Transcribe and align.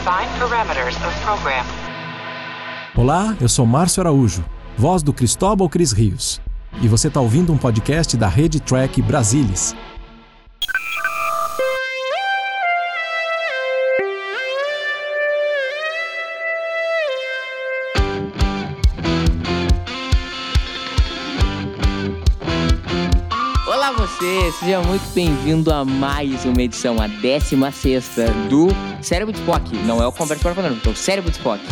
Define 0.00 0.30
parameters 0.38 0.96
of 0.96 1.20
program. 1.20 1.62
Olá, 2.96 3.36
eu 3.38 3.50
sou 3.50 3.66
Márcio 3.66 4.00
Araújo, 4.00 4.42
voz 4.74 5.02
do 5.02 5.12
Cristóbal 5.12 5.68
Cris 5.68 5.92
Rios. 5.92 6.40
E 6.80 6.88
você 6.88 7.08
está 7.08 7.20
ouvindo 7.20 7.52
um 7.52 7.58
podcast 7.58 8.16
da 8.16 8.26
Rede 8.26 8.60
Track 8.60 9.02
Brasilis. 9.02 9.76
Você, 24.20 24.52
seja 24.52 24.82
muito 24.82 25.02
bem-vindo 25.14 25.72
a 25.72 25.82
mais 25.82 26.44
uma 26.44 26.60
edição, 26.60 27.00
a 27.00 27.06
16 27.06 28.10
do 28.50 28.68
Cérebro 29.00 29.32
de 29.32 29.40
Spock. 29.40 29.74
Não 29.86 30.02
é 30.02 30.06
o 30.06 30.12
Conversa 30.12 30.42
para 30.42 30.54
Falando, 30.54 30.78
é 30.84 30.88
o 30.90 30.94
Cérebro 30.94 31.30
de 31.30 31.38
Spock. 31.38 31.62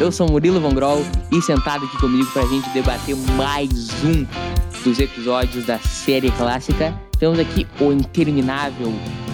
Eu 0.00 0.10
sou 0.10 0.26
Murilo 0.26 0.58
Von 0.58 0.72
Groll 0.72 1.04
e 1.30 1.42
sentado 1.42 1.84
aqui 1.84 1.98
comigo 1.98 2.24
pra 2.32 2.46
gente 2.46 2.66
debater 2.70 3.14
mais 3.36 3.90
um 4.04 4.26
dos 4.82 4.98
episódios 4.98 5.66
da 5.66 5.78
série 5.80 6.30
clássica, 6.30 6.98
temos 7.18 7.38
aqui 7.38 7.66
o 7.78 7.92
interminável 7.92 8.90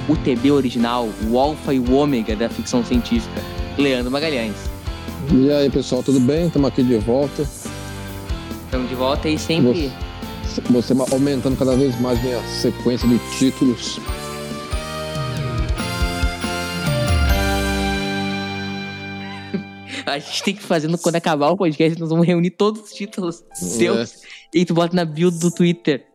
UTB 0.08 0.50
original, 0.50 1.08
o 1.30 1.38
Alpha 1.38 1.72
e 1.72 1.78
o 1.78 1.94
Ômega 1.94 2.34
da 2.34 2.48
ficção 2.48 2.84
científica, 2.84 3.40
Leandro 3.78 4.10
Magalhães. 4.10 4.56
E 5.32 5.48
aí, 5.52 5.70
pessoal, 5.70 6.02
tudo 6.02 6.18
bem? 6.18 6.48
Estamos 6.48 6.68
aqui 6.68 6.82
de 6.82 6.96
volta. 6.98 7.42
Estamos 8.64 8.88
de 8.88 8.96
volta 8.96 9.28
e 9.28 9.38
sempre... 9.38 9.90
Você 9.90 10.07
aumentando 11.12 11.56
cada 11.56 11.76
vez 11.76 11.98
mais 12.00 12.22
minha 12.22 12.42
sequência 12.48 13.08
de 13.08 13.18
títulos. 13.38 13.98
A 20.06 20.18
gente 20.18 20.42
tem 20.42 20.54
que 20.54 20.62
fazer 20.62 20.88
quando 20.98 21.16
acabar 21.16 21.50
o 21.50 21.56
podcast, 21.56 21.98
nós 22.00 22.08
vamos 22.08 22.26
reunir 22.26 22.50
todos 22.50 22.82
os 22.82 22.92
títulos 22.92 23.44
seus 23.52 24.22
e 24.54 24.64
tu 24.64 24.72
bota 24.72 24.96
na 24.96 25.04
bio 25.04 25.30
do 25.30 25.50
Twitter. 25.50 26.06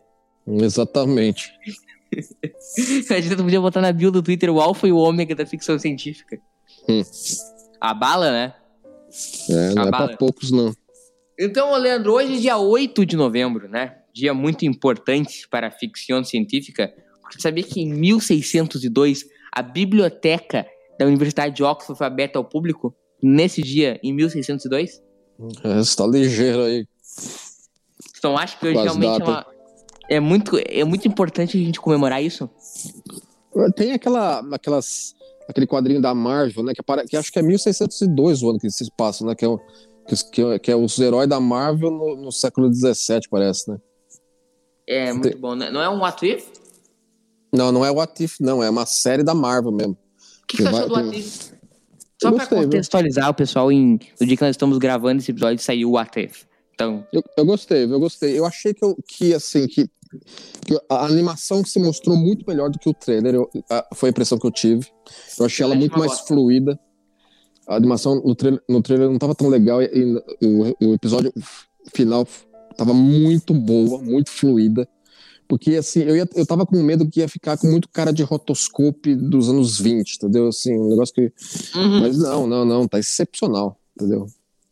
Exatamente. 0.46 1.52
A 3.10 3.20
gente 3.20 3.36
podia 3.36 3.60
botar 3.60 3.80
na 3.80 3.92
bio 3.92 4.10
do 4.10 4.22
Twitter 4.22 4.50
o 4.50 4.60
alfa 4.60 4.86
e 4.86 4.92
o 4.92 4.96
ômega 4.96 5.34
da 5.34 5.46
ficção 5.46 5.78
científica. 5.78 6.38
Hum. 6.88 7.02
A 7.80 7.92
bala, 7.94 8.30
né? 8.30 8.54
É, 9.50 9.74
não 9.74 9.84
A 9.84 9.86
é 9.86 9.90
bala. 9.90 10.08
pra 10.08 10.16
poucos, 10.16 10.50
não. 10.50 10.74
Então, 11.38 11.76
Leandro, 11.76 12.12
hoje 12.12 12.36
é 12.36 12.40
dia 12.40 12.56
8 12.56 13.04
de 13.04 13.16
novembro, 13.16 13.68
né? 13.68 13.96
Dia 14.14 14.32
muito 14.32 14.64
importante 14.64 15.48
para 15.50 15.66
a 15.66 15.70
ficção 15.72 16.22
científica, 16.22 16.94
porque 17.20 17.40
sabia 17.42 17.64
que 17.64 17.80
em 17.80 17.92
1602 17.92 19.24
a 19.52 19.60
biblioteca 19.60 20.64
da 20.98 21.04
Universidade 21.04 21.56
de 21.56 21.64
Oxford 21.64 21.98
foi 21.98 22.06
aberta 22.06 22.38
ao 22.38 22.44
público? 22.44 22.94
Nesse 23.20 23.60
dia, 23.60 23.98
em 24.04 24.12
1602? 24.12 25.02
É, 25.64 25.74
você 25.78 25.96
tá 25.96 26.06
ligeiro 26.06 26.62
aí. 26.62 26.86
Então, 28.16 28.38
acho 28.38 28.56
que 28.60 28.66
hoje 28.68 28.78
as 28.78 28.84
realmente 28.84 29.20
é, 29.22 29.24
uma- 29.24 29.46
é 30.10 30.20
muito, 30.20 30.52
é 30.64 30.84
muito 30.84 31.08
importante 31.08 31.56
a 31.56 31.60
gente 31.60 31.80
comemorar 31.80 32.22
isso. 32.22 32.48
Tem 33.76 33.92
aquela, 33.92 34.40
aquelas, 34.54 35.14
aquele 35.48 35.66
quadrinho 35.66 36.00
da 36.00 36.14
Marvel, 36.14 36.62
né? 36.62 36.72
Que, 36.72 36.80
apare- 36.80 37.06
que 37.06 37.16
acho 37.16 37.32
que 37.32 37.38
é 37.38 37.42
1602 37.42 38.42
o 38.44 38.50
ano 38.50 38.58
que 38.60 38.70
se 38.70 38.88
passa, 38.96 39.24
né? 39.26 39.34
Que 39.34 39.44
é, 39.44 39.48
o- 39.48 39.58
que, 40.06 40.30
que 40.30 40.42
é- 40.42 40.58
que 40.60 40.70
é 40.70 40.76
os 40.76 40.98
heróis 41.00 41.28
da 41.28 41.40
Marvel 41.40 41.90
no, 41.90 42.16
no 42.16 42.30
século 42.32 42.68
17, 42.70 43.28
parece, 43.28 43.68
né? 43.70 43.78
É 44.86 45.12
muito 45.12 45.38
bom. 45.38 45.54
né? 45.54 45.70
Não 45.70 45.80
é 45.82 45.88
um 45.88 46.00
What 46.00 46.26
If? 46.26 46.46
Não, 47.52 47.70
não 47.72 47.84
é 47.84 47.90
o 47.90 47.94
What 47.94 48.22
If, 48.22 48.36
não. 48.40 48.62
É 48.62 48.68
uma 48.70 48.84
série 48.86 49.22
da 49.22 49.34
Marvel 49.34 49.72
mesmo. 49.72 49.92
O 50.42 50.46
que, 50.46 50.56
que 50.58 50.62
você 50.62 50.70
Vai- 50.70 50.82
achou 50.84 50.88
do 50.88 50.94
tem- 50.94 51.04
What 51.04 51.18
If? 51.20 51.54
Só 52.22 52.30
pra 52.30 52.38
gostei, 52.38 52.58
viu? 52.58 52.64
contextualizar 52.68 53.28
o 53.30 53.34
pessoal, 53.34 53.72
em, 53.72 53.98
no 54.20 54.26
dia 54.26 54.36
que 54.36 54.42
nós 54.42 54.50
estamos 54.50 54.78
gravando 54.78 55.20
esse 55.20 55.30
episódio, 55.30 55.62
saiu 55.62 55.90
o 55.90 55.92
What 55.92 56.18
If. 56.20 56.44
Então, 56.74 57.06
Eu, 57.12 57.22
eu 57.36 57.44
gostei, 57.44 57.84
eu 57.84 58.00
gostei. 58.00 58.38
Eu 58.38 58.44
achei 58.46 58.72
que, 58.74 58.84
eu, 58.84 58.96
que 59.06 59.32
assim, 59.34 59.66
que, 59.66 59.86
que 60.66 60.80
a 60.88 61.04
animação 61.04 61.64
se 61.64 61.78
mostrou 61.78 62.16
muito 62.16 62.44
melhor 62.48 62.70
do 62.70 62.78
que 62.78 62.88
o 62.88 62.94
trailer. 62.94 63.34
Eu- 63.34 63.50
a- 63.70 63.86
foi 63.94 64.08
a 64.08 64.10
impressão 64.10 64.38
que 64.38 64.46
eu 64.46 64.50
tive. 64.50 64.86
Eu 65.38 65.46
achei 65.46 65.64
ela 65.64 65.74
muito 65.74 65.98
mais 65.98 66.20
fluida. 66.20 66.78
A 67.66 67.76
animação 67.76 68.16
no 68.24 68.34
trailer, 68.34 68.60
no 68.68 68.82
trailer 68.82 69.06
não 69.08 69.14
estava 69.16 69.34
tão 69.34 69.48
legal 69.48 69.80
e, 69.82 69.86
e 70.40 70.46
o, 70.46 70.76
o 70.90 70.94
episódio 70.94 71.32
final 71.94 72.26
estava 72.74 72.92
muito 72.92 73.54
boa, 73.54 74.02
muito 74.02 74.30
fluida. 74.30 74.88
Porque, 75.46 75.76
assim, 75.76 76.00
eu, 76.02 76.16
ia, 76.16 76.28
eu 76.34 76.46
tava 76.46 76.64
com 76.64 76.82
medo 76.82 77.08
que 77.08 77.20
ia 77.20 77.28
ficar 77.28 77.56
com 77.56 77.66
muito 77.66 77.88
cara 77.88 78.12
de 78.12 78.22
rotoscope 78.22 79.14
dos 79.14 79.48
anos 79.48 79.78
20, 79.78 80.16
entendeu? 80.16 80.48
Assim, 80.48 80.76
um 80.78 80.88
negócio 80.88 81.14
que... 81.14 81.32
uhum. 81.76 82.00
Mas 82.00 82.18
não, 82.18 82.46
não, 82.46 82.64
não, 82.64 82.88
tá 82.88 82.98
excepcional, 82.98 83.78
entendeu? 83.94 84.26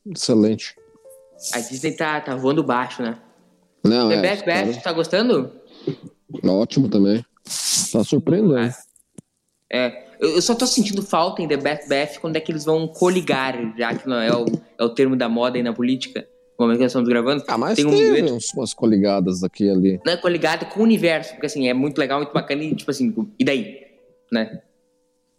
Excelente. 0.06 0.74
a 1.52 1.60
Disney 1.60 1.92
tá, 1.92 2.20
tá 2.20 2.34
voando 2.34 2.64
baixo, 2.64 3.02
né? 3.02 3.18
Não, 3.84 4.08
The 4.08 4.14
é, 4.14 4.36
caras- 4.36 4.68
Batch, 4.68 4.82
tá 4.82 4.92
gostando? 4.92 5.52
Ótimo 6.42 6.88
também. 6.88 7.24
Tá 7.92 8.02
surpreendendo. 8.02 8.72
É, 9.70 10.06
eu, 10.20 10.36
eu 10.36 10.42
só 10.42 10.54
tô 10.54 10.66
sentindo 10.66 11.02
falta 11.02 11.42
em 11.42 11.48
The 11.48 11.56
Bad 11.56 11.88
Batch 11.88 12.18
quando 12.18 12.36
é 12.36 12.41
que 12.41 12.50
eles 12.52 12.64
vão 12.64 12.86
coligar, 12.88 13.74
já 13.76 13.94
que 13.94 14.08
não 14.08 14.16
é 14.16 14.34
o, 14.34 14.46
é 14.78 14.84
o 14.84 14.88
termo 14.88 15.16
da 15.16 15.28
moda 15.28 15.56
aí 15.56 15.62
na 15.62 15.72
política, 15.72 16.26
no 16.58 16.64
momento 16.66 16.78
que 16.78 16.82
nós 16.84 16.90
estamos 16.92 17.08
gravando. 17.08 17.44
Ah, 17.48 17.58
mas 17.58 17.76
Tem 17.76 17.84
um 17.86 17.90
teve 17.90 18.20
dueto. 18.22 18.34
uns- 18.34 18.52
umas 18.54 18.72
coligadas 18.74 19.42
aqui 19.42 19.64
e 19.64 19.70
ali. 19.70 20.00
Não 20.04 20.12
é 20.12 20.16
coligado 20.16 20.66
com 20.66 20.80
o 20.80 20.82
universo, 20.82 21.32
porque 21.32 21.46
assim, 21.46 21.68
é 21.68 21.74
muito 21.74 21.98
legal, 21.98 22.18
muito 22.20 22.32
bacana 22.32 22.62
e 22.62 22.74
tipo 22.74 22.90
assim, 22.90 23.14
e 23.38 23.44
daí? 23.44 23.78
Né? 24.30 24.60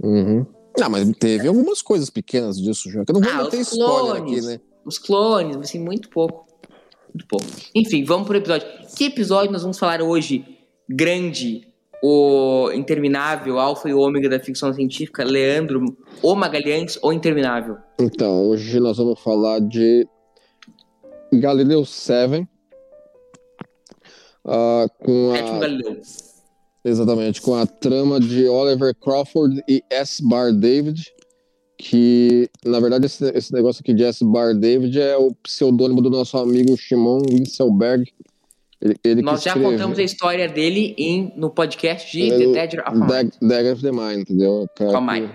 Uhum. 0.01 0.45
Não, 0.77 0.89
mas 0.89 1.07
teve 1.17 1.47
algumas 1.47 1.81
coisas 1.81 2.09
pequenas 2.09 2.57
disso 2.59 2.89
já. 2.91 3.05
Que 3.05 3.11
eu 3.11 3.13
não 3.13 3.21
vou 3.21 3.31
Ah, 3.31 3.47
os 3.47 3.53
spoiler 3.53 4.21
aqui, 4.21 4.41
né? 4.41 4.59
Os 4.85 4.97
clones, 4.97 5.55
assim, 5.57 5.79
muito 5.79 6.09
pouco. 6.09 6.45
Muito 7.13 7.27
pouco. 7.27 7.45
Enfim, 7.75 8.03
vamos 8.03 8.27
pro 8.27 8.35
episódio. 8.37 8.67
Que 8.97 9.05
episódio 9.05 9.51
nós 9.51 9.61
vamos 9.61 9.77
falar 9.77 10.01
hoje? 10.01 10.43
Grande, 10.89 11.67
o 12.03 12.71
interminável, 12.73 13.59
alfa 13.59 13.87
e 13.87 13.93
ômega 13.93 14.27
da 14.27 14.39
ficção 14.39 14.73
científica, 14.73 15.23
Leandro, 15.23 15.95
o 16.21 16.35
Magalhães, 16.35 16.97
o 17.01 17.13
interminável. 17.13 17.77
Então, 18.01 18.49
hoje 18.49 18.79
nós 18.79 18.97
vamos 18.97 19.21
falar 19.21 19.59
de 19.61 20.05
Galileu 21.39 21.85
7. 21.85 22.47
ah, 24.45 24.85
com 24.99 25.31
a, 25.33 25.59
Galileu. 25.59 26.01
exatamente, 26.83 27.41
com 27.41 27.55
a 27.55 27.65
trama 27.65 28.19
de 28.19 28.47
Oliver 28.47 28.93
Crawford 28.95 29.63
e 29.67 29.83
S. 29.89 30.21
Bar 30.27 30.51
David. 30.53 31.11
Que, 31.75 32.49
na 32.63 32.79
verdade, 32.79 33.07
esse, 33.07 33.25
esse 33.35 33.51
negócio 33.51 33.81
aqui 33.81 33.93
de 33.93 34.03
S. 34.03 34.23
Bar 34.23 34.53
David 34.53 35.01
é 35.01 35.17
o 35.17 35.33
pseudônimo 35.43 36.01
do 36.01 36.09
nosso 36.09 36.37
amigo 36.37 36.77
Shimon 36.77 37.23
Winselberg. 37.29 38.09
Ele, 38.79 38.95
ele 39.03 39.21
Nós 39.21 39.41
já 39.43 39.49
escreveu- 39.51 39.71
contamos 39.71 39.99
a 39.99 40.03
história 40.03 40.47
dele 40.47 40.93
em, 40.97 41.33
no 41.35 41.49
podcast 41.49 42.09
de 42.11 42.31
É, 42.31 42.37
The 42.37 42.67
Dead 42.67 42.73
of 42.87 42.97
Mind. 42.97 43.09
Dag- 43.09 43.31
Dagger 43.41 43.73
of 43.73 43.81
the 43.81 43.91
Mind, 43.91 44.19
entendeu? 44.21 44.65
Cara 44.77 44.91
que- 44.93 45.01
Mind. 45.01 45.31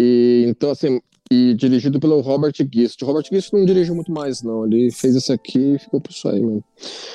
E 0.00 0.44
então, 0.48 0.70
assim, 0.70 1.00
e 1.30 1.54
dirigido 1.54 2.00
pelo 2.00 2.20
Robert 2.20 2.52
Gist. 2.72 3.00
O 3.02 3.06
Robert 3.06 3.24
Gist 3.30 3.52
não 3.52 3.64
dirigiu 3.64 3.94
muito 3.94 4.10
mais, 4.10 4.42
não. 4.42 4.66
Ele 4.66 4.90
fez 4.90 5.14
esse 5.14 5.32
aqui 5.32 5.74
e 5.74 5.78
ficou 5.78 6.00
por 6.00 6.10
isso 6.10 6.28
aí, 6.28 6.40
mano. 6.40 6.64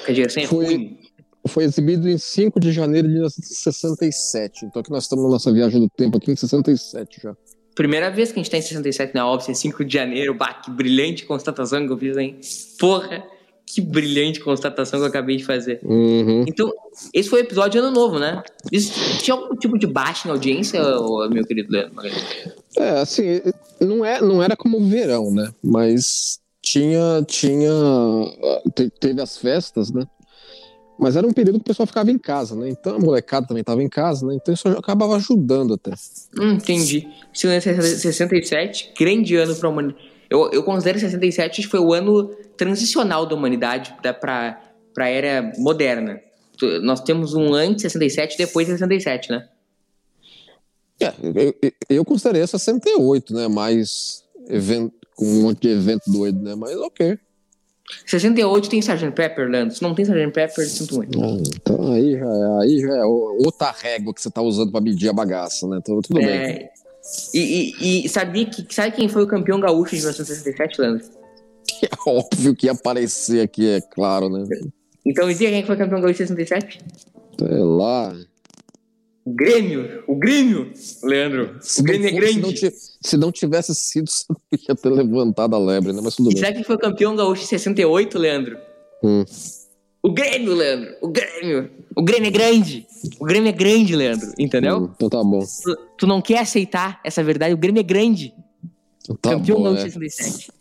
Quer 0.05 0.11
dizer, 0.13 0.27
assim, 0.27 0.41
é 0.41 0.47
Foi- 0.47 0.65
ruim. 0.65 0.97
Foi 1.47 1.63
exibido 1.63 2.09
em 2.09 2.17
5 2.17 2.59
de 2.59 2.71
janeiro 2.71 3.07
de 3.07 3.13
1967. 3.13 4.65
Então 4.65 4.81
aqui 4.81 4.89
nós 4.89 5.03
estamos 5.03 5.25
na 5.25 5.31
nossa 5.31 5.51
viagem 5.53 5.79
do 5.79 5.87
tempo 5.89 6.17
aqui 6.17 6.31
em 6.31 6.35
67 6.35 7.21
já. 7.21 7.35
Primeira 7.75 8.09
vez 8.09 8.31
que 8.31 8.39
a 8.39 8.41
gente 8.41 8.49
tá 8.49 8.57
em 8.57 8.61
67 8.61 9.13
na 9.13 9.27
óbvia, 9.29 9.53
5 9.53 9.83
de 9.85 9.93
janeiro. 9.93 10.33
Bah, 10.33 10.53
que 10.55 10.71
brilhante 10.71 11.25
constatação 11.25 11.85
que 11.85 11.93
eu 11.93 11.97
fiz, 11.97 12.17
hein? 12.17 12.39
Porra, 12.79 13.23
que 13.67 13.81
brilhante 13.81 14.39
constatação 14.39 14.99
que 14.99 15.03
eu 15.05 15.09
acabei 15.09 15.35
de 15.37 15.43
fazer. 15.43 15.81
Uhum. 15.83 16.45
Então, 16.47 16.71
esse 17.13 17.29
foi 17.29 17.41
o 17.41 17.43
episódio 17.43 17.73
de 17.73 17.77
ano 17.79 17.91
novo, 17.91 18.17
né? 18.17 18.41
Isso, 18.71 18.93
tinha 19.21 19.35
algum 19.35 19.55
tipo 19.55 19.77
de 19.77 19.85
baixa 19.85 20.27
em 20.27 20.31
audiência, 20.31 20.81
meu 21.29 21.45
querido 21.45 21.71
Leandro? 21.71 22.07
É, 22.77 22.89
assim, 23.01 23.41
não, 23.79 24.03
é, 24.05 24.21
não 24.21 24.41
era 24.41 24.55
como 24.55 24.79
verão, 24.87 25.31
né? 25.31 25.51
Mas 25.63 26.39
tinha. 26.61 27.23
tinha 27.27 27.71
te- 28.75 28.89
teve 28.99 29.21
as 29.21 29.37
festas, 29.37 29.91
né? 29.91 30.05
Mas 30.97 31.15
era 31.17 31.27
um 31.27 31.33
período 31.33 31.55
que 31.59 31.63
o 31.63 31.65
pessoal 31.65 31.85
ficava 31.85 32.09
em 32.09 32.17
casa, 32.17 32.55
né? 32.55 32.69
Então 32.69 32.95
a 32.95 32.99
molecada 32.99 33.45
também 33.45 33.61
estava 33.61 33.83
em 33.83 33.89
casa, 33.89 34.25
né? 34.25 34.35
Então 34.35 34.53
isso 34.53 34.67
acabava 34.69 35.15
ajudando 35.17 35.73
até. 35.73 35.91
Hum, 36.39 36.53
entendi. 36.53 37.07
67, 37.33 38.93
grande 38.97 39.35
ano 39.35 39.55
pra 39.55 39.69
humanidade. 39.69 40.03
Eu, 40.29 40.49
eu 40.51 40.63
considero 40.63 40.97
67 40.99 41.61
que 41.63 41.67
foi 41.67 41.79
o 41.79 41.93
ano 41.93 42.29
transicional 42.57 43.25
da 43.25 43.35
humanidade 43.35 43.93
da, 44.01 44.13
pra, 44.13 44.59
pra 44.93 45.09
era 45.09 45.51
moderna. 45.57 46.19
Nós 46.81 47.01
temos 47.01 47.33
um 47.33 47.53
antes 47.53 47.83
de 47.83 47.89
67 47.91 48.35
e 48.35 48.37
depois 48.37 48.65
de 48.65 48.73
67, 48.73 49.29
né? 49.31 49.45
É, 50.99 51.13
eu, 51.21 51.73
eu, 51.89 52.05
considerei 52.05 52.45
68, 52.45 53.33
né? 53.33 53.47
Mais 53.47 54.23
evento, 54.47 54.93
com 55.15 55.25
um 55.25 55.41
monte 55.43 55.61
de 55.61 55.69
evento 55.69 56.03
doido, 56.09 56.41
né? 56.41 56.55
Mas 56.55 56.75
ok. 56.77 57.17
68 58.05 58.69
tem 58.69 58.79
Sgt. 58.79 59.11
Pepper, 59.11 59.49
Leandro. 59.49 59.75
Se 59.75 59.81
não 59.81 59.93
tem 59.93 60.03
Sgt. 60.03 60.31
Pepper, 60.31 60.67
sinto 60.67 60.95
muito. 60.95 61.21
Ah, 61.21 61.37
Então 61.55 61.91
aí 61.91 62.17
já 62.17 62.25
é, 62.25 62.61
aí 62.61 62.79
já 62.79 62.95
é 62.97 63.05
outra 63.05 63.71
régua 63.71 64.13
que 64.13 64.21
você 64.21 64.31
tá 64.31 64.41
usando 64.41 64.71
pra 64.71 64.81
medir 64.81 65.09
a 65.09 65.13
bagaça, 65.13 65.67
né? 65.67 65.77
Então, 65.81 66.01
tudo 66.01 66.15
bem. 66.15 66.25
É, 66.25 66.69
E, 67.33 67.73
e, 67.79 68.05
e 68.05 68.09
sabia 68.09 68.45
que, 68.45 68.65
sabe 68.73 68.95
quem 68.95 69.07
foi 69.07 69.23
o 69.23 69.27
campeão 69.27 69.59
gaúcho 69.59 69.95
de 69.95 70.01
1967, 70.01 70.81
Leandro? 70.81 71.05
É 71.81 72.09
óbvio 72.09 72.55
que 72.55 72.67
ia 72.67 72.71
aparecer 72.71 73.41
aqui, 73.41 73.67
é 73.67 73.81
claro, 73.81 74.29
né? 74.29 74.47
Então 75.05 75.27
dizia 75.27 75.49
quem 75.49 75.65
foi 75.65 75.75
campeão 75.75 75.99
gaúcho 75.99 76.23
de 76.23 76.27
67? 76.27 76.79
Sei 77.37 77.57
lá. 77.59 78.15
O 79.25 79.33
Grêmio! 79.33 80.03
O 80.07 80.15
Grêmio! 80.15 80.71
Leandro, 81.03 81.57
Se 81.59 81.81
o 81.81 81.83
Grêmio 81.83 82.07
é 82.07 82.11
fosse- 82.11 82.27
se, 82.27 82.33
não 82.35 82.41
grande. 82.51 82.59
ti- 82.59 82.75
se 83.01 83.17
não 83.17 83.31
tivesse 83.31 83.73
sido, 83.75 84.05
você 84.11 84.25
não 84.29 84.37
ia 84.69 84.75
ter 84.75 84.89
levantado 84.89 85.55
a 85.55 85.59
lebre, 85.59 85.91
né? 85.93 86.01
Mas 86.03 86.15
tudo 86.15 86.29
E 86.29 86.33
bem. 86.35 86.43
sabe 86.43 86.53
quem 86.57 86.63
foi 86.63 86.77
campeão 86.77 87.15
gaúcho 87.15 87.41
de 87.41 87.47
68, 87.47 88.19
Leandro? 88.19 88.57
Hum. 89.03 89.23
O 90.03 90.11
Grêmio, 90.13 90.53
Leandro! 90.53 90.93
O 91.01 91.07
Grêmio! 91.07 91.71
O 91.95 92.03
Grêmio 92.03 92.27
é 92.27 92.31
grande! 92.31 92.85
O 93.19 93.25
Grêmio 93.25 93.49
é 93.49 93.51
grande, 93.51 93.95
Leandro. 93.95 94.31
Entendeu? 94.37 94.77
Hum, 94.77 94.89
Então 94.95 95.09
tá 95.09 95.23
bom. 95.23 95.39
Tu, 95.39 95.77
tu 95.97 96.07
não 96.07 96.21
quer 96.21 96.39
aceitar 96.39 96.99
essa 97.03 97.23
verdade? 97.23 97.53
O 97.53 97.57
Grêmio 97.57 97.79
é 97.79 97.83
grande. 97.83 98.31
Tá 99.21 99.31
campeão 99.31 99.57
bom, 99.57 99.63
gaúcho 99.63 99.81
é. 99.81 99.85
de 99.87 99.91
67. 100.11 100.51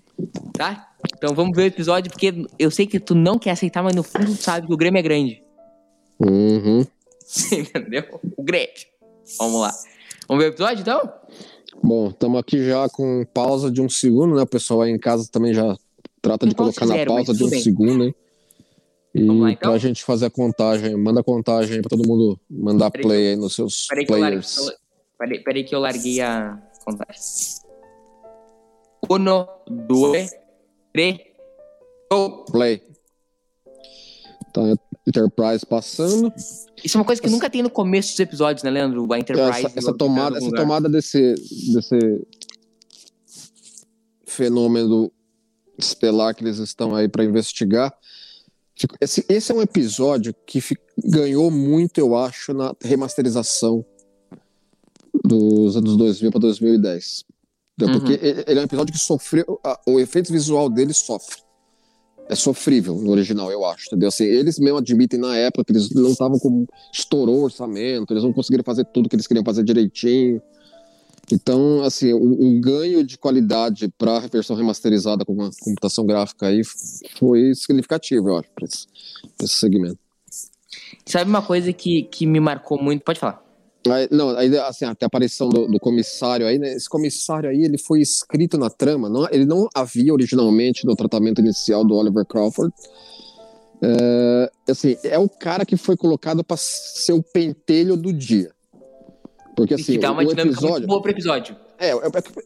Tá? 0.54 0.88
Então 1.14 1.34
vamos 1.34 1.54
ver 1.54 1.64
o 1.64 1.66
episódio, 1.66 2.10
porque 2.10 2.46
eu 2.58 2.70
sei 2.70 2.86
que 2.86 2.98
tu 2.98 3.14
não 3.14 3.38
quer 3.38 3.50
aceitar, 3.50 3.82
mas 3.82 3.94
no 3.94 4.02
fundo 4.02 4.34
tu 4.34 4.42
sabe 4.42 4.66
que 4.66 4.72
o 4.72 4.76
Grêmio 4.76 4.98
é 4.98 5.02
grande. 5.02 5.42
Uhum. 6.18 6.86
Entendeu? 7.52 8.20
O 8.36 8.42
Grêmio. 8.42 8.68
Vamos 9.38 9.60
lá. 9.60 9.72
Vamos 10.28 10.42
ver 10.44 10.50
o 10.50 10.52
episódio, 10.52 10.80
então? 10.82 11.12
Bom, 11.82 12.08
estamos 12.08 12.38
aqui 12.40 12.64
já 12.64 12.88
com 12.88 13.24
pausa 13.32 13.70
de 13.70 13.80
um 13.80 13.88
segundo, 13.88 14.34
né? 14.36 14.42
O 14.42 14.46
pessoal 14.46 14.82
aí 14.82 14.90
em 14.90 14.98
casa 14.98 15.28
também 15.30 15.52
já 15.52 15.76
trata 16.22 16.46
de 16.46 16.54
colocar 16.54 16.86
na 16.86 16.94
fizeram, 16.94 17.14
mas 17.14 17.26
pausa 17.26 17.38
de 17.38 17.44
um 17.44 17.50
bem. 17.50 17.60
segundo, 17.60 18.04
hein? 18.04 18.14
E 19.14 19.24
Vamos 19.26 19.42
lá, 19.42 19.50
então? 19.52 19.70
pra 19.70 19.78
gente 19.78 20.02
fazer 20.02 20.26
a 20.26 20.30
contagem, 20.30 20.96
manda 20.96 21.20
a 21.20 21.24
contagem 21.24 21.76
aí 21.76 21.80
pra 21.82 21.90
todo 21.90 22.06
mundo 22.06 22.38
mandar 22.50 22.90
Peraí 22.90 23.06
play 23.06 23.28
aí 23.28 23.36
nos 23.36 23.54
seus 23.54 23.86
Peraí 23.86 24.06
que, 24.06 24.12
eu 24.12 24.18
larguei, 24.18 24.40
players. 24.40 24.72
peraí, 25.18 25.44
peraí 25.44 25.64
que 25.64 25.74
eu 25.74 25.80
larguei 25.80 26.20
a 26.20 26.60
contagem. 26.84 27.22
Uno, 29.08 29.48
dois, 29.68 30.32
três, 30.92 31.18
go! 32.10 32.44
Play. 32.50 32.82
Tá, 34.52 34.62
Enterprise 35.06 35.66
passando. 35.66 36.32
Isso 36.82 36.96
é 36.96 37.00
uma 37.00 37.04
coisa 37.04 37.20
que 37.20 37.28
nunca 37.28 37.50
tem 37.50 37.62
no 37.62 37.68
começo 37.70 38.10
dos 38.12 38.20
episódios, 38.20 38.62
né, 38.62 38.70
Leandro? 38.70 39.10
A 39.12 39.18
Enterprise. 39.18 39.66
Essa, 39.66 39.78
essa 39.78 39.94
tomada, 39.94 40.36
essa 40.38 40.46
lugar. 40.46 40.60
tomada 40.62 40.88
desse, 40.88 41.34
desse 41.72 42.26
fenômeno 44.26 45.10
estelar 45.78 46.34
que 46.34 46.42
eles 46.44 46.58
estão 46.58 46.94
aí 46.94 47.08
para 47.08 47.24
investigar. 47.24 47.92
Esse, 49.00 49.24
esse 49.28 49.52
é 49.52 49.54
um 49.54 49.62
episódio 49.62 50.34
que 50.46 50.60
ganhou 51.04 51.50
muito, 51.50 51.98
eu 51.98 52.16
acho, 52.16 52.52
na 52.52 52.74
remasterização 52.82 53.84
dos 55.24 55.76
anos 55.76 55.96
2000 55.96 56.30
para 56.32 56.40
2010. 56.40 57.24
Entendeu? 57.78 57.94
Uhum. 57.94 58.00
Porque 58.00 58.26
ele 58.26 58.44
ele 58.46 58.58
é 58.58 58.62
um 58.62 58.66
episódio 58.66 58.92
que 58.92 58.98
sofreu. 59.00 59.60
a- 59.64 59.80
O 59.86 60.00
efeito 60.00 60.32
visual 60.32 60.68
dele 60.68 60.92
sofre. 60.92 61.42
É 62.28 62.34
sofrível 62.34 62.94
no 62.96 63.10
original, 63.10 63.50
eu 63.50 63.64
acho. 63.64 63.86
Entendeu? 63.86 64.08
Assim, 64.08 64.24
eles 64.24 64.58
mesmo 64.58 64.78
admitem 64.78 65.20
na 65.20 65.36
época 65.36 65.64
que 65.64 65.72
eles 65.72 65.90
não 65.90 66.10
estavam 66.10 66.38
com. 66.38 66.66
Estourou 66.92 67.40
o 67.40 67.44
orçamento, 67.44 68.12
eles 68.12 68.22
não 68.22 68.32
conseguiram 68.32 68.64
fazer 68.64 68.84
tudo 68.86 69.08
que 69.08 69.16
eles 69.16 69.26
queriam 69.26 69.44
fazer 69.44 69.62
direitinho. 69.62 70.40
Então, 71.32 71.82
assim, 71.82 72.12
o, 72.12 72.60
ganho 72.60 73.02
de 73.02 73.16
qualidade 73.16 73.88
para 73.96 74.18
a 74.18 74.20
versão 74.20 74.54
remasterizada 74.54 75.24
com 75.24 75.42
a 75.42 75.50
computação 75.60 76.04
gráfica 76.04 76.48
aí 76.48 76.62
foi 77.18 77.54
significativo, 77.54 78.28
eu 78.28 78.36
acho, 78.38 78.50
para 78.54 78.66
esse, 78.66 78.86
esse 79.42 79.54
segmento. 79.54 79.98
Sabe 81.06 81.30
uma 81.30 81.42
coisa 81.42 81.72
que, 81.72 82.02
que 82.04 82.26
me 82.26 82.40
marcou 82.40 82.80
muito? 82.80 83.02
Pode 83.02 83.18
falar. 83.18 83.43
Aí, 83.90 84.08
não, 84.10 84.30
aí, 84.30 84.56
assim, 84.58 84.84
até 84.86 85.04
a 85.04 85.08
aparição 85.08 85.48
do, 85.48 85.66
do 85.66 85.78
comissário 85.78 86.46
aí, 86.46 86.58
né? 86.58 86.72
Esse 86.72 86.88
comissário 86.88 87.50
aí, 87.50 87.64
ele 87.64 87.76
foi 87.76 88.00
escrito 88.00 88.56
na 88.56 88.70
trama, 88.70 89.08
não, 89.08 89.28
ele 89.30 89.44
não 89.44 89.68
havia 89.74 90.12
originalmente 90.12 90.86
no 90.86 90.96
tratamento 90.96 91.40
inicial 91.40 91.84
do 91.84 91.94
Oliver 91.94 92.24
Crawford. 92.24 92.72
É, 93.82 94.50
assim, 94.70 94.96
é 95.02 95.18
o 95.18 95.28
cara 95.28 95.66
que 95.66 95.76
foi 95.76 95.96
colocado 95.96 96.42
para 96.42 96.56
ser 96.56 97.12
o 97.12 97.22
pentelho 97.22 97.96
do 97.96 98.12
dia. 98.12 98.50
Porque 99.54 99.74
assim, 99.74 99.92
que 99.92 99.98
dá 99.98 100.10
uma 100.10 100.22
o 100.22 100.26
dinâmica 100.26 100.44
muito 100.44 100.58
episódio, 100.58 100.86
boa 100.86 101.02
pro 101.02 101.10
episódio. 101.10 101.56
é, 101.78 101.90
é, 101.90 101.92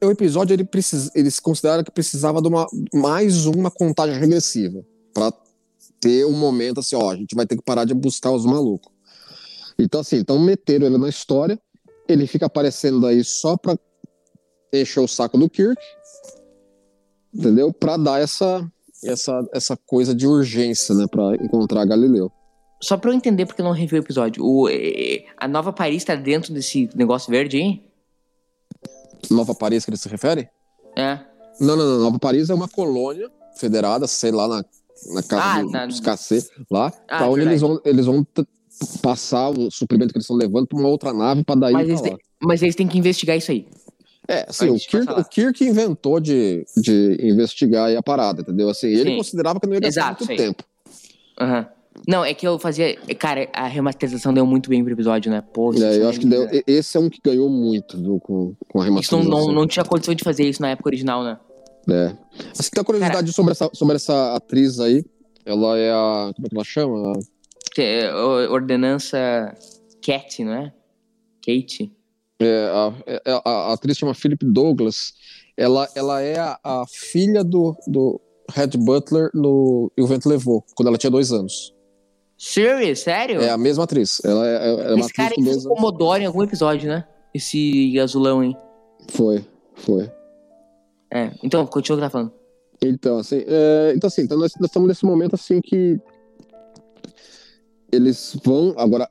é, 0.01 0.07
o 0.07 0.11
episódio 0.11 0.55
ele 0.55 0.65
precisa, 0.65 1.11
eles 1.15 1.41
consideraram 1.41 1.83
que 1.85 1.91
precisava 1.91 2.43
de 2.43 2.49
uma 2.49 2.67
mais 2.93 3.47
uma 3.47 3.71
contagem 3.71 4.19
regressiva 4.19 4.85
para 5.15 5.33
ter 6.01 6.27
um 6.27 6.33
momento 6.33 6.81
assim, 6.81 6.97
ó, 6.97 7.11
a 7.11 7.17
gente 7.17 7.35
vai 7.35 7.47
ter 7.47 7.57
que 7.57 7.63
parar 7.63 7.85
de 7.85 7.95
buscar 7.95 8.31
os 8.31 8.45
malucos. 8.45 8.93
Então 9.79 10.01
assim, 10.01 10.17
então 10.17 10.39
meteram 10.39 10.87
ele 10.87 10.99
na 10.99 11.09
história, 11.09 11.59
ele 12.09 12.27
fica 12.27 12.47
aparecendo 12.47 13.07
aí 13.07 13.23
só 13.23 13.57
para 13.57 13.79
encher 14.73 15.01
o 15.01 15.09
saco 15.09 15.39
do 15.39 15.49
Kirk, 15.49 15.81
entendeu? 17.35 17.73
Para 17.73 17.97
dar 17.97 18.21
essa 18.21 18.67
essa 19.05 19.49
essa 19.53 19.77
coisa 19.77 20.15
de 20.15 20.27
urgência, 20.27 20.95
né, 20.95 21.07
para 21.09 21.37
encontrar 21.37 21.85
Galileu. 21.85 22.31
Só 22.83 22.97
pra 22.97 23.11
eu 23.11 23.15
entender 23.15 23.47
porque 23.47 23.61
eu 23.61 23.65
não 23.65 23.73
revi 23.73 23.97
o 23.97 23.99
episódio. 23.99 24.45
O, 24.45 24.69
eh, 24.69 25.25
a 25.37 25.49
Nova 25.49 25.73
Paris 25.73 26.05
tá 26.05 26.15
dentro 26.15 26.53
desse 26.53 26.89
negócio 26.95 27.31
verde 27.31 27.57
aí? 27.57 27.83
Nova 29.31 29.55
Paris 29.55 29.85
que 29.85 29.91
ele 29.91 29.97
se 29.97 30.09
refere? 30.09 30.49
É. 30.97 31.19
Não, 31.61 31.77
não, 31.77 31.85
não. 31.85 31.99
Nova 32.05 32.19
Paris 32.21 32.51
é 32.51 32.55
uma 32.55 32.69
colônia 32.69 33.29
federada, 33.57 34.07
sei 34.07 34.31
lá, 34.31 34.47
na, 34.47 34.65
na 35.13 35.23
casa 35.25 35.43
Ah, 35.45 35.63
do- 35.63 35.71
na- 35.71 35.87
dos 35.87 35.99
cacê, 36.01 36.49
lá, 36.71 36.93
Ah, 37.09 37.19
pra 37.19 37.27
onde 37.29 37.45
verdade. 37.45 37.51
eles 37.51 37.61
vão, 37.61 37.81
eles 37.85 38.07
vão 38.07 38.25
passar 39.03 39.51
o 39.51 39.71
suprimento 39.71 40.13
que 40.13 40.19
eles 40.19 40.25
estão 40.25 40.37
levando 40.37 40.67
pra 40.67 40.79
uma 40.79 40.89
outra 40.89 41.13
nave 41.13 41.45
pra 41.45 41.55
daí 41.55 41.73
Mas 41.73 41.89
eles, 41.89 42.01
têm, 42.01 42.19
mas 42.43 42.63
eles 42.63 42.75
têm 42.75 42.87
que 42.87 42.99
investigar 42.99 43.37
isso 43.37 43.51
aí. 43.51 43.67
É, 44.29 44.45
assim, 44.49 44.69
o 44.69 44.79
Kirk, 44.79 45.11
o 45.11 45.25
Kirk 45.25 45.65
inventou 45.65 46.21
de, 46.21 46.65
de 46.77 47.19
investigar 47.23 47.87
aí 47.87 47.97
a 47.97 48.03
parada, 48.03 48.43
entendeu? 48.43 48.69
Assim, 48.69 48.89
ele 48.89 49.11
Sim. 49.11 49.17
considerava 49.17 49.59
que 49.59 49.67
não 49.67 49.75
ia 49.75 49.81
gastar 49.81 50.01
Exato, 50.03 50.27
muito 50.27 50.39
sim. 50.39 50.47
tempo. 50.47 50.65
Aham. 51.41 51.67
Não, 52.07 52.25
é 52.25 52.33
que 52.33 52.47
eu 52.47 52.59
fazia. 52.59 52.97
Cara, 53.19 53.49
a 53.53 53.67
remasterização 53.67 54.33
deu 54.33 54.47
muito 54.47 54.71
bem 54.71 54.85
pro 54.85 54.93
episódio, 54.93 55.31
né? 55.31 55.43
Pô, 55.53 55.73
É, 55.75 55.97
eu 55.97 56.09
acho 56.09 56.21
que 56.21 56.27
deu, 56.27 56.47
esse 56.67 56.97
é 56.97 57.01
um 57.01 57.09
que 57.11 57.19
ganhou 57.25 57.49
muito, 57.49 57.97
viu, 57.97 58.21
com, 58.21 58.55
com 58.69 58.81
a 58.81 58.85
Isso 58.85 58.91
não, 59.13 59.21
remasterização. 59.23 59.47
não, 59.49 59.53
não 59.53 59.67
tinha 59.67 59.85
condição 59.85 60.15
de 60.15 60.23
fazer 60.23 60.45
isso 60.45 60.63
na 60.63 60.69
época 60.71 60.89
original, 60.91 61.25
né? 61.25 61.39
É. 61.91 62.13
Assim, 62.57 62.71
tem 62.71 62.81
uma 62.81 62.85
curiosidade 62.85 63.33
sobre, 63.33 63.53
essa, 63.53 63.71
sobre 63.73 63.97
essa 63.97 64.35
atriz 64.37 64.79
aí, 64.79 65.05
ela 65.45 65.77
é 65.79 65.91
a... 65.91 66.33
como 66.35 66.47
é 66.47 66.51
que 66.51 66.55
ela 66.55 66.65
chama? 66.65 67.13
Que 67.79 67.83
é, 67.83 68.13
Ordenança 68.51 69.55
Cat, 70.05 70.43
não 70.43 70.53
é? 70.53 70.73
Kate. 71.47 71.93
É, 72.41 72.65
a, 72.75 72.93
é, 73.07 73.23
a- 73.31 73.51
a 73.51 73.73
atriz 73.73 73.97
chama 73.97 74.15
Philip 74.15 74.45
Douglas. 74.45 75.13
Ela, 75.57 75.89
ela 75.95 76.21
é 76.21 76.41
a, 76.41 76.59
a 76.65 76.85
filha 76.89 77.45
do, 77.45 77.77
do 77.87 78.21
Red 78.51 78.71
Butler 78.79 79.31
no 79.33 79.93
E 79.97 80.03
o 80.03 80.09
Vento 80.09 80.29
Levou, 80.29 80.65
quando 80.75 80.89
ela 80.89 80.99
tinha 80.99 81.09
dois 81.09 81.31
anos. 81.31 81.73
Serious? 82.37 82.99
Sério? 82.99 83.41
É 83.41 83.51
a 83.51 83.57
mesma 83.57 83.85
atriz. 83.85 84.21
Ela 84.25 84.45
é, 84.49 84.55
é- 84.57 84.91
é 84.91 84.95
uma 84.95 85.05
Esse 85.05 85.13
cara 85.13 85.29
atriz 85.29 85.45
foi 85.45 85.53
anos. 85.53 85.65
Commodore 85.67 86.23
em 86.25 86.27
algum 86.27 86.43
episódio, 86.43 86.89
né? 86.91 87.07
Esse 87.33 87.97
azulão, 88.01 88.43
hein? 88.43 88.57
Foi, 89.11 89.47
foi. 89.77 90.11
É, 91.13 91.31
então, 91.45 91.65
continua 91.65 91.97
o 91.97 92.01
que 92.01 92.07
tá 92.07 92.11
falando. 92.11 92.33
Então, 92.83 93.19
assim, 93.19 93.45
é, 93.47 93.93
então, 93.95 94.09
assim, 94.09 94.23
então 94.23 94.37
nós, 94.37 94.53
nós 94.59 94.69
estamos 94.69 94.89
nesse 94.89 95.05
momento 95.05 95.35
assim 95.37 95.61
que 95.61 95.97
eles 97.93 98.37
vão 98.45 98.75
agora. 98.77 99.09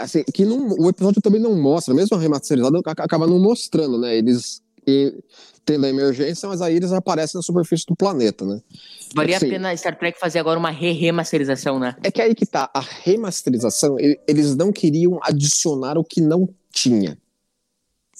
Assim, 0.00 0.24
que 0.34 0.44
não, 0.44 0.68
o 0.78 0.88
episódio 0.88 1.22
também 1.22 1.40
não 1.40 1.54
mostra, 1.54 1.94
mesmo 1.94 2.16
a 2.16 2.20
remasterizada 2.20 2.78
aca- 2.80 3.04
acaba 3.04 3.26
não 3.26 3.38
mostrando, 3.38 3.98
né? 3.98 4.16
Eles 4.16 4.60
e, 4.86 5.14
tendo 5.64 5.86
a 5.86 5.88
emergência, 5.88 6.48
mas 6.48 6.60
aí 6.60 6.74
eles 6.74 6.90
aparecem 6.90 7.38
na 7.38 7.42
superfície 7.42 7.84
do 7.86 7.94
planeta, 7.94 8.44
né? 8.44 8.60
Valia 9.14 9.38
Sim. 9.38 9.46
a 9.46 9.48
pena 9.50 9.76
Star 9.76 9.96
Trek 9.98 10.18
fazer 10.18 10.38
agora 10.40 10.58
uma 10.58 10.70
re-remasterização, 10.70 11.78
né? 11.78 11.94
É 12.02 12.10
que 12.10 12.20
aí 12.20 12.34
que 12.34 12.46
tá, 12.46 12.68
a 12.74 12.80
remasterização, 12.80 13.96
eles 14.26 14.56
não 14.56 14.72
queriam 14.72 15.20
adicionar 15.22 15.96
o 15.98 16.02
que 16.04 16.20
não 16.20 16.48
tinha. 16.72 17.16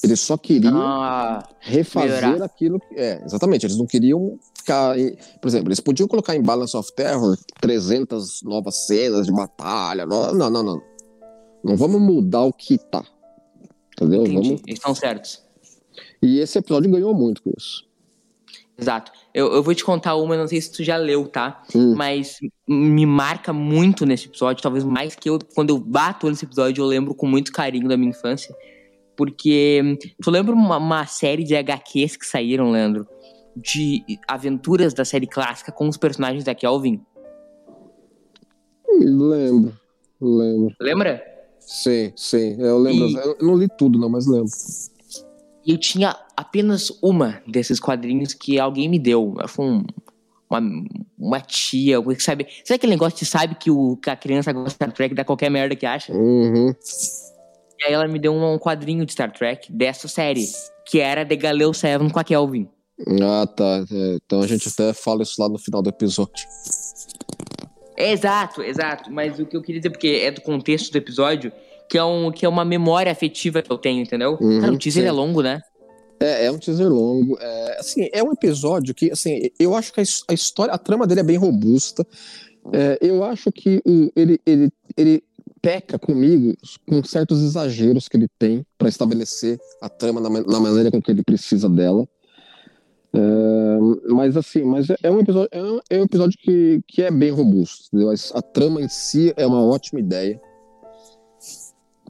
Eles 0.03 0.21
só 0.21 0.37
queriam 0.39 0.81
Ah, 0.81 1.47
refazer 1.61 2.23
melhorar. 2.23 2.45
aquilo 2.45 2.79
que. 2.81 2.95
É, 2.95 3.23
exatamente. 3.25 3.67
Eles 3.67 3.77
não 3.77 3.87
queriam 3.87 4.39
ficar. 4.61 4.97
por 5.41 5.49
exemplo, 5.49 5.69
eles 5.69 5.81
podiam 5.81 6.09
colocar 6.09 6.35
em 6.35 6.43
Balance 6.43 6.77
of 6.77 6.93
Terror 6.95 7.37
300 7.61 8.43
novas 8.43 8.87
cenas 8.87 9.27
de 9.27 9.33
batalha. 9.33 10.07
Não, 10.07 10.33
não, 10.33 10.51
não. 10.51 10.63
Não, 10.63 10.83
não 11.63 11.77
vamos 11.77 12.01
mudar 12.01 12.43
o 12.43 12.53
que 12.53 12.79
tá. 12.79 13.05
Entendeu? 13.95 14.23
entendi. 14.23 14.49
Vamos... 14.49 14.63
Eles 14.67 14.79
estão 14.79 14.95
certos. 14.95 15.43
E 16.23 16.39
esse 16.39 16.59
episódio 16.59 16.91
ganhou 16.91 17.15
muito 17.15 17.43
com 17.43 17.51
isso. 17.57 17.89
Exato. 18.79 19.13
Eu, 19.35 19.53
eu 19.53 19.63
vou 19.63 19.75
te 19.75 19.85
contar 19.85 20.17
uma, 20.17 20.37
não 20.37 20.49
sei 20.49 20.61
se 20.61 20.73
tu 20.73 20.83
já 20.83 20.97
leu, 20.97 21.29
tá? 21.29 21.63
Hum. 21.75 21.95
Mas 21.95 22.39
me 22.67 23.05
marca 23.05 23.53
muito 23.53 24.07
nesse 24.07 24.27
episódio, 24.27 24.63
talvez 24.63 24.85
mais 24.85 25.15
que 25.15 25.29
eu. 25.29 25.39
Quando 25.55 25.71
eu 25.71 25.79
bato 25.79 26.29
nesse 26.29 26.47
episódio, 26.47 26.83
eu 26.83 26.87
lembro 26.87 27.15
com 27.15 27.27
muito 27.27 27.53
carinho 27.53 27.89
da 27.89 27.97
minha 27.97 28.11
infância. 28.11 28.55
Porque 29.17 29.99
tu 30.23 30.31
lembra 30.31 30.55
uma, 30.55 30.79
uma 30.79 31.07
série 31.07 31.45
de 31.45 31.55
HQs 31.55 32.17
que 32.17 32.25
saíram, 32.25 32.71
Leandro? 32.71 33.07
De 33.57 34.05
aventuras 34.29 34.95
da 34.95 35.05
série 35.05 35.27
clássica 35.27 35.73
com 35.73 35.89
os 35.89 35.97
personagens 35.97 36.45
da 36.45 36.55
Kelvin? 36.55 37.01
Hum, 38.89 39.29
Lembro. 39.29 39.81
Lembro. 40.21 40.75
Lembra? 40.81 41.23
Sim, 41.59 42.13
sim. 42.17 42.57
Eu 42.61 42.79
lembro. 42.79 43.07
E- 43.09 43.15
Eu 43.15 43.37
não 43.47 43.57
li 43.57 43.69
tudo, 43.69 43.99
não, 43.99 44.09
mas 44.09 44.27
lembro. 44.27 44.51
Eu 45.67 45.79
tinha 45.79 46.17
apenas 46.37 46.91
uma 47.03 47.43
desses 47.47 47.79
quadrinhos 47.79 48.35
que 48.35 48.59
alguém 48.59 48.89
me 48.89 48.99
deu. 48.99 49.35
Foi 49.47 49.65
um, 49.67 49.85
uma, 50.49 50.61
uma 51.19 51.41
tia, 51.41 51.97
sabe? 52.19 52.47
Sabe 52.65 52.77
aquele 52.77 52.93
negócio 52.93 53.19
que 53.19 53.25
sabe 53.25 53.55
que, 53.55 53.71
o, 53.71 53.97
que 53.97 54.11
a 54.11 54.17
criança 54.17 54.53
gosta 54.53 54.69
de 54.71 54.75
Star 54.75 54.93
Trek 54.93 55.15
da 55.15 55.25
qualquer 55.25 55.51
merda 55.51 55.77
que 55.77 55.87
acha? 55.87 56.13
Uhum. 56.13 56.75
E 57.79 57.85
aí 57.87 57.93
ela 57.93 58.07
me 58.09 58.19
deu 58.19 58.33
um, 58.33 58.55
um 58.55 58.59
quadrinho 58.59 59.07
de 59.07 59.13
Star 59.13 59.33
Trek 59.33 59.71
dessa 59.73 60.09
série, 60.09 60.47
que 60.87 60.99
era 60.99 61.25
The 61.25 61.37
Galileu 61.37 61.73
7 61.73 62.11
com 62.13 62.19
a 62.19 62.25
Kelvin. 62.25 62.69
Ah, 63.23 63.47
tá. 63.47 63.85
É, 63.91 64.15
então 64.25 64.41
a 64.43 64.47
gente 64.47 64.69
até 64.69 64.93
fala 64.93 65.23
isso 65.23 65.41
lá 65.41 65.49
no 65.49 65.59
final 65.59 65.83
do 65.83 65.89
episódio. 65.89 66.47
Exato, 67.97 68.63
exato. 68.63 69.11
Mas 69.11 69.39
o 69.39 69.47
que 69.47 69.57
eu 69.57 69.63
queria 69.63 69.81
dizer, 69.81 69.91
porque 69.91 70.09
é 70.25 70.31
do 70.31 70.41
contexto 70.41 70.91
do 70.91 70.97
episódio, 70.99 71.53
que 71.89 71.99
é, 71.99 72.05
um, 72.05 72.31
que 72.31 72.45
é 72.47 72.49
uma 72.49 72.65
memória 72.65 73.11
afetiva 73.13 73.63
que 73.63 73.71
eu 73.71 73.79
tenho, 73.79 74.03
entendeu? 74.03 74.39
Uhum, 74.41 74.61
Cara, 74.61 74.73
o 74.73 74.79
teaser 74.79 75.03
sim. 75.03 75.09
é 75.09 75.13
longo, 75.13 75.43
né? 75.43 75.61
É, 76.19 76.47
é 76.47 76.51
um 76.53 76.59
teaser 76.59 76.89
longo. 76.89 77.37
É, 77.41 77.77
assim, 77.81 78.09
é 78.13 78.23
um 78.23 78.33
episódio 78.33 78.95
que, 78.95 79.11
assim, 79.11 79.51
eu 79.59 79.75
acho 79.75 79.93
que 79.93 80.01
a, 80.01 80.03
his- 80.03 80.23
a 80.29 80.33
história, 80.35 80.73
a 80.73 80.79
trama 80.79 81.07
dele 81.07 81.21
é 81.21 81.25
bem 81.25 81.37
robusta. 81.37 82.07
É, 82.73 82.99
eu 83.01 83.25
acho 83.25 83.51
que 83.51 83.83
o- 83.87 84.11
ele, 84.15 84.39
ele, 84.47 84.71
ele 84.97 85.23
peca 85.63 85.99
comigo 85.99 86.55
com 86.89 87.03
certos 87.05 87.43
exageros 87.43 88.09
que 88.09 88.17
ele 88.17 88.29
tem 88.39 88.65
para 88.79 88.89
estabelecer 88.89 89.59
a 89.81 89.89
trama 89.89 90.21
na, 90.21 90.29
na 90.31 90.61
maneira 90.61 90.91
com 90.91 91.03
que 91.03 91.11
ele 91.11 91.23
precisa 91.23 91.69
dela. 91.69 92.07
Mas 94.09 94.37
assim, 94.37 94.63
mas 94.63 94.89
é- 94.91 94.97
é 95.03 95.11
um 95.11 95.19
episódio, 95.21 95.49
é 95.53 95.63
um, 95.63 95.81
é 95.91 95.99
um 95.99 96.05
episódio 96.05 96.39
que, 96.39 96.81
que 96.87 97.03
é 97.03 97.11
bem 97.11 97.31
robusto. 97.31 97.87
entendeu? 97.89 98.13
A, 98.35 98.43
trama 98.43 98.81
em 98.81 98.89
si 98.89 99.33
é 99.37 99.47
uma 99.47 99.65
ótima 99.65 100.01
ideia. 100.01 100.41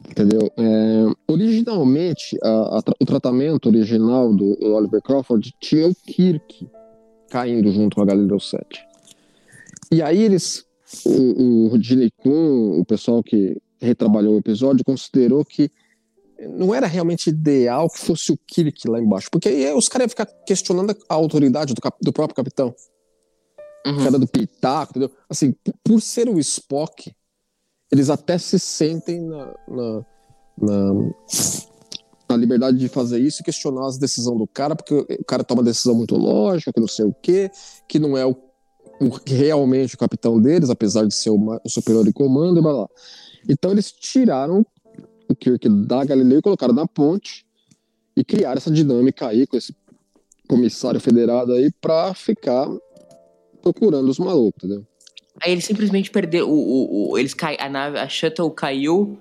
Entendeu? 0.08 0.50
É, 0.56 1.06
originalmente, 1.28 2.36
a- 2.42 2.78
a 2.78 2.82
o 3.00 3.06
tratamento 3.06 3.66
original 3.68 4.34
do 4.34 4.56
Oliver 4.74 5.00
Crawford 5.02 5.54
tinha 5.60 5.86
o 5.86 5.94
Kirk 5.94 6.68
caindo 7.30 7.70
junto 7.70 7.96
com 7.96 8.02
a 8.02 8.06
Galileu 8.06 8.40
7. 8.40 8.84
E 9.92 10.02
aí 10.02 10.20
eles, 10.22 10.64
o, 11.06 11.74
o 11.74 11.80
Gene 11.82 12.10
Kuhn, 12.10 12.80
o 12.80 12.84
pessoal 12.84 13.22
que 13.22 13.56
retrabalhou 13.80 14.34
o 14.34 14.38
episódio, 14.38 14.84
considerou 14.84 15.44
que 15.44 15.70
não 16.48 16.74
era 16.74 16.86
realmente 16.86 17.28
ideal 17.30 17.88
que 17.90 17.98
fosse 17.98 18.32
o 18.32 18.36
Kirk 18.46 18.88
lá 18.88 18.98
embaixo, 19.00 19.28
porque 19.30 19.48
aí 19.48 19.72
os 19.74 19.88
caras 19.88 20.04
iam 20.04 20.08
ficar 20.10 20.26
questionando 20.46 20.96
a 21.08 21.14
autoridade 21.14 21.74
do, 21.74 21.80
cap- 21.80 21.98
do 22.00 22.12
próprio 22.12 22.36
capitão 22.36 22.74
Uhum. 23.86 24.04
cara 24.04 24.18
do 24.18 24.28
pitaco, 24.28 24.92
entendeu? 24.92 25.10
Assim, 25.28 25.54
por 25.82 26.02
ser 26.02 26.28
o 26.28 26.38
Spock, 26.38 27.14
eles 27.90 28.10
até 28.10 28.36
se 28.36 28.58
sentem 28.58 29.20
na, 29.22 29.46
na, 29.66 30.06
na, 30.60 30.94
na 32.28 32.36
liberdade 32.36 32.76
de 32.76 32.88
fazer 32.88 33.18
isso 33.20 33.40
e 33.40 33.44
questionar 33.44 33.86
as 33.86 33.96
decisões 33.96 34.38
do 34.38 34.46
cara, 34.46 34.76
porque 34.76 34.94
o 34.94 35.24
cara 35.24 35.42
toma 35.42 35.60
uma 35.62 35.64
decisão 35.64 35.94
muito 35.94 36.14
lógica, 36.14 36.72
que 36.72 36.78
não 36.80 36.86
sei 36.86 37.06
o 37.06 37.14
quê, 37.22 37.50
que 37.88 37.98
não 37.98 38.18
é 38.18 38.26
o, 38.26 38.36
o 39.00 39.08
realmente 39.26 39.94
o 39.94 39.98
capitão 39.98 40.38
deles, 40.38 40.68
apesar 40.68 41.06
de 41.06 41.14
ser 41.14 41.30
o 41.30 41.58
superior 41.66 42.06
em 42.06 42.12
comando 42.12 42.58
e 42.58 42.62
blá 42.62 42.72
blá. 42.72 42.88
Então 43.48 43.70
eles 43.70 43.90
tiraram 43.90 44.60
o 44.60 44.66
Kirk 45.34 45.68
da 45.68 46.04
Galileu 46.04 46.38
e 46.38 46.42
colocaram 46.42 46.74
na 46.74 46.86
ponte 46.86 47.44
e 48.16 48.24
criaram 48.24 48.56
essa 48.58 48.70
dinâmica 48.70 49.28
aí 49.28 49.46
com 49.46 49.56
esse 49.56 49.74
comissário 50.48 51.00
federado 51.00 51.52
aí 51.52 51.70
pra 51.80 52.12
ficar 52.14 52.68
procurando 53.62 54.08
os 54.08 54.18
malucos, 54.18 54.64
entendeu? 54.64 54.86
Aí 55.42 55.52
eles 55.52 55.64
simplesmente 55.64 56.10
perderam. 56.10 56.48
O, 56.48 56.52
o, 56.54 57.10
o- 57.12 57.18
eles 57.18 57.32
cai, 57.34 57.56
a 57.60 57.68
nave, 57.68 57.98
a 57.98 58.08
shuttle 58.08 58.50
caiu 58.50 59.18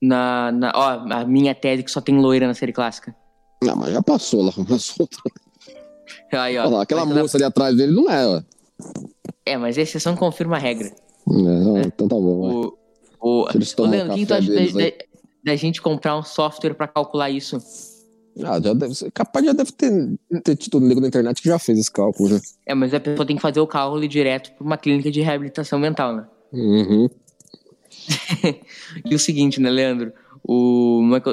na, 0.00 0.50
na. 0.52 0.72
Ó, 0.74 0.88
a 1.12 1.24
minha 1.24 1.54
tese 1.54 1.82
que 1.82 1.90
só 1.90 2.00
tem 2.00 2.18
loira 2.18 2.46
na 2.46 2.54
série 2.54 2.72
clássica. 2.72 3.14
Não, 3.62 3.76
mas 3.76 3.92
já 3.92 4.02
passou 4.02 4.42
lá, 4.42 4.52
passou. 4.68 5.08
Aí, 6.32 6.58
ó. 6.58 6.62
Olha 6.66 6.70
lá, 6.76 6.82
aquela 6.82 7.06
moça 7.06 7.36
ali 7.36 7.44
atrás 7.44 7.76
dele 7.76 7.92
não 7.92 8.10
é, 8.10 8.26
ué. 8.26 8.44
É, 9.46 9.56
mas 9.56 9.78
a 9.78 9.82
exceção 9.82 10.16
confirma 10.16 10.56
a 10.56 10.58
regra. 10.58 10.88
É, 10.88 11.32
não, 11.32 11.78
Então 11.80 12.08
tá 12.08 12.16
bom. 12.16 12.74
O, 13.20 13.44
o, 13.44 13.48
tomam 13.76 13.92
Leandro, 13.92 14.14
o 14.14 14.16
que 14.18 14.26
tu 14.26 14.34
acha 14.34 14.48
da, 14.52 14.60
da- 14.60 15.11
da 15.42 15.56
gente 15.56 15.82
comprar 15.82 16.16
um 16.16 16.22
software 16.22 16.74
pra 16.74 16.86
calcular 16.88 17.30
isso? 17.30 17.58
Ah, 18.42 18.60
já 18.60 18.72
deve 18.72 18.94
ser. 18.94 19.10
Capaz 19.10 19.44
já 19.44 19.52
deve 19.52 19.72
ter, 19.72 19.92
ter 20.42 20.56
tido 20.56 20.78
um 20.78 20.80
nego 20.80 21.00
na 21.00 21.08
internet 21.08 21.42
que 21.42 21.48
já 21.48 21.58
fez 21.58 21.78
esse 21.78 21.90
cálculo 21.90 22.30
já. 22.30 22.40
É, 22.66 22.74
mas 22.74 22.94
a 22.94 23.00
pessoa 23.00 23.26
tem 23.26 23.36
que 23.36 23.42
fazer 23.42 23.60
o 23.60 23.66
cálculo 23.66 24.06
direto 24.08 24.52
pra 24.52 24.64
uma 24.64 24.78
clínica 24.78 25.10
de 25.10 25.20
reabilitação 25.20 25.78
mental, 25.78 26.16
né? 26.16 26.26
Uhum. 26.52 27.08
E 29.04 29.14
o 29.14 29.18
seguinte, 29.18 29.60
né, 29.60 29.70
Leandro? 29.70 30.12
O, 30.44 30.96
como 30.98 31.16
é 31.16 31.20
que 31.20 31.28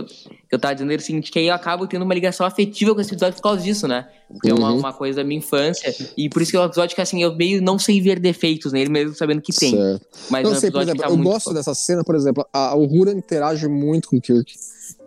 eu, 0.52 0.60
tava 0.60 0.76
dizendo 0.76 0.92
era 0.92 1.02
o 1.02 1.04
seguinte, 1.04 1.32
que 1.32 1.40
aí 1.40 1.48
eu 1.48 1.54
acabo 1.54 1.88
tendo 1.88 2.04
uma 2.04 2.14
ligação 2.14 2.46
afetiva 2.46 2.94
com 2.94 3.02
esse 3.02 3.12
episódio 3.12 3.36
por 3.36 3.42
causa 3.42 3.62
disso, 3.64 3.88
né? 3.88 4.08
Porque 4.28 4.52
é 4.52 4.54
uma, 4.54 4.72
Uhum. 4.72 4.78
uma 4.78 4.94
coisa 4.94 5.18
da 5.18 5.24
minha 5.24 5.40
infância. 5.40 5.96
E 6.16 6.30
por 6.30 6.42
isso 6.44 6.52
que 6.52 6.58
é 6.58 6.60
um 6.60 6.66
episódio 6.66 6.96
que, 6.96 7.02
assim, 7.02 7.24
eu 7.24 7.36
meio 7.36 7.60
não 7.62 7.80
sei 7.80 8.00
ver 8.00 8.20
defeitos 8.20 8.72
nele, 8.72 8.90
mesmo 8.92 9.16
sabendo 9.16 9.42
que 9.42 9.52
tem. 9.52 9.72
Certo. 9.76 10.06
Mas 10.30 10.44
Não 10.44 10.54
é 10.54 10.58
um 10.58 10.60
sei, 10.60 10.70
por 10.70 10.82
exemplo, 10.82 11.02
tá 11.02 11.10
eu 11.10 11.18
gosto 11.18 11.54
dessa 11.54 11.74
cena, 11.74 12.04
por 12.04 12.16
exemplo, 12.16 12.46
a 12.54 12.76
Uhura 12.76 13.12
interage 13.12 13.68
muito 13.68 14.10
com 14.10 14.18
o 14.18 14.22
Kirk. 14.22 14.54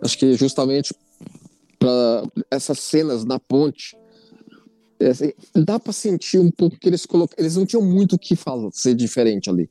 Acho 0.01 0.17
que 0.17 0.33
justamente 0.33 0.93
para 1.79 2.23
essas 2.51 2.79
cenas 2.79 3.23
na 3.23 3.39
ponte, 3.39 3.95
é, 4.99 5.07
assim, 5.09 5.31
dá 5.55 5.79
pra 5.79 5.93
sentir 5.93 6.39
um 6.39 6.51
pouco 6.51 6.77
que 6.77 6.87
eles 6.87 7.05
colocam. 7.05 7.35
Eles 7.37 7.55
não 7.55 7.65
tinham 7.65 7.83
muito 7.83 8.15
o 8.15 8.19
que 8.19 8.35
fazer 8.35 8.93
diferente 8.95 9.49
ali. 9.49 9.69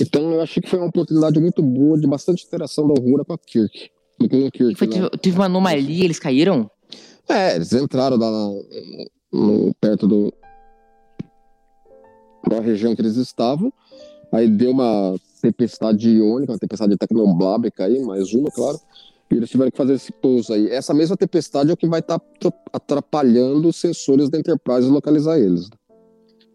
Então 0.00 0.32
eu 0.32 0.40
achei 0.40 0.62
que 0.62 0.68
foi 0.68 0.78
uma 0.78 0.88
oportunidade 0.88 1.38
muito 1.40 1.62
boa 1.62 1.98
de 1.98 2.06
bastante 2.06 2.44
interação 2.44 2.86
da 2.86 3.00
Uhura 3.00 3.24
com 3.24 3.32
a 3.32 3.38
Kirk. 3.38 3.90
Kirk, 4.20 4.74
Foi, 4.76 4.86
né? 4.86 4.94
teve, 4.94 5.10
teve 5.18 5.36
uma 5.38 5.46
anomalia, 5.46 6.04
eles 6.04 6.18
caíram? 6.18 6.70
É, 7.28 7.56
eles 7.56 7.72
entraram 7.72 8.16
lá 8.16 8.30
na- 8.30 8.62
no- 9.32 9.74
perto 9.80 10.06
do 10.06 10.32
da 12.48 12.60
região 12.60 12.94
que 12.94 13.00
eles 13.00 13.16
estavam. 13.16 13.72
Aí 14.32 14.48
deu 14.48 14.70
uma 14.72 15.14
tempestade 15.40 16.08
iônica, 16.10 16.52
uma 16.52 16.58
tempestade 16.58 16.96
tecnoblábica 16.96 17.84
aí, 17.84 18.00
mais 18.04 18.32
uma, 18.32 18.50
claro. 18.50 18.78
E 19.30 19.36
eles 19.36 19.48
tiveram 19.48 19.70
que 19.70 19.76
fazer 19.76 19.94
esse 19.94 20.12
pouso 20.12 20.52
aí. 20.52 20.68
Essa 20.68 20.92
mesma 20.92 21.16
tempestade 21.16 21.70
é 21.70 21.72
o 21.72 21.76
que 21.76 21.86
vai 21.86 22.00
estar 22.00 22.20
atrapalhando 22.72 23.68
os 23.68 23.76
sensores 23.76 24.28
da 24.28 24.38
Enterprise 24.38 24.88
localizar 24.88 25.38
eles. 25.38 25.70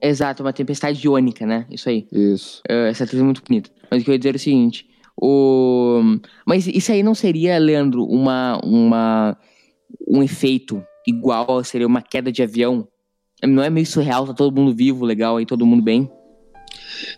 Exato, 0.02 0.44
uma 0.44 0.54
tempestade 0.54 1.06
iônica, 1.06 1.46
né? 1.46 1.66
Isso 1.70 1.90
aí. 1.90 2.08
Isso. 2.12 2.62
É, 2.68 2.90
essa 2.90 3.04
atriz 3.04 3.20
é 3.20 3.24
muito 3.24 3.44
bonita. 3.44 3.70
Mas 3.90 4.02
o 4.02 4.06
que 4.06 4.12
eu 4.12 4.14
ia 4.14 4.20
dizer 4.20 4.34
é 4.34 4.38
o 4.38 4.40
seguinte. 4.40 4.88
O... 5.20 6.20
Mas 6.46 6.68
isso 6.68 6.92
aí 6.92 7.02
não 7.02 7.16
seria, 7.16 7.58
Leandro, 7.58 8.06
uma, 8.06 8.60
uma, 8.64 9.38
um 10.08 10.22
efeito 10.22 10.84
igual 11.08 11.64
seria 11.64 11.88
uma 11.88 12.02
queda 12.02 12.32
de 12.32 12.44
avião? 12.44 12.88
Não 13.44 13.64
é 13.64 13.70
meio 13.70 13.86
surreal, 13.86 14.28
tá 14.28 14.34
todo 14.34 14.56
mundo 14.56 14.76
vivo, 14.76 15.06
legal, 15.06 15.38
aí 15.38 15.46
todo 15.46 15.66
mundo 15.66 15.82
bem? 15.82 16.12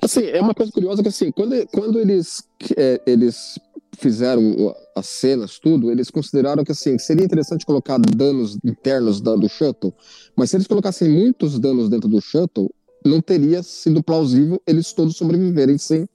Assim, 0.01 0.25
é 0.25 0.41
uma 0.41 0.53
coisa 0.53 0.71
curiosa 0.71 1.01
que 1.01 1.09
assim, 1.09 1.31
quando, 1.31 1.67
quando 1.67 1.99
eles, 1.99 2.43
é, 2.77 3.01
eles 3.05 3.59
fizeram 3.99 4.75
as 4.95 5.05
cenas, 5.07 5.59
tudo, 5.59 5.91
eles 5.91 6.09
consideraram 6.09 6.63
que 6.63 6.71
assim, 6.71 6.97
seria 6.97 7.23
interessante 7.25 7.65
colocar 7.65 7.97
danos 7.99 8.57
internos 8.63 9.19
da- 9.21 9.35
do 9.35 9.47
shuttle, 9.49 9.93
mas 10.35 10.49
se 10.49 10.55
eles 10.57 10.67
colocassem 10.67 11.09
muitos 11.09 11.59
danos 11.59 11.89
dentro 11.89 12.07
do 12.09 12.19
shuttle, 12.21 12.69
não 13.05 13.21
teria 13.21 13.61
sido 13.63 14.01
plausível 14.03 14.61
eles 14.65 14.91
todos 14.93 15.15
sobreviverem 15.17 15.77
sem, 15.77 16.07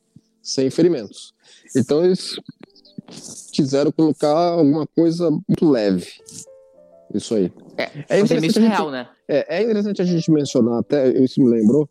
sem 0.43 0.71
ferimentos. 0.71 1.33
Então 1.77 2.05
eles 2.05 2.37
quiseram 3.53 3.93
colocar 3.93 4.35
alguma 4.35 4.87
coisa 4.87 5.31
muito 5.31 5.69
leve. 5.71 6.07
Isso 7.15 7.35
aí. 7.35 7.53
É, 7.77 7.91
É 8.09 8.21
interessante 8.21 8.61
gente- 8.61 8.91
né? 8.91 9.09
É, 9.29 9.59
é 9.59 9.63
interessante 9.63 10.03
a 10.03 10.05
gente 10.05 10.31
mencionar, 10.31 10.81
até 10.81 11.09
isso 11.23 11.41
me 11.41 11.49
lembrou, 11.49 11.89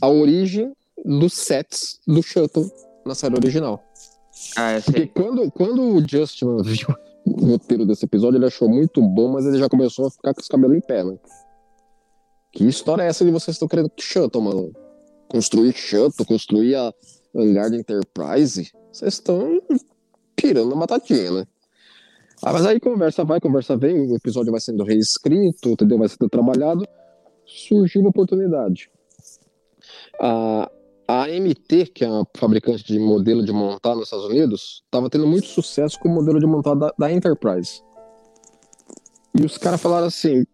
a 0.00 0.08
origem 0.08 0.72
dos 1.04 1.32
sets 1.34 1.98
do 2.06 2.22
Shuttle 2.22 2.70
na 3.04 3.14
série 3.14 3.34
original. 3.34 3.82
Ah, 4.56 4.80
Porque 4.84 5.06
quando, 5.06 5.50
quando 5.50 5.82
o 5.82 6.08
Justin 6.08 6.62
viu 6.62 6.88
o 7.24 7.46
roteiro 7.46 7.86
desse 7.86 8.04
episódio, 8.04 8.38
ele 8.38 8.46
achou 8.46 8.68
muito 8.68 9.00
bom, 9.00 9.32
mas 9.32 9.46
ele 9.46 9.58
já 9.58 9.68
começou 9.68 10.06
a 10.06 10.10
ficar 10.10 10.34
com 10.34 10.40
os 10.40 10.48
cabelos 10.48 10.76
em 10.76 10.80
pé, 10.80 11.04
né? 11.04 11.16
Que 12.52 12.64
história 12.64 13.02
é 13.02 13.06
essa 13.06 13.24
de 13.24 13.30
vocês 13.30 13.54
estão 13.54 13.68
querendo 13.68 13.88
que 13.90 14.02
Shuttle, 14.02 14.42
mano? 14.42 14.72
Construir 15.28 15.72
Shuttle, 15.72 16.26
construir 16.26 16.74
a 16.74 16.92
hangar 17.34 17.70
de 17.70 17.78
Enterprise? 17.78 18.70
Vocês 18.92 19.14
estão 19.14 19.62
pirando 20.36 20.70
na 20.70 20.76
batatinha, 20.76 21.30
né? 21.30 21.46
Ah, 22.42 22.52
mas 22.52 22.66
aí 22.66 22.80
conversa 22.80 23.24
vai, 23.24 23.40
conversa 23.40 23.76
vem, 23.76 24.10
o 24.10 24.16
episódio 24.16 24.50
vai 24.50 24.60
sendo 24.60 24.82
reescrito, 24.82 25.70
entendeu? 25.70 25.96
Vai 25.96 26.08
sendo 26.08 26.28
trabalhado. 26.28 26.86
Surgiu 27.46 28.00
uma 28.00 28.10
oportunidade. 28.10 28.90
A, 30.20 30.70
a 31.06 31.24
AMT, 31.24 31.86
que 31.94 32.04
é 32.04 32.08
a 32.08 32.24
fabricante 32.36 32.84
de 32.84 32.98
modelo 32.98 33.44
de 33.44 33.52
montar 33.52 33.94
nos 33.94 34.04
Estados 34.04 34.26
Unidos, 34.26 34.82
estava 34.84 35.10
tendo 35.10 35.26
muito 35.26 35.46
sucesso 35.46 35.98
com 35.98 36.08
o 36.08 36.12
modelo 36.12 36.38
de 36.38 36.46
montar 36.46 36.74
da, 36.74 36.92
da 36.98 37.12
Enterprise. 37.12 37.82
E 39.38 39.44
os 39.44 39.56
caras 39.58 39.80
falaram 39.80 40.06
assim: 40.06 40.44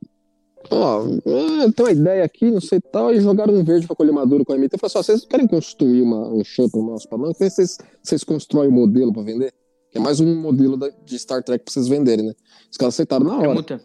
Ó, 0.70 1.02
ah, 1.04 1.72
tem 1.74 1.84
uma 1.86 1.92
ideia 1.92 2.24
aqui, 2.24 2.50
não 2.50 2.60
sei 2.60 2.80
tal, 2.80 3.12
e 3.12 3.20
jogaram 3.20 3.54
um 3.54 3.64
verde 3.64 3.86
para 3.86 3.96
colher 3.96 4.12
maduro 4.12 4.44
com 4.44 4.52
a 4.52 4.56
AMT. 4.56 4.76
Falaram 4.78 4.86
assim: 4.86 4.98
ó, 4.98 5.02
vocês 5.02 5.24
querem 5.24 5.46
construir 5.46 6.02
uma, 6.02 6.28
um 6.28 6.42
shuttle 6.44 6.82
nosso 6.84 7.08
para 7.08 7.18
nós? 7.18 7.36
Vocês, 7.38 7.78
vocês 8.02 8.24
constroem 8.24 8.68
o 8.68 8.72
modelo 8.72 9.12
para 9.12 9.22
vender? 9.22 9.52
Que 9.90 9.98
é 9.98 10.00
mais 10.00 10.20
um 10.20 10.34
modelo 10.40 10.76
da- 10.76 10.90
de 11.04 11.18
Star 11.18 11.42
Trek 11.42 11.64
pra 11.64 11.72
vocês 11.72 11.88
venderem, 11.88 12.26
né? 12.26 12.34
Os 12.70 12.76
caras 12.76 12.94
aceitaram 12.94 13.24
na 13.24 13.36
hora. 13.36 13.46
Permuta. 13.46 13.80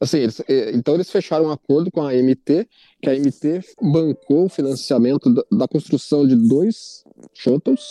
Assim, 0.00 0.18
eles- 0.18 0.40
eh, 0.48 0.70
então 0.74 0.94
eles 0.94 1.10
fecharam 1.10 1.46
um 1.46 1.50
acordo 1.50 1.90
com 1.90 2.02
a 2.02 2.10
AMT, 2.12 2.68
que 3.02 3.08
a 3.08 3.12
AMT 3.12 3.64
bancou 3.82 4.44
o 4.44 4.48
financiamento 4.48 5.32
da, 5.32 5.42
da 5.50 5.68
construção 5.68 6.26
de 6.26 6.36
dois 6.36 7.02
shuttles 7.34 7.82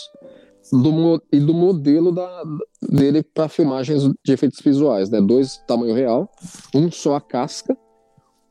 do 0.72 1.22
e 1.32 1.38
do 1.40 1.54
modelo 1.54 2.12
da, 2.12 2.42
dele 2.82 3.22
para 3.22 3.48
filmagens 3.48 4.02
de 4.24 4.32
efeitos 4.32 4.60
visuais, 4.60 5.10
né? 5.10 5.20
Dois 5.20 5.58
tamanho 5.66 5.94
real, 5.94 6.30
um 6.74 6.90
só 6.90 7.14
a 7.16 7.20
casca, 7.20 7.76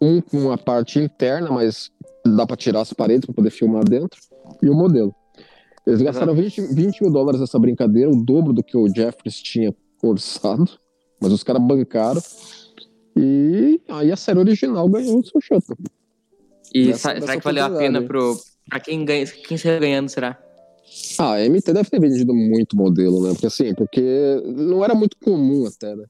um 0.02 0.22
com 0.22 0.52
a 0.52 0.58
parte 0.58 1.00
interna, 1.00 1.50
mas 1.52 1.92
dá 2.26 2.46
para 2.46 2.56
tirar 2.58 2.82
as 2.82 2.94
paredes 2.94 3.26
para 3.26 3.36
poder 3.36 3.50
filmar 3.50 3.84
dentro, 3.84 4.20
e 4.62 4.70
o 4.70 4.74
modelo. 4.74 5.14
Eles 5.86 6.02
gastaram 6.02 6.34
20, 6.36 6.62
20 6.74 7.02
mil 7.02 7.12
dólares 7.12 7.40
nessa 7.40 7.58
brincadeira, 7.58 8.10
o 8.12 8.24
dobro 8.24 8.52
do 8.52 8.64
que 8.64 8.76
o 8.78 8.88
Jeffries 8.94 9.36
tinha 9.42 9.74
orçado, 10.04 10.70
mas 11.22 11.32
os 11.32 11.44
caras 11.44 11.62
bancaram. 11.62 12.22
E 13.18 13.82
aí 13.90 14.12
a 14.12 14.16
série 14.16 14.40
original 14.40 14.88
ganhou 14.88 15.20
o 15.20 15.26
seu 15.26 15.42
shuttle. 15.42 15.78
E 16.74 16.88
Dessa- 16.88 17.14
sa- 17.16 17.22
será 17.22 17.38
que 17.38 17.44
valeu 17.44 17.66
a 17.66 17.70
pena 17.72 18.02
pro. 18.02 18.38
Pra 18.70 18.80
quem 18.80 19.04
ganha. 19.06 19.26
Quem 19.26 19.58
saiu 19.58 19.80
ganhando, 19.80 20.10
será? 20.10 20.38
Ah, 21.18 21.34
a 21.34 21.46
MT 21.46 21.74
deve 21.74 21.90
ter 21.90 22.00
vendido 22.00 22.34
muito 22.34 22.76
modelo, 22.76 23.24
né? 23.24 23.32
Porque 23.32 23.48
assim, 23.48 23.74
porque 23.74 24.02
não 24.46 24.84
era 24.84 24.94
muito 24.96 25.16
comum 25.24 25.66
até, 25.66 25.96
né? 25.96 26.06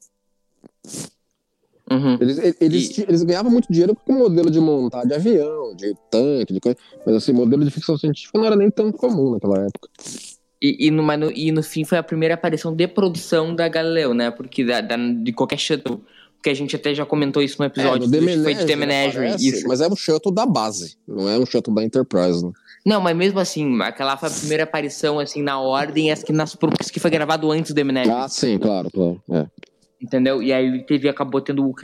Uhum. 1.90 2.18
Eles, 2.20 2.38
eles, 2.60 2.98
E- 2.98 3.02
eles 3.04 3.24
ganhavam 3.24 3.50
muito 3.52 3.72
dinheiro 3.72 3.96
com 3.96 4.14
modelo 4.14 4.52
de 4.52 4.60
montar 4.60 5.06
de 5.06 5.14
avião, 5.14 5.74
de 5.76 5.96
tanque, 6.12 6.54
de 6.54 6.60
coisa. 6.60 6.78
Mas 7.06 7.16
assim, 7.16 7.32
modelo 7.32 7.64
de 7.64 7.72
ficção 7.72 7.98
científica 7.98 8.38
não 8.38 8.46
era 8.46 8.56
nem 8.58 8.70
tão 8.70 8.92
comum 8.92 9.32
naquela 9.32 9.60
época. 9.66 9.88
E, 10.62 10.88
e, 10.88 10.92
no, 10.92 11.04
no, 11.04 11.32
e 11.32 11.52
no 11.52 11.64
fim 11.64 11.86
foi 11.86 11.98
a 11.98 12.04
primeira 12.04 12.34
aparição 12.34 12.76
de 12.76 12.88
produção 12.88 13.56
da 13.56 13.70
Galileu, 13.70 14.14
né? 14.14 14.32
Porque 14.32 14.66
da, 14.66 14.82
da- 14.82 14.98
de 14.98 15.32
qualquer 15.32 15.58
shuttle. 15.60 16.02
Porque 16.48 16.52
a 16.52 16.56
gente 16.56 16.78
até 16.78 16.96
já 16.96 17.06
comentou 17.06 17.44
isso 17.44 17.58
no 17.60 17.66
episódio. 17.66 18.06
É, 18.06 18.22
no 18.22 18.44
foi 18.44 18.54
de 18.54 18.66
The 18.66 18.76
Menagerie 18.78 19.20
Menagerie. 19.20 19.50
Isso. 19.50 19.68
Mas 19.68 19.82
é 19.82 19.88
um 19.88 19.96
shuttle 19.98 20.34
da 20.34 20.46
base, 20.46 20.96
não 21.06 21.28
é 21.28 21.38
um 21.38 21.46
shuttle 21.46 21.76
da 21.76 21.84
Enterprise, 21.84 22.46
né? 22.46 22.54
Não, 22.86 23.02
mas 23.02 23.18
mesmo 23.18 23.38
assim, 23.38 23.82
aquela 23.82 24.16
foi 24.16 24.30
a 24.30 24.32
primeira 24.32 24.64
aparição, 24.64 25.20
assim, 25.20 25.42
na 25.42 25.60
ordem, 25.60 26.10
essa 26.10 26.26
que, 26.26 26.32
nas, 26.32 26.58
que 26.90 27.02
foi 27.02 27.12
gravado 27.12 27.52
antes 27.52 27.72
do 27.72 27.76
The 27.76 27.84
Menagerie. 27.84 28.18
Ah, 28.18 28.30
sim, 28.30 28.58
claro, 28.58 28.90
claro. 28.90 29.22
É. 29.30 29.46
Entendeu? 30.02 30.42
E 30.42 30.54
aí 30.54 30.66
ele 30.66 30.84
teve, 30.84 31.10
acabou 31.10 31.42
tendo 31.42 31.66
o 31.66 31.76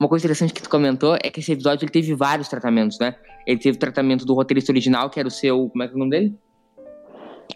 Uma 0.00 0.08
coisa 0.08 0.24
interessante 0.24 0.52
que 0.52 0.62
tu 0.62 0.68
comentou 0.68 1.16
é 1.22 1.30
que 1.30 1.38
esse 1.38 1.52
episódio 1.52 1.84
ele 1.84 1.92
teve 1.92 2.12
vários 2.12 2.48
tratamentos, 2.48 2.98
né? 2.98 3.14
Ele 3.46 3.60
teve 3.60 3.76
o 3.76 3.78
tratamento 3.78 4.26
do 4.26 4.34
roteirista 4.34 4.72
original, 4.72 5.08
que 5.10 5.20
era 5.20 5.28
o 5.28 5.30
seu. 5.30 5.68
Como 5.68 5.84
é 5.84 5.86
que 5.86 5.92
é 5.92 5.96
o 5.96 5.98
nome 6.00 6.10
dele? 6.10 6.34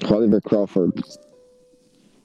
Oliver 0.08 0.40
Crawford. 0.42 0.92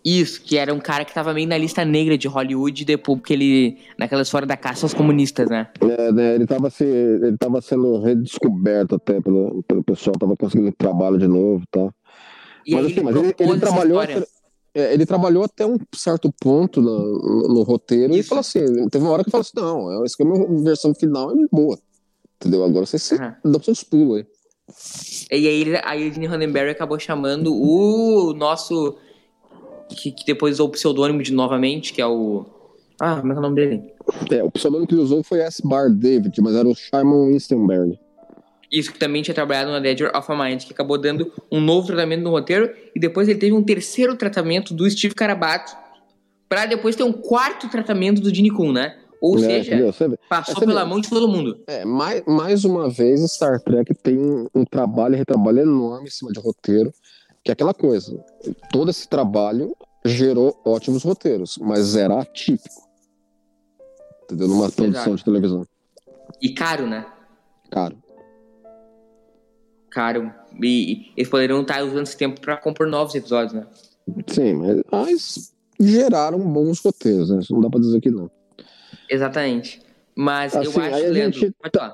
Isso, 0.06 0.40
que 0.42 0.56
era 0.56 0.72
um 0.72 0.80
cara 0.80 1.04
que 1.04 1.12
tava 1.12 1.34
meio 1.34 1.48
na 1.48 1.58
lista 1.58 1.84
negra 1.84 2.16
de 2.16 2.28
Hollywood 2.28 2.86
depois 2.86 3.20
que 3.24 3.34
ele. 3.34 3.78
naquela 3.98 4.22
história 4.22 4.46
da 4.48 4.56
caça 4.56 4.86
aos 4.86 4.94
comunistas, 4.94 5.50
né? 5.50 5.68
É, 5.82 6.12
né, 6.12 6.36
ele 6.36 6.44
estava 6.44 6.70
se, 6.70 6.84
ele 6.84 7.36
tava 7.40 7.60
sendo 7.60 8.00
redescoberto 8.00 8.94
até 8.96 9.20
pelo, 9.20 9.64
pelo 9.64 9.84
pessoal, 9.84 10.16
tava 10.20 10.38
conseguindo 10.38 10.72
trabalho 10.78 11.18
de 11.18 11.28
novo 11.28 11.64
e 11.64 11.68
tal. 11.72 11.92
E 12.68 12.76
mas 12.76 12.86
assim, 12.86 13.02
mas 13.02 13.16
ele, 13.16 13.36
ele 13.40 13.60
trabalhou 13.60 14.02
história. 14.04 14.28
é, 14.76 14.94
ele 14.94 15.06
trabalhou 15.08 15.44
até 15.44 15.66
um 15.66 15.78
certo 15.96 16.32
ponto 16.40 16.82
no, 16.82 16.90
no- 17.22 17.54
no 17.56 17.64
roteiro 17.64 18.14
e 18.14 18.20
Isso. 18.20 18.30
falou 18.30 18.42
assim, 18.42 18.88
teve 18.90 19.04
uma 19.04 19.12
hora 19.14 19.24
que 19.24 19.32
falou 19.32 19.42
assim, 19.42 19.52
não, 19.56 20.04
essa 20.06 20.16
é 20.22 20.24
a 20.24 20.28
minha 20.30 20.64
versão 20.64 20.94
final 20.94 21.32
é 21.32 21.36
boa. 21.52 21.80
Entendeu? 22.40 22.64
Agora 22.64 22.86
vocês 22.86 23.02
se 23.02 23.16
Aham. 23.16 23.36
dão 23.44 23.62
seus 23.64 23.84
pulos 23.84 24.18
aí. 24.18 24.26
E 25.32 25.48
aí 25.48 25.76
aí 25.84 26.08
a 26.10 26.12
Gene 26.14 26.28
Roddenberry 26.28 26.70
acabou 26.70 27.00
chamando 27.00 27.54
o 27.56 28.34
nosso. 28.34 28.98
Que, 29.90 30.12
que 30.12 30.26
depois 30.26 30.56
usou 30.56 30.68
o 30.68 30.72
pseudônimo 30.72 31.22
de 31.22 31.32
novamente, 31.34 31.94
que 31.94 32.02
é 32.02 32.08
o. 32.08 32.46
Ah, 33.00 33.18
como 33.20 33.32
é 33.32 33.36
que 33.36 33.38
é 33.38 33.40
o 33.40 33.42
nome 33.42 33.56
dele? 33.56 33.84
É, 34.32 34.44
o 34.44 34.52
pseudônimo 34.52 34.88
que 34.88 34.96
ele 34.96 35.02
usou 35.02 35.24
foi 35.24 35.40
S. 35.40 35.62
Bar 35.66 35.90
David, 35.90 36.40
mas 36.42 36.56
era 36.56 36.68
o 36.68 36.76
Simon 36.76 37.28
Winstonberg. 37.28 38.00
Isso 38.72 38.92
que 38.92 39.00
também 39.00 39.22
tinha 39.22 39.36
trabalhado 39.36 39.72
na 39.72 39.78
Ledger 39.78 40.12
of 40.16 40.30
a 40.32 40.36
Mind, 40.36 40.64
que 40.64 40.74
acabou 40.74 40.98
dando 40.98 41.32
um 41.52 41.62
novo 41.62 41.88
tratamento 41.88 42.24
no 42.24 42.32
roteiro, 42.32 42.74
e 42.96 43.00
depois 43.00 43.28
ele 43.30 43.40
teve 43.40 43.54
um 43.54 43.64
terceiro 43.64 44.16
tratamento 44.16 44.74
do 44.74 44.90
Steve 44.90 45.14
Carabato, 45.14 45.76
pra 46.50 46.66
depois 46.66 46.96
ter 46.96 47.04
um 47.04 47.14
quarto 47.14 47.70
tratamento 47.70 48.22
do 48.22 48.34
Gene 48.34 48.50
Kun, 48.50 48.72
né? 48.72 48.98
Ou 49.22 49.38
É, 49.38 49.40
seja? 49.40 49.92
Você 49.92 50.10
passou 50.28 50.56
Você 50.56 50.66
pela 50.66 50.86
mão 50.86 51.00
de 51.00 51.10
todo 51.10 51.28
mundo. 51.28 51.60
É, 51.68 51.86
mais, 51.86 52.24
mais 52.26 52.66
uma 52.66 52.90
vez, 52.90 53.22
Star 53.32 53.60
Trek 53.62 53.94
tem 53.96 54.18
um, 54.18 54.48
um 54.54 54.66
trabalho 54.66 55.16
e 55.16 55.18
retrabalho 55.18 55.60
enorme 55.62 56.08
em 56.08 56.12
cima 56.12 56.32
de 56.32 56.40
roteiro, 56.40 56.92
que 57.44 57.52
é 57.52 57.54
aquela 57.54 57.74
coisa. 57.74 58.20
Todo 58.72 58.90
esse 58.92 59.08
trabalho 59.08 59.76
gerou 60.06 60.60
ótimos 60.64 61.04
roteiros, 61.04 61.58
mas 61.58 61.96
era 61.96 62.22
atípico. 62.22 62.86
Entendeu? 64.24 64.48
Numa 64.48 64.72
produção 64.72 65.02
Exato. 65.04 65.16
de 65.18 65.24
televisão. 65.26 65.68
E 66.42 66.54
caro, 66.54 66.88
né? 66.88 67.06
Caro. 67.72 67.98
Caro. 69.90 70.32
E, 70.62 70.94
e 70.94 71.12
eles 71.18 71.30
poderiam 71.30 71.62
estar 71.62 71.84
usando 71.84 72.04
esse 72.04 72.18
tempo 72.18 72.40
pra 72.42 72.58
compor 72.58 72.88
novos 72.88 73.16
episódios, 73.16 73.54
né? 73.54 73.66
Sim, 74.28 74.54
mas, 74.56 74.82
mas 74.92 75.54
geraram 75.80 76.40
bons 76.40 76.80
roteiros, 76.80 77.30
né? 77.30 77.40
Isso 77.40 77.54
não 77.54 77.62
dá 77.62 77.70
pra 77.70 77.80
dizer 77.80 78.00
que 78.02 78.12
não. 78.12 78.30
Exatamente. 79.10 79.82
Mas 80.16 80.54
eu 80.54 80.62
Assim, 80.62 80.80
acho, 80.80 80.96
aí 80.96 81.06
a 81.06 81.10
Leandro, 81.10 81.40
gente 81.40 81.56
falar. 81.74 81.94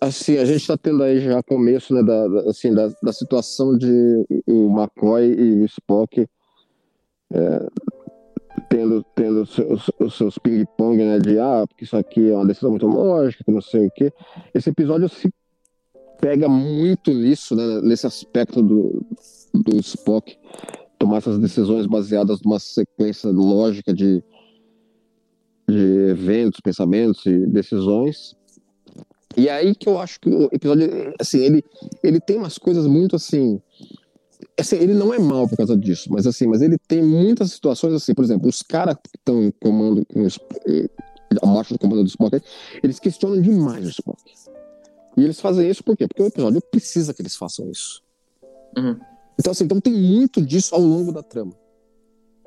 Assim, 0.00 0.36
a 0.38 0.44
gente 0.44 0.66
tá 0.66 0.76
tendo 0.76 1.02
aí 1.02 1.20
já 1.20 1.42
começo, 1.42 1.94
né, 1.94 2.02
da, 2.02 2.28
da- 2.28 2.50
assim, 2.50 2.72
da, 2.74 2.90
da 3.02 3.12
situação 3.12 3.76
de 3.76 4.26
o 4.46 4.68
McCoy 4.76 5.24
e 5.32 5.62
o 5.62 5.64
Spock 5.66 6.26
é, 7.32 7.66
tendo, 8.68 9.04
tendo 9.14 9.42
os 9.42 9.54
seus, 9.54 9.90
os 10.00 10.16
seus 10.16 10.38
ping-pong, 10.38 10.96
né, 10.96 11.18
de 11.18 11.38
ah, 11.38 11.64
porque 11.66 11.84
isso 11.84 11.96
aqui 11.96 12.30
é 12.30 12.34
uma 12.34 12.46
decisão 12.46 12.70
muito 12.70 12.86
lógica, 12.86 13.44
que 13.44 13.50
não 13.50 13.60
sei 13.60 13.86
o 13.86 13.90
quê. 13.90 14.12
Esse 14.54 14.70
episódio 14.70 15.08
se 15.08 15.32
pega 16.20 16.48
muito 16.48 17.12
nisso, 17.12 17.54
né, 17.54 17.80
nesse 17.82 18.06
aspecto 18.06 18.62
do, 18.62 19.04
do 19.54 19.76
Spock 19.76 20.36
tomar 20.98 21.18
essas 21.18 21.38
decisões 21.38 21.86
baseadas 21.86 22.40
numa 22.42 22.58
sequência 22.58 23.30
lógica 23.30 23.92
de, 23.92 24.22
de 25.68 26.08
eventos, 26.10 26.60
pensamentos 26.60 27.24
e 27.26 27.46
decisões. 27.46 28.34
E 29.36 29.48
aí 29.50 29.74
que 29.74 29.88
eu 29.88 29.98
acho 29.98 30.18
que 30.18 30.30
o 30.30 30.48
episódio, 30.50 31.14
assim, 31.20 31.38
ele, 31.38 31.64
ele 32.02 32.18
tem 32.18 32.38
umas 32.38 32.56
coisas 32.56 32.86
muito 32.86 33.16
assim. 33.16 33.60
Assim, 34.58 34.76
ele 34.76 34.94
não 34.94 35.12
é 35.12 35.18
mal 35.18 35.48
por 35.48 35.56
causa 35.56 35.76
disso, 35.76 36.08
mas 36.12 36.26
assim, 36.26 36.46
mas 36.46 36.62
ele 36.62 36.76
tem 36.88 37.02
muitas 37.02 37.52
situações 37.52 37.92
assim, 37.94 38.14
por 38.14 38.24
exemplo, 38.24 38.48
os 38.48 38.62
caras 38.62 38.94
que 38.96 39.16
estão 39.18 39.42
em 39.42 39.50
comando, 39.50 40.04
com 40.06 40.22
os- 40.22 40.38
eh, 40.66 40.88
abaixo 41.42 41.72
do 41.74 41.78
comando 41.78 42.02
do 42.02 42.08
Spock, 42.08 42.40
eles 42.82 42.98
questionam 42.98 43.40
demais 43.40 43.86
o 43.86 43.90
Spock. 43.90 44.22
E 45.16 45.22
eles 45.24 45.40
fazem 45.40 45.68
isso 45.68 45.82
por 45.82 45.96
quê? 45.96 46.06
Porque 46.06 46.22
o 46.22 46.26
episódio 46.26 46.60
precisa 46.70 47.12
que 47.14 47.22
eles 47.22 47.34
façam 47.36 47.70
isso. 47.70 48.02
Uhum, 48.76 48.98
Então, 49.38 49.50
assim, 49.52 49.64
então 49.64 49.80
tem 49.80 49.92
muito 49.92 50.40
disso 50.42 50.74
ao 50.74 50.80
longo 50.80 51.12
da 51.12 51.22
trama. 51.22 51.52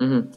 uhum. 0.01 0.27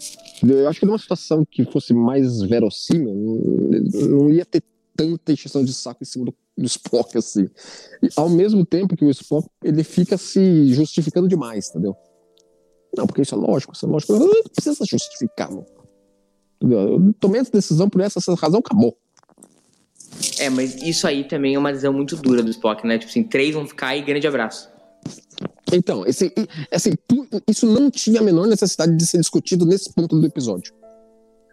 Eu 0.42 0.68
acho 0.68 0.80
que 0.80 0.86
numa 0.86 0.98
situação 0.98 1.44
que 1.48 1.64
fosse 1.66 1.92
mais 1.94 2.40
verossímil, 2.42 3.14
não, 3.14 4.08
não 4.08 4.30
ia 4.30 4.44
ter 4.44 4.62
tanta 4.96 5.32
encheção 5.32 5.64
de 5.64 5.72
saco 5.72 6.02
em 6.02 6.06
cima 6.06 6.24
do, 6.26 6.34
do 6.56 6.66
Spock, 6.66 7.16
assim. 7.18 7.48
E, 8.02 8.08
ao 8.16 8.28
mesmo 8.28 8.64
tempo 8.64 8.96
que 8.96 9.04
o 9.04 9.10
Spock, 9.10 9.48
ele 9.62 9.84
fica 9.84 10.16
se 10.16 10.72
justificando 10.74 11.28
demais, 11.28 11.70
entendeu? 11.70 11.96
Não, 12.96 13.06
porque 13.06 13.22
isso 13.22 13.34
é 13.34 13.38
lógico, 13.38 13.72
isso 13.74 13.86
é 13.86 13.88
lógico. 13.88 14.12
Não 14.12 14.42
precisa 14.54 14.84
justificar, 14.84 15.50
não. 15.50 15.64
Entendeu? 16.56 16.80
Eu 16.80 17.14
tomei 17.18 17.40
essa 17.40 17.50
decisão 17.50 17.88
por 17.88 18.00
essa, 18.00 18.18
essa 18.18 18.34
razão, 18.34 18.60
acabou. 18.60 18.96
É, 20.38 20.50
mas 20.50 20.74
isso 20.82 21.06
aí 21.06 21.24
também 21.24 21.54
é 21.54 21.58
uma 21.58 21.70
decisão 21.70 21.92
muito 21.92 22.16
dura 22.16 22.42
do 22.42 22.50
Spock, 22.50 22.86
né? 22.86 22.98
Tipo 22.98 23.10
assim, 23.10 23.22
três 23.22 23.54
vão 23.54 23.66
ficar 23.66 23.96
e 23.96 24.02
grande 24.02 24.26
abraço. 24.26 24.70
Então, 25.72 26.06
esse, 26.06 26.32
assim, 26.70 26.90
isso 27.48 27.66
não 27.66 27.90
tinha 27.90 28.20
a 28.20 28.22
menor 28.22 28.46
necessidade 28.46 28.94
de 28.94 29.06
ser 29.06 29.18
discutido 29.18 29.64
nesse 29.64 29.92
ponto 29.92 30.20
do 30.20 30.26
episódio. 30.26 30.74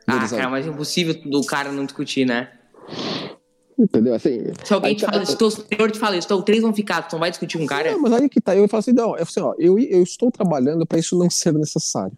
Ah, 0.06 0.28
cara, 0.28 0.50
mas 0.50 0.66
é 0.66 0.70
impossível 0.70 1.14
do 1.26 1.44
cara 1.46 1.72
não 1.72 1.86
discutir, 1.86 2.26
né? 2.26 2.52
Entendeu? 3.80 4.14
Assim, 4.14 4.42
Se 4.64 4.74
alguém 4.74 4.90
aí 4.90 4.96
te 4.98 5.06
tá- 5.06 5.12
fala, 5.14 5.26
se 5.26 5.38
teu 5.38 5.50
superior 5.50 5.90
te 5.90 5.98
fala 5.98 6.18
isso, 6.18 6.28
então 6.28 6.42
três 6.42 6.62
vão 6.62 6.74
ficar, 6.74 7.02
tu 7.08 7.14
não 7.14 7.20
vai 7.22 7.30
discutir 7.30 7.58
com 7.58 7.64
um 7.64 7.68
cara? 7.68 7.92
Não, 7.94 8.00
mas 8.02 8.12
aí 8.12 8.28
que 8.28 8.42
tá, 8.42 8.54
eu 8.56 8.68
falo 8.68 8.80
assim, 8.80 8.92
não, 8.92 9.16
eu, 9.16 9.24
assim, 9.24 9.40
ó, 9.40 9.54
eu, 9.58 9.80
eu 9.80 10.04
estou 10.04 10.30
trabalhando 10.30 10.86
para 10.86 11.00
isso 11.00 11.18
não 11.18 11.30
ser 11.30 11.54
necessário. 11.54 12.12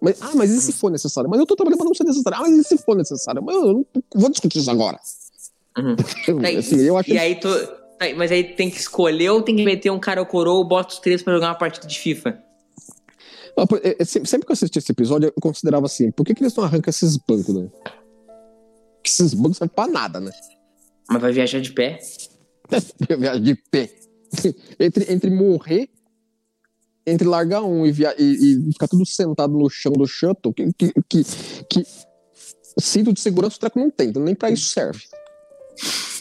Mas, 0.00 0.16
ah, 0.22 0.30
mas 0.34 0.50
e 0.50 0.60
se 0.60 0.72
for 0.72 0.88
necessário? 0.90 1.28
Mas 1.28 1.40
eu 1.40 1.46
tô 1.46 1.56
trabalhando 1.56 1.78
para 1.78 1.86
não 1.88 1.94
ser 1.94 2.04
necessário. 2.04 2.38
Ah, 2.38 2.42
mas 2.42 2.52
e 2.56 2.64
se 2.64 2.78
for 2.78 2.96
necessário? 2.96 3.42
Mas 3.42 3.56
eu 3.56 3.72
não 3.74 3.86
vou 4.14 4.30
discutir 4.30 4.60
isso 4.60 4.70
agora. 4.70 4.98
Uhum. 5.76 5.96
Tá, 5.96 6.48
assim, 6.58 6.80
eu 6.80 6.96
acho 6.96 7.10
E 7.10 7.18
aí 7.18 7.34
tu. 7.34 7.48
mas 8.16 8.30
aí 8.32 8.44
tem 8.44 8.70
que 8.70 8.78
escolher 8.78 9.30
ou 9.30 9.42
tem 9.42 9.54
que 9.56 9.64
meter 9.64 9.90
um 9.90 9.98
cara 9.98 10.20
ou 10.20 10.26
coroa 10.26 10.58
ou 10.58 10.64
bota 10.64 10.94
os 10.94 11.00
três 11.00 11.22
pra 11.22 11.34
jogar 11.34 11.48
uma 11.48 11.54
partida 11.58 11.86
de 11.86 11.98
FIFA? 11.98 12.38
É, 13.82 13.96
é, 14.00 14.04
sempre 14.04 14.28
sempre 14.30 14.46
que 14.46 14.52
eu 14.52 14.54
assisti 14.54 14.78
esse 14.78 14.90
episódio, 14.92 15.26
eu 15.26 15.42
considerava 15.42 15.84
assim, 15.84 16.10
por 16.12 16.24
que, 16.24 16.34
que 16.34 16.42
eles 16.42 16.54
não 16.54 16.64
arrancam 16.64 16.88
esses 16.88 17.16
bancos, 17.18 17.54
né? 17.54 17.68
Que 19.02 19.10
esses 19.10 19.34
bancos 19.34 19.58
servem 19.58 19.74
pra 19.74 19.86
nada, 19.86 20.20
né? 20.20 20.32
Mas 21.08 21.20
vai 21.20 21.32
viajar 21.32 21.60
de 21.60 21.72
pé? 21.72 21.98
Viajo 23.18 23.40
de 23.40 23.54
pé. 23.54 23.90
entre, 24.78 25.12
entre 25.12 25.30
morrer 25.30 25.90
entre 27.06 27.26
largar 27.26 27.62
um 27.62 27.86
e, 27.86 27.92
via, 27.92 28.14
e, 28.18 28.68
e 28.68 28.72
ficar 28.72 28.86
tudo 28.86 29.04
sentado 29.06 29.52
no 29.52 29.68
chão 29.68 29.92
do 29.92 30.06
shuttle, 30.06 30.52
que, 30.52 30.72
que, 30.74 30.92
que, 31.08 31.24
que 31.68 31.86
cinto 32.78 33.12
de 33.12 33.20
segurança 33.20 33.56
o 33.56 33.60
treco 33.60 33.78
não 33.78 33.90
tem, 33.90 34.08
então 34.08 34.22
nem 34.22 34.34
pra 34.34 34.50
isso 34.50 34.70
serve. 34.70 35.02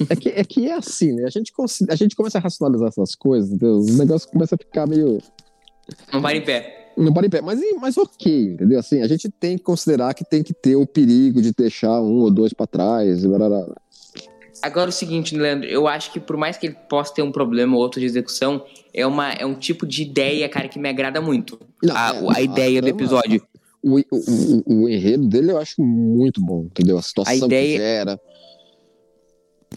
É 0.09 0.15
que, 0.15 0.29
é 0.29 0.43
que 0.43 0.69
é 0.69 0.73
assim, 0.73 1.13
né? 1.13 1.25
A 1.25 1.29
gente, 1.29 1.51
a 1.89 1.95
gente 1.95 2.15
começa 2.15 2.37
a 2.37 2.41
racionalizar 2.41 2.87
essas 2.87 3.15
coisas, 3.15 3.49
entendeu? 3.49 3.77
os 3.77 3.97
negócios 3.97 4.31
começam 4.31 4.55
a 4.55 4.63
ficar 4.63 4.87
meio. 4.87 5.21
Não 6.13 6.21
para 6.21 6.37
em 6.37 6.43
pé. 6.43 6.78
Não 6.99 7.13
para 7.13 7.25
em 7.25 7.29
pé, 7.29 7.41
mas, 7.41 7.61
mas 7.79 7.97
ok, 7.97 8.53
entendeu? 8.53 8.77
Assim, 8.77 9.01
a 9.01 9.07
gente 9.07 9.29
tem 9.29 9.57
que 9.57 9.63
considerar 9.63 10.13
que 10.13 10.25
tem 10.25 10.43
que 10.43 10.53
ter 10.53 10.75
o 10.75 10.85
perigo 10.85 11.41
de 11.41 11.53
deixar 11.53 12.01
um 12.01 12.19
ou 12.19 12.29
dois 12.29 12.51
para 12.51 12.67
trás. 12.67 13.25
Blá. 13.25 13.65
Agora 14.61 14.89
o 14.89 14.91
seguinte, 14.91 15.33
Leandro, 15.33 15.69
eu 15.69 15.87
acho 15.87 16.11
que 16.11 16.19
por 16.19 16.35
mais 16.35 16.57
que 16.57 16.67
ele 16.67 16.75
possa 16.89 17.13
ter 17.13 17.21
um 17.21 17.31
problema 17.31 17.73
ou 17.73 17.81
outro 17.81 18.01
de 18.01 18.05
execução, 18.05 18.65
é, 18.93 19.07
uma, 19.07 19.31
é 19.31 19.45
um 19.45 19.53
tipo 19.53 19.87
de 19.87 20.01
ideia, 20.01 20.49
cara, 20.49 20.67
que 20.67 20.77
me 20.77 20.89
agrada 20.89 21.21
muito. 21.21 21.57
Não, 21.81 21.95
a, 21.95 22.09
é, 22.09 22.39
a 22.39 22.41
ideia 22.41 22.81
do 22.81 22.89
episódio. 22.89 23.41
O, 23.81 23.97
o, 23.97 24.03
o, 24.11 24.83
o, 24.83 24.89
enredo 24.89 25.25
dele 25.25 25.53
eu 25.53 25.57
acho 25.57 25.81
muito 25.81 26.41
bom, 26.41 26.65
entendeu? 26.65 26.97
A 26.97 27.01
situação 27.01 27.31
a 27.31 27.37
ideia, 27.37 27.71
que 27.71 27.77
gera. 27.77 28.21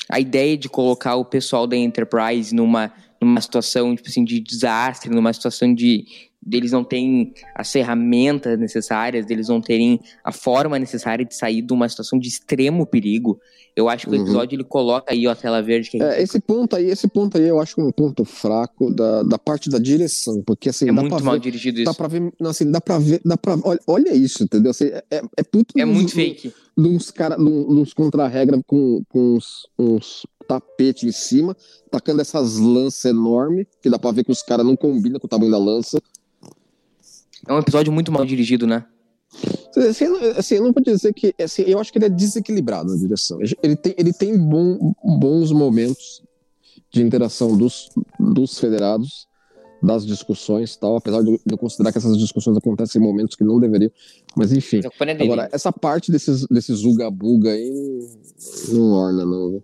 A 0.09 0.19
ideia 0.19 0.57
de 0.57 0.69
colocar 0.69 1.15
o 1.15 1.25
pessoal 1.25 1.69
da 1.69 1.77
Enterprise 1.77 2.53
numa, 2.53 2.93
numa 3.21 3.41
situação 3.41 3.95
tipo 3.95 4.09
assim, 4.09 4.25
de 4.25 4.41
desastre, 4.41 5.09
numa 5.09 5.33
situação 5.33 5.73
de, 5.73 6.05
deles 6.45 6.73
não 6.73 6.83
terem 6.83 7.33
as 7.55 7.71
ferramentas 7.71 8.59
necessárias, 8.59 9.25
deles 9.25 9.49
não 9.49 9.61
terem 9.61 10.01
a 10.25 10.33
forma 10.33 10.79
necessária 10.79 11.25
de 11.25 11.35
sair 11.35 11.63
de 11.63 11.73
uma 11.73 11.89
situação 11.89 12.19
de 12.19 12.29
extremo 12.29 12.85
perigo. 12.85 13.41
Eu 13.75 13.89
acho 13.89 14.07
que 14.07 14.13
o 14.13 14.19
uhum. 14.19 14.23
episódio 14.23 14.57
ele 14.57 14.65
coloca 14.65 15.13
aí 15.13 15.27
a 15.27 15.35
tela 15.35 15.63
verde. 15.63 15.89
Que 15.89 16.03
é, 16.03 16.21
esse 16.21 16.39
ponto 16.41 16.77
aí, 16.77 16.87
esse 16.87 17.09
ponto 17.09 17.39
aí 17.39 17.49
eu 17.49 17.61
acho 17.61 17.81
um 17.81 17.91
ponto 17.91 18.25
fraco 18.25 18.93
da, 18.93 19.23
da 19.23 19.39
parte 19.39 19.71
da 19.71 19.79
direção, 19.79 20.43
porque 20.45 20.69
assim 20.69 20.87
é 20.87 20.93
dá 20.93 21.01
muito 21.01 21.15
pra 21.15 21.25
mal 21.25 21.35
ver, 21.35 21.41
dirigido 21.41 21.83
dá 21.83 21.91
isso. 21.91 21.97
Pra 21.97 22.09
ver, 22.09 22.33
assim, 22.43 22.71
dá 22.71 22.81
para 22.81 22.99
ver, 22.99 23.21
dá 23.25 23.37
para 23.37 23.57
olha, 23.65 23.81
olha 23.87 24.15
isso, 24.15 24.43
entendeu? 24.43 24.73
Assim, 24.73 24.87
é, 24.87 25.03
é, 25.11 25.23
é 25.39 25.43
puto 25.43 25.79
é 25.79 25.85
muito 25.85 26.13
fake. 26.13 26.53
Uns 26.77 27.11
cara, 27.11 27.41
uns 27.41 27.95
contra-regra 27.95 28.61
com, 28.67 29.03
com 29.09 29.37
uns, 29.37 29.67
uns 29.79 30.27
tapete 30.47 31.07
em 31.07 31.13
cima, 31.13 31.57
tacando 31.91 32.21
essas 32.21 32.59
lanças 32.59 33.05
enormes, 33.07 33.67
que 33.81 33.89
dá 33.89 33.99
pra 33.99 34.11
ver 34.11 34.25
que 34.25 34.33
os 34.33 34.43
caras 34.43 34.67
não 34.67 34.77
combinam 34.77 35.19
com 35.19 35.27
o 35.27 35.31
tamanho 35.31 35.51
da 35.51 35.59
lança. 35.59 35.99
É 37.49 37.53
um 37.53 37.59
episódio 37.59 37.93
muito 37.93 38.13
mal 38.13 38.25
dirigido, 38.25 38.67
né? 38.67 38.85
Assim, 39.77 40.05
assim, 40.37 40.55
eu 40.57 40.65
não 40.65 40.73
vou 40.73 40.83
dizer 40.83 41.13
que. 41.15 41.35
Assim, 41.43 41.63
eu 41.63 41.79
acho 41.79 41.91
que 41.91 41.99
ele 41.99 42.05
é 42.07 42.11
desequilibrado 42.11 42.93
na 42.93 42.99
direção. 42.99 43.39
Ele 43.63 43.77
tem, 43.77 43.95
ele 43.97 44.13
tem 44.13 44.39
bom, 44.39 44.95
bons 45.03 45.51
momentos 45.51 46.23
de 46.91 47.03
interação 47.03 47.57
dos, 47.57 47.89
dos 48.21 48.59
federados, 48.59 49.27
das 49.83 50.07
discussões 50.07 50.77
tal, 50.77 50.97
apesar 50.97 51.23
de 51.23 51.41
eu 51.51 51.59
considerar 51.59 51.91
que 51.91 51.99
essas 51.99 52.19
discussões 52.19 52.57
acontecem 52.57 53.01
em 53.01 53.05
momentos 53.05 53.35
que 53.35 53.43
não 53.43 53.59
deveriam. 53.59 53.91
Mas 54.37 54.53
enfim. 54.53 54.81
É 54.85 55.23
Agora, 55.23 55.49
essa 55.51 55.73
parte 55.73 56.13
desses, 56.13 56.47
desses 56.49 56.85
uga-buga 56.85 57.51
aí 57.51 58.09
não 58.69 58.93
orna, 58.93 59.25
não. 59.25 59.63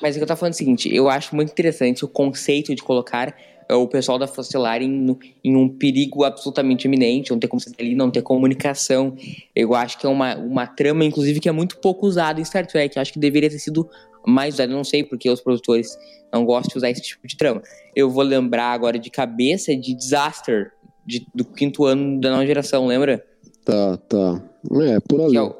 Mas 0.00 0.14
o 0.14 0.18
que 0.18 0.22
eu 0.22 0.28
tava 0.28 0.38
falando 0.38 0.52
é 0.52 0.54
o 0.54 0.58
seguinte: 0.58 0.94
eu 0.94 1.08
acho 1.08 1.34
muito 1.34 1.50
interessante 1.50 2.04
o 2.04 2.08
conceito 2.08 2.74
de 2.74 2.82
colocar 2.82 3.28
é 3.28 3.34
o 3.74 3.86
pessoal 3.86 4.18
da 4.18 4.26
Fostelar 4.26 4.82
em, 4.82 5.16
em, 5.44 5.56
um 5.56 5.68
perigo 5.68 6.24
absolutamente 6.24 6.86
iminente, 6.86 7.30
não 7.30 7.38
ter 7.38 7.48
como 7.48 7.60
sair 7.60 7.74
ali, 7.78 7.94
não 7.94 8.10
ter 8.10 8.22
comunicação. 8.22 9.14
Eu 9.54 9.74
acho 9.74 9.98
que 9.98 10.06
é 10.06 10.08
uma, 10.08 10.36
uma 10.36 10.66
trama, 10.66 11.04
inclusive, 11.04 11.40
que 11.40 11.48
é 11.48 11.52
muito 11.52 11.78
pouco 11.78 12.06
usada 12.06 12.40
em 12.40 12.44
Star 12.44 12.66
Trek. 12.66 12.96
Eu 12.96 13.02
acho 13.02 13.12
que 13.12 13.18
deveria 13.18 13.50
ter 13.50 13.58
sido 13.58 13.88
mais 14.26 14.54
usada. 14.54 14.72
não 14.72 14.84
sei 14.84 15.04
porque 15.04 15.28
os 15.30 15.40
produtores 15.40 15.98
não 16.32 16.44
gostam 16.44 16.72
de 16.72 16.78
usar 16.78 16.90
esse 16.90 17.02
tipo 17.02 17.26
de 17.26 17.36
trama. 17.36 17.62
Eu 17.94 18.10
vou 18.10 18.22
lembrar 18.22 18.72
agora 18.72 18.98
de 18.98 19.10
cabeça 19.10 19.74
de 19.76 19.94
Disaster, 19.94 20.72
de, 21.06 21.26
do 21.34 21.44
quinto 21.44 21.84
ano 21.84 22.20
da 22.20 22.30
nova 22.30 22.46
geração, 22.46 22.86
lembra? 22.86 23.24
Tá, 23.64 23.96
tá. 23.96 24.42
É, 24.82 24.98
por 25.00 25.20
ali. 25.20 25.36
É 25.36 25.57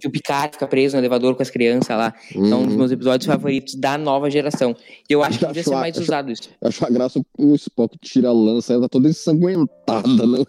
que 0.00 0.08
o 0.08 0.10
Picard 0.10 0.52
fica 0.52 0.66
preso 0.66 0.96
no 0.96 1.00
elevador 1.00 1.34
com 1.34 1.42
as 1.42 1.50
crianças 1.50 1.96
lá. 1.96 2.14
Uhum. 2.34 2.52
É 2.52 2.54
um 2.54 2.62
dos 2.62 2.72
uhum. 2.72 2.78
meus 2.78 2.92
episódios 2.92 3.26
favoritos 3.26 3.74
da 3.74 3.98
nova 3.98 4.30
geração. 4.30 4.74
E 5.08 5.12
eu 5.12 5.22
acho 5.22 5.38
que 5.38 5.46
devia 5.46 5.62
ser 5.62 5.70
mais 5.70 5.96
acho, 5.96 6.02
usado 6.02 6.32
isso. 6.32 6.50
Eu 6.60 6.68
acho 6.68 6.84
a 6.84 6.90
graça 6.90 7.20
o 7.38 7.54
Spock 7.54 7.96
tira 7.98 8.28
a 8.28 8.32
lança, 8.32 8.72
ela 8.72 8.82
tá 8.82 8.88
toda 8.88 9.08
ensanguentada, 9.08 10.26
né? 10.26 10.44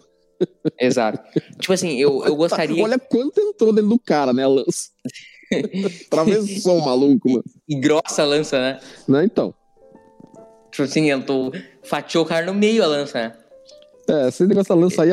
Exato. 0.80 1.22
tipo 1.60 1.72
assim, 1.72 2.00
eu, 2.00 2.24
eu 2.24 2.34
gostaria. 2.34 2.82
Olha 2.82 2.98
quanto 2.98 3.40
entrou 3.40 3.72
dentro 3.72 3.90
do 3.90 3.98
cara, 3.98 4.32
né, 4.32 4.42
a 4.44 4.48
lança. 4.48 4.90
Atravessou 6.06 6.78
o 6.78 6.84
maluco, 6.84 7.30
mano. 7.30 7.44
E 7.68 7.78
grossa 7.78 8.22
a 8.22 8.24
lança, 8.24 8.58
né? 8.58 8.80
Não, 9.06 9.18
né, 9.18 9.24
então. 9.24 9.54
Tipo 10.70 10.84
assim, 10.84 11.10
eu 11.10 11.24
tô... 11.24 11.52
fatiou 11.84 12.24
o 12.24 12.26
cara 12.26 12.46
no 12.46 12.54
meio 12.54 12.82
a 12.82 12.86
lança, 12.86 13.18
né? 13.18 13.41
É, 14.08 14.28
esse 14.28 14.44
negócio 14.46 14.74
da 14.74 14.80
lança 14.80 15.02
aí, 15.02 15.10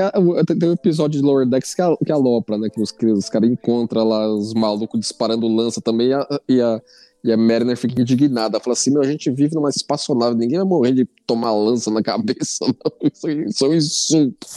tem 0.60 0.69
um 0.69 0.73
episódio 0.73 1.19
de 1.19 1.25
Lower 1.25 1.47
Decks 1.47 1.75
que, 1.75 1.82
a, 1.82 1.95
que 1.97 2.12
alopra, 2.12 2.58
né? 2.58 2.69
Que 2.69 2.82
os, 2.82 2.93
os 3.17 3.30
caras 3.30 3.49
encontram 3.49 4.04
lá 4.08 4.28
os 4.34 4.54
malucos 4.54 4.99
disparando 4.99 5.47
lança 5.47 5.80
também 5.80 6.08
e 6.08 6.13
a, 6.13 6.28
e 6.47 6.62
a, 6.62 6.82
e 7.23 7.32
a 7.32 7.38
Mariner 7.38 7.78
fica 7.78 8.02
indignada. 8.02 8.60
Fala 8.60 8.73
assim: 8.73 8.91
meu, 8.91 9.02
a 9.02 9.06
gente 9.06 9.30
vive 9.30 9.56
numa 9.56 9.69
espaçonave, 9.69 10.36
ninguém 10.36 10.58
vai 10.58 10.67
morrer 10.67 10.93
de 10.93 11.06
tomar 11.28 11.54
lança 11.54 11.91
na 11.91 12.02
cabeça, 12.02 12.65
não. 12.65 12.91
Isso, 13.13 13.30
isso 13.30 13.65
é 13.65 13.69
um 13.69 13.73
insulto. 13.73 14.47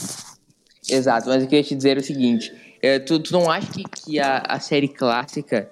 Exato, 0.88 1.28
mas 1.28 1.42
eu 1.42 1.48
queria 1.48 1.64
te 1.64 1.74
dizer 1.74 1.98
o 1.98 2.02
seguinte: 2.02 2.52
é, 2.80 2.98
tu, 2.98 3.18
tu 3.20 3.32
não 3.32 3.50
acha 3.50 3.70
que, 3.70 3.84
que 3.84 4.18
a, 4.18 4.38
a 4.38 4.58
série 4.58 4.88
clássica 4.88 5.70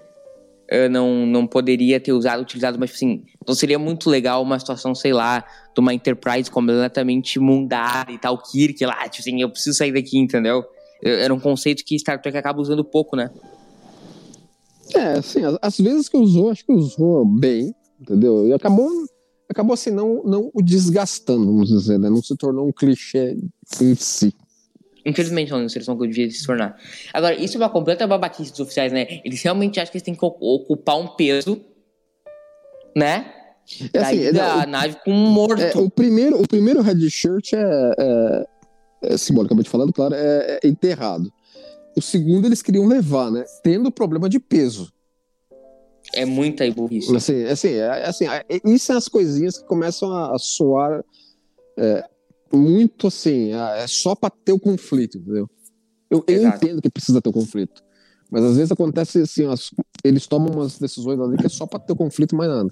não, 0.88 1.26
não 1.26 1.46
poderia 1.46 1.98
ter 1.98 2.12
usado, 2.12 2.42
utilizado, 2.42 2.78
mas 2.78 2.92
assim, 2.92 3.24
não 3.46 3.54
seria 3.54 3.78
muito 3.78 4.08
legal 4.08 4.42
uma 4.42 4.58
situação, 4.58 4.94
sei 4.94 5.12
lá, 5.12 5.44
de 5.74 5.80
uma 5.80 5.92
Enterprise 5.92 6.50
completamente 6.50 7.40
mundada 7.40 8.12
e 8.12 8.18
tal, 8.18 8.38
Kirk 8.38 8.84
lá, 8.86 9.08
tipo 9.08 9.28
assim, 9.28 9.42
eu 9.42 9.50
preciso 9.50 9.76
sair 9.76 9.92
daqui, 9.92 10.16
entendeu? 10.18 10.64
Era 11.02 11.34
um 11.34 11.40
conceito 11.40 11.84
que 11.84 11.98
Star 11.98 12.20
Trek 12.20 12.36
acaba 12.36 12.60
usando 12.60 12.84
pouco, 12.84 13.16
né? 13.16 13.30
É, 14.94 15.12
assim, 15.18 15.40
às 15.60 15.78
vezes 15.78 16.08
que 16.08 16.16
usou, 16.16 16.50
acho 16.50 16.64
que 16.64 16.72
usou 16.72 17.24
bem, 17.24 17.74
entendeu? 18.00 18.46
E 18.46 18.52
acabou, 18.52 18.88
acabou 19.48 19.74
assim, 19.74 19.90
não, 19.90 20.22
não 20.24 20.50
o 20.54 20.62
desgastando, 20.62 21.46
vamos 21.46 21.68
dizer, 21.68 21.98
né? 21.98 22.08
Não 22.08 22.22
se 22.22 22.36
tornou 22.36 22.68
um 22.68 22.72
clichê 22.72 23.36
em 23.80 23.94
si. 23.94 24.34
Infelizmente, 25.04 25.50
não, 25.50 25.60
eles 25.60 25.84
são 25.84 25.96
que 25.96 26.06
devia 26.06 26.30
se 26.30 26.44
tornar. 26.44 26.76
Agora, 27.12 27.34
isso 27.34 27.56
é 27.56 27.60
uma 27.60 27.70
completa 27.70 28.06
babaquice 28.06 28.50
dos 28.50 28.60
oficiais, 28.60 28.92
né? 28.92 29.20
Eles 29.24 29.42
realmente 29.42 29.80
acham 29.80 29.90
que 29.90 29.98
eles 29.98 30.04
têm 30.04 30.14
que 30.14 30.24
ocupar 30.24 30.98
um 30.98 31.08
peso, 31.08 31.64
né? 32.96 33.32
É 33.94 33.98
assim, 33.98 34.32
da 34.32 34.62
é, 34.62 34.66
nave 34.66 34.96
com 35.04 35.12
um 35.12 35.30
morto. 35.30 35.62
É, 35.62 35.72
o, 35.76 35.88
primeiro, 35.88 36.40
o 36.40 36.46
primeiro 36.46 36.82
red 36.82 37.08
shirt 37.08 37.52
é, 37.52 37.94
é, 37.98 38.46
é 39.02 39.16
simbolicamente 39.16 39.70
falando, 39.70 39.92
claro, 39.92 40.14
é, 40.14 40.58
é, 40.62 40.68
enterrado. 40.68 41.32
O 41.96 42.02
segundo 42.02 42.46
eles 42.46 42.62
queriam 42.62 42.86
levar, 42.86 43.30
né? 43.30 43.44
Tendo 43.62 43.90
problema 43.90 44.28
de 44.28 44.40
peso. 44.40 44.92
É 46.12 46.24
muita 46.24 46.68
burrice. 46.72 47.14
Assim, 47.14 47.44
assim, 47.44 47.74
é, 47.74 48.06
assim, 48.06 48.26
é, 48.26 48.44
isso 48.64 48.86
são 48.86 48.96
as 48.96 49.08
coisinhas 49.08 49.58
que 49.58 49.64
começam 49.64 50.10
a, 50.12 50.34
a 50.34 50.38
soar 50.38 51.04
é, 51.78 52.04
muito 52.52 53.06
assim, 53.06 53.52
ah, 53.52 53.76
é 53.76 53.86
só 53.86 54.14
para 54.14 54.30
ter 54.30 54.52
o 54.52 54.58
conflito, 54.58 55.18
entendeu? 55.18 55.48
Eu, 56.10 56.24
eu 56.26 56.48
entendo 56.48 56.82
que 56.82 56.90
precisa 56.90 57.22
ter 57.22 57.28
o 57.28 57.32
conflito. 57.32 57.82
Mas 58.30 58.44
às 58.44 58.56
vezes 58.56 58.70
acontece 58.70 59.22
assim, 59.22 59.46
as, 59.46 59.70
eles 60.04 60.26
tomam 60.26 60.52
umas 60.52 60.78
decisões 60.78 61.18
ali 61.18 61.36
que 61.36 61.46
é 61.46 61.48
só 61.48 61.66
para 61.66 61.80
ter 61.80 61.92
o 61.92 61.96
conflito 61.96 62.36
mais 62.36 62.48
nada. 62.48 62.70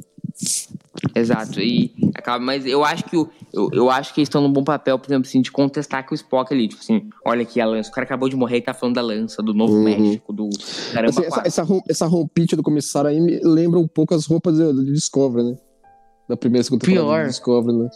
Exato. 1.14 1.60
E 1.60 1.92
acaba, 2.14 2.44
mas 2.44 2.64
eu 2.64 2.84
acho 2.84 3.04
que 3.04 3.16
eu, 3.16 3.28
eu 3.72 3.90
acho 3.90 4.14
que 4.14 4.20
eles 4.20 4.28
estão 4.28 4.40
num 4.40 4.52
bom 4.52 4.62
papel, 4.62 4.98
por 4.98 5.08
exemplo, 5.08 5.28
assim, 5.28 5.40
de 5.40 5.50
contestar 5.50 6.06
que 6.06 6.12
o 6.12 6.14
Spock 6.14 6.54
ali, 6.54 6.68
tipo 6.68 6.80
assim, 6.80 7.10
olha 7.24 7.42
aqui 7.42 7.60
a 7.60 7.66
lança, 7.66 7.90
o 7.90 7.92
cara 7.92 8.04
acabou 8.04 8.28
de 8.28 8.36
morrer 8.36 8.58
e 8.58 8.62
tá 8.62 8.72
falando 8.72 8.94
da 8.94 9.02
lança, 9.02 9.42
do 9.42 9.52
Novo 9.52 9.74
uhum. 9.74 9.84
México, 9.84 10.32
do 10.32 10.48
caramba. 10.92 11.10
Assim, 11.10 11.24
essa, 11.24 11.42
essa, 11.44 11.82
essa 11.88 12.06
roupinha 12.06 12.46
do 12.52 12.62
comissário 12.62 13.10
aí 13.10 13.20
me 13.20 13.40
lembra 13.42 13.80
um 13.80 13.88
pouco 13.88 14.14
as 14.14 14.26
roupas 14.26 14.56
de, 14.56 14.84
de 14.84 14.92
Discovery, 14.92 15.50
né? 15.50 15.58
Da 16.28 16.36
primeira 16.36 16.62
e 16.62 16.64
segunda 16.64 16.86
temporada 16.86 17.24
de 17.24 17.30
Discovery, 17.30 17.76
né? 17.76 17.90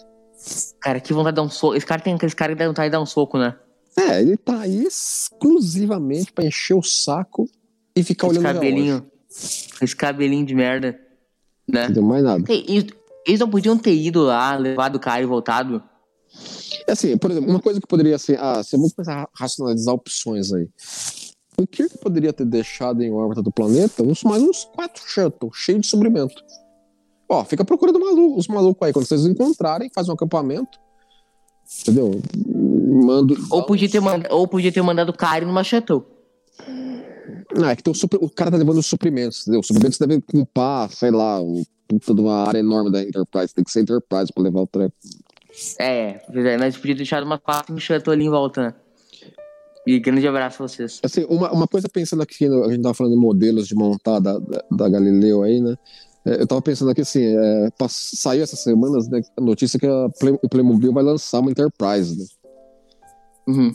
Cara, 0.81 1.01
que 1.01 1.13
vontade 1.13 1.35
de 1.35 1.37
dar 1.37 1.43
um 1.43 1.51
soco. 1.51 1.75
Esse 1.75 1.87
cara 1.87 2.01
tem 2.01 2.15
aqueles 2.15 2.35
caras 2.35 2.55
que 2.55 2.59
dá 2.59 2.67
vontade 2.67 2.89
de 2.89 2.93
dar 2.93 3.01
um 3.01 3.07
soco, 3.07 3.39
né? 3.39 3.57
É, 3.97 4.21
ele 4.21 4.37
tá 4.37 4.61
aí 4.61 4.85
exclusivamente 4.85 6.33
pra 6.33 6.45
encher 6.45 6.75
o 6.75 6.83
saco 6.83 7.49
e 7.95 8.03
ficar 8.03 8.29
esse 8.29 8.39
olhando 8.39 8.55
cabelinho, 8.55 9.07
Esse 9.81 9.97
cabelinho 9.97 10.47
de 10.47 10.55
merda, 10.55 10.99
né? 11.69 11.87
Não 11.87 11.95
deu 11.95 12.03
mais 12.03 12.25
nada. 12.25 12.45
Eles 12.49 13.39
não 13.39 13.51
podiam 13.51 13.79
ter 13.79 13.95
ido 13.95 14.23
lá, 14.23 14.57
levado 14.57 14.97
o 14.97 15.01
cara 15.01 15.23
e 15.23 15.27
voltado? 15.27 15.83
É 16.87 16.93
assim, 16.93 17.17
por 17.17 17.31
exemplo, 17.31 17.51
uma 17.51 17.61
coisa 17.61 17.81
que 17.81 17.87
poderia 17.87 18.19
ser. 18.19 18.39
Ah, 18.41 18.63
você 18.63 18.77
vamos 18.77 18.93
começar 18.93 19.23
a 19.23 19.29
racionalizar 19.35 19.95
opções 19.95 20.53
aí. 20.53 20.69
O 21.59 21.67
Kirk 21.67 21.99
poderia 21.99 22.33
ter 22.33 22.47
deixado 22.47 23.03
em 23.03 23.13
órbita 23.13 23.43
do 23.43 23.53
planeta 23.53 24.03
uns, 24.03 24.23
mais 24.25 24.43
uns 24.43 24.65
quatro 24.65 25.03
shuttles 25.07 25.55
cheios 25.55 25.83
de 25.83 25.87
suprimento. 25.87 26.43
Ó, 27.33 27.45
fica 27.45 27.65
procurando 27.65 27.99
maluco, 27.99 28.39
os 28.39 28.47
malucos 28.47 28.87
aí. 28.87 28.93
Quando 28.93 29.07
vocês 29.07 29.25
encontrarem, 29.25 29.91
faz 29.95 30.07
um 30.09 30.13
acampamento. 30.13 30.79
Entendeu? 31.81 32.21
Mando. 33.07 33.35
Ou 33.51 33.65
podia 33.65 33.89
ter, 33.89 34.01
manda, 34.01 34.29
ou 34.35 34.47
podia 34.47 34.71
ter 34.71 34.83
mandado 34.83 35.09
o 35.09 35.17
cara 35.17 35.47
numa 35.47 35.65
chateau. 35.65 36.07
Não, 37.57 37.69
é 37.69 37.75
que 37.77 37.83
tem 37.83 37.93
o, 37.93 38.25
o 38.25 38.29
cara 38.31 38.51
tá 38.51 38.57
levando 38.59 38.79
os 38.79 38.87
suprimentos, 38.87 39.43
entendeu? 39.43 39.61
Os 39.61 39.67
suprimentos 39.67 39.99
devem 39.99 40.21
culpar, 40.21 40.91
sei 40.91 41.11
lá, 41.11 41.41
o 41.41 41.63
puta 41.89 42.15
de 42.15 42.21
uma 42.21 42.47
área 42.47 42.59
enorme 42.59 42.91
da 42.93 43.03
Enterprise. 43.03 43.55
Tem 43.55 43.65
que 43.65 43.71
ser 43.71 43.81
Enterprise 43.81 44.31
pra 44.35 44.43
levar 44.43 44.61
o 44.61 44.67
treco. 44.67 44.95
É, 45.79 46.21
é, 46.35 46.57
mas 46.59 46.77
podia 46.77 46.95
deixar 46.95 47.23
uma 47.23 47.39
quatro 47.39 47.79
shuttle 47.79 48.13
ali 48.13 48.25
em 48.27 48.31
volta, 48.31 48.63
né? 48.63 48.75
E 49.87 49.99
grande 49.99 50.27
abraço 50.29 50.63
a 50.63 50.69
vocês. 50.69 51.01
Assim, 51.03 51.25
uma, 51.29 51.51
uma 51.53 51.67
coisa 51.67 51.89
pensando 51.89 52.23
aqui, 52.23 52.49
no- 52.49 52.65
a 52.65 52.71
gente 52.71 52.83
tava 52.83 52.95
falando 52.95 53.15
de 53.15 53.19
modelos 53.19 53.67
de 53.67 53.75
montar 53.75 54.19
da, 54.21 54.39
da, 54.39 54.65
da 54.71 54.89
Galileu 54.89 55.43
aí, 55.43 55.61
né? 55.61 55.77
É, 56.25 56.43
Eu 56.43 56.47
tava 56.47 56.63
pensando 56.63 56.91
aqui 56.91 57.01
assim, 57.01 57.23
é, 57.23 57.69
saiu 57.89 58.43
essas 58.43 58.61
semanas 58.61 59.09
né, 59.09 59.21
a 59.37 59.41
notícia 59.41 59.79
que 59.79 59.87
a 59.87 60.09
Play- 60.21 60.39
o 60.43 60.49
Playmobil 60.49 60.93
vai 60.93 61.03
lançar 61.03 61.41
uma 61.41 61.51
Enterprise, 61.51 62.17
né? 62.19 62.25
Uhum. 63.49 63.73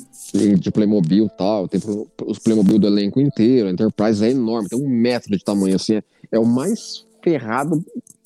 De 0.55 0.71
Playmobil 0.71 1.25
e 1.25 1.37
tal, 1.37 1.67
tem 1.67 1.81
os 2.25 2.39
Playmobil 2.39 2.79
do 2.79 2.87
elenco 2.87 3.19
inteiro, 3.19 3.67
a 3.67 3.71
Enterprise 3.71 4.23
é 4.23 4.31
enorme, 4.31 4.69
tem 4.69 4.79
um 4.81 4.87
metro 4.89 5.29
de 5.37 5.43
tamanho, 5.43 5.75
assim, 5.75 5.95
é, 5.95 6.03
é 6.31 6.39
o 6.39 6.45
mais 6.45 7.05
ferrado 7.21 7.83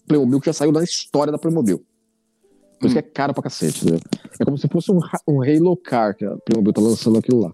Playmobil 0.07 0.39
que 0.39 0.45
já 0.45 0.53
saiu 0.53 0.71
da 0.71 0.83
história 0.83 1.31
da 1.31 1.39
Playmobil. 1.39 1.83
Por 2.79 2.87
isso 2.87 2.95
que 2.95 2.99
é 2.99 3.03
caro 3.03 3.33
pra 3.33 3.43
cacete, 3.43 3.85
né? 3.91 3.99
É 4.39 4.43
como 4.45 4.57
se 4.57 4.67
fosse 4.67 4.91
um, 4.91 4.99
um 5.27 5.41
Halo 5.41 5.77
Car 5.77 6.15
que 6.15 6.25
a 6.25 6.35
Playmobil 6.45 6.73
tá 6.73 6.81
lançando 6.81 7.17
aquilo 7.17 7.39
lá. 7.39 7.53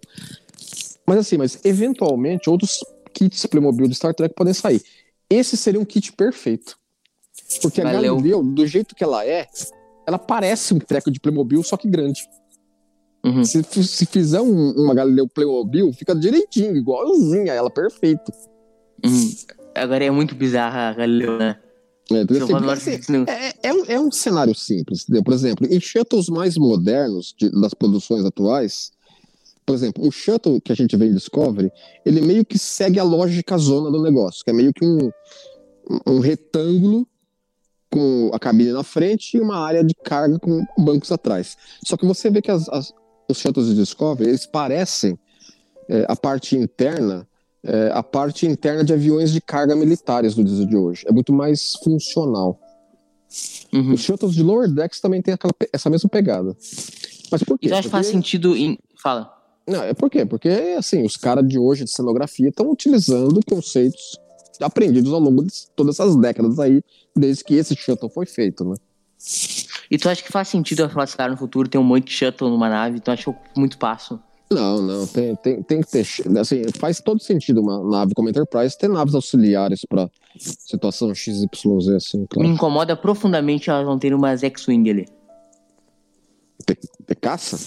Mas 1.05 1.19
assim, 1.19 1.37
mas 1.37 1.59
eventualmente 1.65 2.49
outros 2.49 2.79
kits 3.13 3.45
Playmobil 3.45 3.87
de 3.87 3.95
Star 3.95 4.13
Trek 4.13 4.33
podem 4.33 4.53
sair. 4.53 4.81
Esse 5.29 5.57
seria 5.57 5.79
um 5.79 5.85
kit 5.85 6.11
perfeito. 6.13 6.77
Porque 7.61 7.81
a 7.81 7.85
Valeu. 7.85 8.15
Galileu, 8.15 8.43
do 8.43 8.65
jeito 8.65 8.95
que 8.95 9.03
ela 9.03 9.25
é, 9.25 9.47
ela 10.07 10.17
parece 10.19 10.73
um 10.73 10.79
treco 10.79 11.11
de 11.11 11.19
Playmobil, 11.19 11.61
só 11.63 11.77
que 11.77 11.87
grande. 11.87 12.27
Uhum. 13.25 13.43
Se, 13.43 13.63
se 13.63 14.05
fizer 14.05 14.39
um- 14.41 14.71
uma 14.71 14.93
Galileu 14.93 15.27
Playmobil, 15.27 15.91
fica 15.93 16.15
direitinho, 16.15 16.75
igualzinha 16.77 17.51
a 17.51 17.55
ela, 17.55 17.69
perfeito. 17.69 18.31
Uhum. 19.03 19.31
Agora 19.75 20.03
é 20.05 20.09
muito 20.11 20.33
bizarra 20.35 20.89
a 20.89 20.93
Galileu, 20.93 21.37
né? 21.37 21.57
É, 22.09 22.21
Assim, 22.71 22.95
assim, 22.95 23.25
é, 23.27 23.67
é 23.67 23.73
um, 23.73 23.85
é 23.85 23.99
um 23.99 24.09
cenário 24.11 24.55
simples. 24.55 25.03
entendeu? 25.03 25.23
Por 25.23 25.33
exemplo, 25.33 25.67
em 25.69 25.77
shuttles 25.79 26.29
mais 26.29 26.55
modernos 26.57 27.35
de- 27.37 27.51
das 27.51 27.73
produções 27.73 28.23
atuais, 28.23 28.91
por 29.67 29.75
exemplo, 29.75 30.07
o 30.07 30.11
shuttle 30.11 30.61
que 30.61 30.71
a 30.71 30.75
gente 30.75 30.95
vê 30.95 31.07
em 31.07 31.13
Discovery, 31.13 31.69
ele 32.05 32.21
meio 32.21 32.45
que 32.45 32.57
segue 32.57 32.97
a 32.99 33.03
lógica 33.03 33.57
zona 33.57 33.91
do 33.91 34.01
negócio, 34.01 34.41
que 34.43 34.49
é 34.49 34.53
meio 34.53 34.73
que 34.73 34.85
um, 34.85 35.11
um 36.07 36.19
retângulo 36.19 37.05
com 37.91 38.31
a 38.33 38.39
cabine 38.39 38.71
na 38.71 38.83
frente 38.83 39.35
e 39.35 39.41
uma 39.41 39.57
área 39.57 39.83
de 39.83 39.93
carga 39.93 40.39
com 40.39 40.63
bancos 40.77 41.11
atrás. 41.11 41.57
Só 41.83 41.97
que 41.97 42.05
você 42.05 42.29
vê 42.29 42.41
que 42.41 42.49
as- 42.49 42.69
as- 42.69 42.93
os 43.29 43.37
shuttles 43.37 43.67
de 43.67 43.75
Discovery, 43.75 44.29
eles 44.29 44.45
parecem 44.45 45.19
é, 45.89 46.05
a 46.09 46.15
parte 46.15 46.55
interna 46.57 47.27
é, 47.63 47.91
a 47.93 48.01
parte 48.03 48.45
interna 48.45 48.81
de 48.83 48.93
aviões 48.93 49.31
de 49.31 49.41
carga 49.41 49.75
militares 49.75 50.35
do 50.35 50.43
dia 50.43 50.65
de 50.65 50.75
hoje. 50.77 51.03
É 51.05 51.11
muito 51.11 51.33
mais 51.33 51.73
funcional. 51.83 52.57
Uhum. 53.73 53.93
Os 53.93 54.01
shuttles 54.01 54.33
de 54.33 54.43
lower 54.43 54.69
decks 54.71 55.01
também 55.01 55.21
tem 55.21 55.33
aquela 55.33 55.51
essa 55.73 55.89
mesma 55.89 56.09
pegada. 56.09 56.55
Mas 57.29 57.43
por 57.43 57.57
quê? 57.59 57.65
Então 57.67 57.77
acho 57.77 57.87
que 57.87 57.91
faz 57.91 58.07
sentido 58.07 58.55
em. 58.55 58.77
Fala. 59.01 59.36
Não, 59.67 59.83
é 59.83 59.93
por 59.93 60.09
quê? 60.09 60.25
Porque, 60.25 60.49
assim, 60.77 61.03
os 61.03 61.17
caras 61.17 61.45
de 61.47 61.59
hoje 61.59 61.83
de 61.83 61.91
cenografia 61.91 62.49
estão 62.49 62.71
utilizando 62.71 63.39
conceitos 63.45 64.17
aprendidos 64.61 65.11
ao 65.13 65.19
longo 65.19 65.43
de 65.43 65.53
todas 65.75 65.99
essas 65.99 66.15
décadas 66.15 66.57
aí, 66.57 66.81
desde 67.15 67.43
que 67.43 67.55
esse 67.55 67.75
shuttle 67.75 68.09
foi 68.09 68.25
feito, 68.25 68.63
né? 68.63 68.75
E 69.89 69.97
tu 69.97 70.09
acha 70.09 70.23
que 70.23 70.31
faz 70.31 70.47
sentido 70.47 70.83
a 70.83 70.89
Flatscar 70.89 71.29
no 71.29 71.37
futuro 71.37 71.67
ter 71.67 71.77
um 71.77 71.83
monte 71.83 72.05
de 72.05 72.13
shuttle 72.13 72.49
numa 72.49 72.69
nave? 72.69 72.99
Tu 72.99 73.11
acha 73.11 73.23
que 73.23 73.29
ocupa 73.29 73.49
muito 73.55 73.73
espaço? 73.73 74.19
Não, 74.49 74.81
não, 74.81 75.05
tem, 75.05 75.35
tem, 75.35 75.61
tem 75.61 75.81
que 75.81 75.91
ter. 75.91 76.07
Assim, 76.39 76.63
faz 76.79 77.01
todo 77.01 77.21
sentido 77.21 77.61
uma 77.61 77.83
nave 77.83 78.13
como 78.15 78.29
Enterprise 78.29 78.77
ter 78.77 78.87
naves 78.87 79.13
auxiliares 79.13 79.81
para 79.87 80.09
situação 80.37 81.13
XYZ, 81.13 81.89
assim, 81.95 82.19
Me 82.19 82.27
claro. 82.27 82.49
incomoda 82.49 82.95
profundamente 82.95 83.69
elas 83.69 83.85
não 83.85 83.99
terem 83.99 84.17
umas 84.17 84.43
X-Wing 84.43 84.89
ali. 84.89 85.05
Ter, 86.65 86.77
ter 87.05 87.15
caça? 87.15 87.59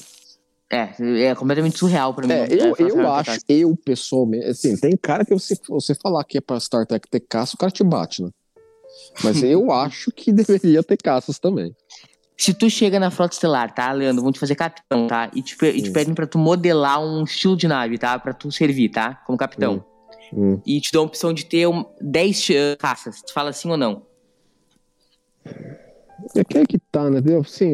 É, 0.72 1.24
é 1.24 1.34
completamente 1.34 1.76
surreal 1.76 2.14
pra 2.14 2.26
mim. 2.26 2.32
É, 2.32 2.46
eu, 2.48 2.74
Flatscar 2.76 2.88
eu 2.88 3.10
acho, 3.10 3.24
caça. 3.32 3.44
eu 3.48 3.76
pessoalmente, 3.76 4.46
assim, 4.46 4.76
tem 4.76 4.96
cara 4.96 5.24
que 5.24 5.34
você, 5.34 5.58
você 5.68 5.94
falar 5.96 6.22
que 6.24 6.38
é 6.38 6.40
pra 6.40 6.60
Star 6.60 6.86
Trek 6.86 7.08
ter 7.10 7.20
caça, 7.20 7.56
o 7.56 7.58
cara 7.58 7.72
te 7.72 7.82
bate, 7.82 8.22
né? 8.22 8.30
Mas 9.24 9.42
eu 9.42 9.72
acho 9.72 10.12
que 10.12 10.32
deveria 10.32 10.82
ter 10.82 10.96
caças 10.96 11.38
também. 11.40 11.74
Se 12.38 12.54
tu 12.54 12.70
chega 12.70 12.98
na 13.00 13.10
frota 13.10 13.34
estelar, 13.34 13.74
tá, 13.74 13.92
Leandro? 13.92 14.22
Vão 14.22 14.32
te 14.32 14.38
fazer 14.38 14.54
capitão, 14.54 15.06
tá? 15.08 15.30
E 15.34 15.42
te, 15.42 15.56
e 15.62 15.82
te 15.82 15.90
Hum. 15.90 15.92
pedem 15.92 16.14
pra 16.14 16.26
tu 16.26 16.38
modelar 16.38 17.02
um 17.04 17.24
estilo 17.24 17.56
de 17.56 17.66
nave, 17.68 17.98
tá? 17.98 18.18
Pra 18.18 18.32
tu 18.32 18.50
servir, 18.52 18.88
tá? 18.90 19.16
Como 19.26 19.36
capitão. 19.36 19.84
Hum. 20.32 20.58
E 20.64 20.80
te 20.80 20.90
dão 20.92 21.02
a 21.02 21.06
opção 21.06 21.34
de 21.34 21.44
ter 21.44 21.66
um, 21.66 21.84
10 22.00 22.36
ch- 22.40 22.76
caças. 22.78 23.20
Tu 23.22 23.32
fala 23.34 23.52
sim 23.52 23.68
ou 23.70 23.76
não? 23.76 24.06
É 26.36 26.44
que 26.44 26.58
é 26.58 26.64
que 26.64 26.78
tá, 26.78 27.10
né? 27.10 27.20
Assim, 27.38 27.72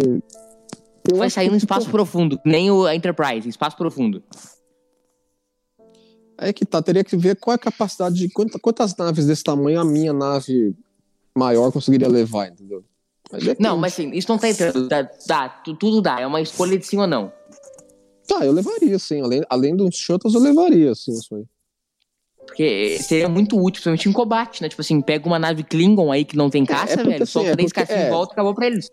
eu 1.13 1.17
Vai 1.19 1.31
sair 1.31 1.51
num 1.51 1.57
espaço 1.57 1.83
tipo, 1.83 1.93
profundo, 1.93 2.41
nem 2.45 2.71
o, 2.71 2.89
Enterprise, 2.89 3.49
espaço 3.49 3.77
profundo. 3.77 4.23
É 6.39 6.53
que 6.53 6.67
tá, 6.67 6.83
teria 6.83 7.03
que 7.03 7.17
ver 7.17 7.37
qual 7.37 7.53
é 7.53 7.57
a 7.57 7.59
capacidade 7.59 8.15
de. 8.17 8.29
quanta- 8.29 8.59
quantas 8.59 8.95
naves 8.97 9.27
desse 9.27 9.43
tamanho 9.43 9.81
a 9.81 9.85
minha 9.85 10.13
nave 10.13 10.75
maior 11.35 11.73
conseguiria 11.73 12.09
levar, 12.09 12.49
entendeu? 12.49 12.85
Mas 13.33 13.47
é 13.49 13.57
Não, 13.59 13.77
mas 13.77 13.95
assim, 13.95 14.11
isso 14.13 14.31
não 14.31 14.39
tá 14.39 14.49
entrando. 14.49 14.87
Dá, 14.89 15.09
dá, 15.27 15.49
tu- 15.49 15.75
tudo 15.75 16.01
dá. 16.03 16.21
É 16.21 16.27
uma 16.27 16.41
escolha 16.41 16.79
de 16.79 16.87
sim 16.87 16.99
ou 16.99 17.07
não. 17.07 17.33
Tá, 18.29 18.45
eu 18.45 18.53
levaria, 18.53 18.99
sim. 18.99 19.23
Além, 19.23 19.43
além 19.49 19.75
dos 19.77 19.97
shuttles, 19.97 20.35
eu 20.35 20.41
levaria, 20.41 20.95
sim, 20.95 21.13
isso 21.13 21.35
aí. 21.35 21.45
Porque 22.47 22.99
seria 23.03 23.29
muito 23.29 23.57
útil, 23.57 23.83
principalmente 23.83 24.09
em 24.09 24.13
combate, 24.13 24.63
né? 24.63 24.69
Tipo 24.69 24.81
assim, 24.83 25.01
pega 25.01 25.27
uma 25.27 25.39
nave 25.39 25.65
Klingon 25.65 26.13
aí 26.13 26.25
que 26.25 26.37
não 26.37 26.49
tem 26.51 26.65
caça, 26.65 26.93
é 26.93 26.97
porque 26.97 27.11
velho. 27.11 27.23
assim, 27.25 27.33
Solta 27.33 27.51
é 27.51 27.57
10 27.57 27.73
porque- 27.73 27.81
caças 27.81 27.97
é. 27.97 28.07
em 28.07 28.11
volta 28.11 28.33
e 28.33 28.35
acabou 28.35 28.55
pra 28.55 28.67
eles. 28.67 28.91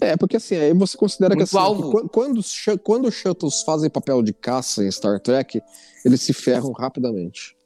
É, 0.00 0.16
porque 0.16 0.36
assim, 0.36 0.56
aí 0.56 0.72
você 0.74 0.96
considera 0.96 1.34
Muito 1.34 1.48
que 1.50 1.56
assim, 1.56 1.76
que 1.76 1.82
quan- 1.90 2.08
quando, 2.08 2.44
quando 2.82 3.06
os 3.08 3.14
shuttles 3.14 3.62
fazem 3.62 3.88
papel 3.88 4.22
de 4.22 4.32
caça 4.32 4.84
em 4.84 4.90
Star 4.90 5.18
Trek, 5.20 5.60
eles 6.04 6.20
se 6.20 6.32
ferram 6.32 6.72
rapidamente. 6.72 7.56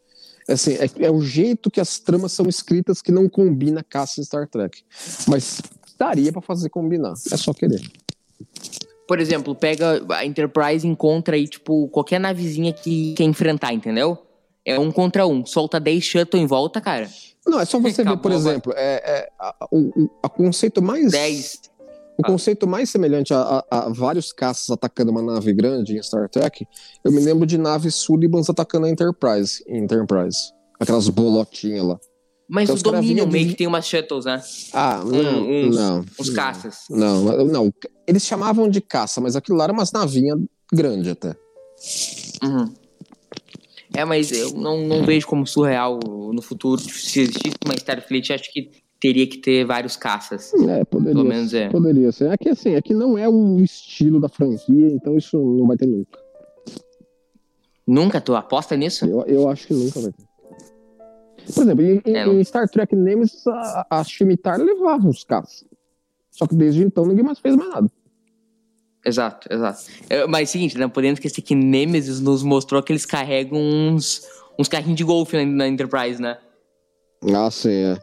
Assim, 0.48 0.74
é, 0.74 1.06
é 1.06 1.10
o 1.10 1.20
jeito 1.20 1.70
que 1.70 1.80
as 1.80 1.98
tramas 1.98 2.32
são 2.32 2.46
escritas 2.48 3.02
que 3.02 3.10
não 3.12 3.28
combina 3.28 3.82
caça 3.82 4.20
em 4.20 4.24
Star 4.24 4.48
Trek. 4.48 4.82
Mas 5.28 5.60
daria 5.98 6.32
pra 6.32 6.40
fazer 6.40 6.68
combinar. 6.70 7.14
É 7.32 7.36
só 7.36 7.52
querer. 7.52 7.80
Por 9.06 9.18
exemplo, 9.20 9.54
pega 9.54 10.04
a 10.14 10.24
Enterprise 10.24 10.86
e 10.86 10.90
encontra 10.90 11.34
aí, 11.34 11.48
tipo, 11.48 11.88
qualquer 11.88 12.20
navezinha 12.20 12.72
que 12.72 13.12
quer 13.14 13.24
enfrentar, 13.24 13.72
entendeu? 13.72 14.16
É 14.64 14.78
um 14.78 14.92
contra 14.92 15.26
um. 15.26 15.44
Solta 15.44 15.80
10 15.80 16.02
shuttle 16.04 16.40
em 16.40 16.46
volta, 16.46 16.80
cara. 16.80 17.08
Não, 17.46 17.58
é 17.60 17.64
só 17.64 17.80
você 17.80 18.02
ver, 18.04 18.16
por 18.18 18.30
Acabou, 18.30 18.38
exemplo, 18.38 18.72
é, 18.76 18.94
é, 19.04 19.28
a, 19.38 19.66
o, 19.70 20.04
o- 20.04 20.10
a 20.22 20.28
conceito 20.28 20.80
mais. 20.80 21.10
10. 21.10 21.60
O 22.20 22.22
conceito 22.32 22.66
mais 22.66 22.90
semelhante 22.90 23.32
a, 23.34 23.40
a- 23.40 23.64
a 23.86 23.88
vários 23.90 24.32
caças 24.32 24.68
atacando 24.70 25.10
uma 25.10 25.22
nave 25.22 25.52
grande 25.52 25.96
em 25.96 26.02
Star 26.02 26.28
Trek, 26.28 26.66
eu 27.04 27.10
me 27.12 27.20
lembro 27.20 27.46
de 27.46 27.56
naves 27.58 27.94
Sullivans 27.96 28.48
atacando 28.50 28.86
a 28.86 28.90
Enterprise, 28.90 29.62
em 29.66 29.82
Enterprise. 29.84 30.52
Aquelas 30.78 31.08
bolotinhas 31.08 31.84
lá. 31.84 31.98
Mas 32.48 32.68
Então 32.68 32.92
o 32.92 32.94
Dominion 32.96 33.26
meio 33.26 33.44
de- 33.44 33.50
que 33.52 33.58
tem 33.58 33.66
umas 33.66 33.86
shuttles, 33.86 34.24
né? 34.24 34.42
Ah, 34.72 35.02
não, 35.04 35.48
uns- 35.68 35.76
não. 35.76 36.04
Os 36.18 36.28
não, 36.28 36.34
caças. 36.34 36.78
Não, 36.90 37.44
não. 37.46 37.72
Eles 38.06 38.24
chamavam 38.24 38.68
de 38.68 38.80
caça, 38.80 39.20
mas 39.20 39.36
aquilo 39.36 39.56
lá 39.56 39.64
era 39.64 39.72
umas 39.72 39.92
navinhas 39.92 40.38
grandes 40.72 41.12
até. 41.12 41.36
Uhum. 42.42 42.74
É, 43.94 44.04
mas 44.04 44.30
eu 44.32 44.52
não, 44.52 44.86
não 44.86 45.04
vejo 45.04 45.26
como 45.26 45.46
surreal 45.46 45.98
no 46.04 46.42
futuro. 46.42 46.80
Se 46.80 47.20
existisse 47.20 47.56
uma 47.64 47.74
Starfleet, 47.74 48.32
acho 48.32 48.52
que 48.52 48.70
teria 49.00 49.26
que 49.26 49.38
ter 49.38 49.64
vários 49.64 49.96
caças. 49.96 50.52
É, 50.54 50.84
poderia. 50.84 51.14
Pelo 51.14 51.24
menos 51.24 51.54
é. 51.54 51.68
Poderia 51.68 52.12
ser. 52.12 52.30
É 52.30 52.36
que 52.36 52.50
assim, 52.50 52.74
é 52.74 52.82
que 52.82 52.92
não 52.92 53.16
é 53.16 53.28
o 53.28 53.58
estilo 53.58 54.20
da 54.20 54.28
franquia, 54.28 54.88
então 54.88 55.16
isso 55.16 55.38
não 55.38 55.66
vai 55.66 55.76
ter 55.76 55.86
nunca. 55.86 56.18
Nunca? 57.86 58.20
Tu 58.20 58.34
aposta 58.36 58.76
nisso? 58.76 59.06
Eu, 59.06 59.22
eu 59.22 59.48
acho 59.48 59.66
que 59.66 59.74
nunca 59.74 60.00
vai 60.00 60.12
ter. 60.12 60.30
Por 61.54 61.62
exemplo, 61.64 61.84
em, 61.84 62.00
É, 62.04 62.26
em 62.26 62.44
Star 62.44 62.68
Trek 62.68 62.94
Nemesis, 62.94 63.44
a, 63.46 63.86
a 63.90 64.04
Scimitar 64.04 64.60
levava 64.60 65.08
os 65.08 65.24
caças. 65.24 65.64
Só 66.30 66.46
que 66.46 66.54
desde 66.54 66.84
então 66.84 67.04
ninguém 67.04 67.24
mais 67.24 67.38
fez 67.38 67.56
mais 67.56 67.70
nada. 67.70 67.90
Exato, 69.04 69.48
exato. 69.50 69.82
É, 70.08 70.26
mas 70.26 70.50
seguinte, 70.50 70.78
não 70.78 70.90
podemos 70.90 71.18
esquecer 71.18 71.40
que 71.40 71.54
Nemesis 71.54 72.20
nos 72.20 72.42
mostrou 72.42 72.82
que 72.82 72.92
eles 72.92 73.06
carregam 73.06 73.58
uns, 73.58 74.22
uns 74.58 74.68
carrinhos 74.68 74.96
de 74.96 75.04
golfe 75.04 75.36
na, 75.36 75.44
na 75.44 75.68
Enterprise, 75.68 76.20
né? 76.20 76.38
Ah, 77.34 77.50
sim, 77.50 77.70
é. 77.70 77.98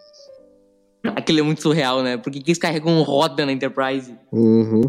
Aquilo 1.15 1.39
é 1.39 1.41
muito 1.43 1.61
surreal, 1.61 2.01
né? 2.03 2.17
Por 2.17 2.31
que, 2.31 2.39
que 2.41 2.49
eles 2.51 2.57
carregam 2.59 2.93
um 2.93 3.01
roda 3.01 3.45
na 3.45 3.51
Enterprise? 3.51 4.13
Uhum. 4.31 4.81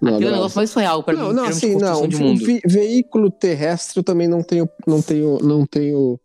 Não, 0.00 0.14
Aquilo 0.14 0.24
é 0.24 0.28
o 0.28 0.30
não. 0.30 0.36
negócio 0.38 0.56
mais 0.56 0.70
surreal 0.70 1.02
pra 1.02 1.14
mim, 1.14 1.20
Não, 1.20 1.32
não, 1.32 1.44
assim, 1.44 1.74
não. 1.76 2.06
de 2.06 2.16
mundo. 2.16 2.44
ve- 2.44 2.60
veículo 2.64 3.30
terrestre 3.30 3.98
eu 3.98 4.04
também 4.04 4.28
não 4.28 4.42
tenho, 4.42 4.68
não 4.86 5.02
tenho, 5.02 5.38
não 5.42 5.66
tenho 5.66 6.20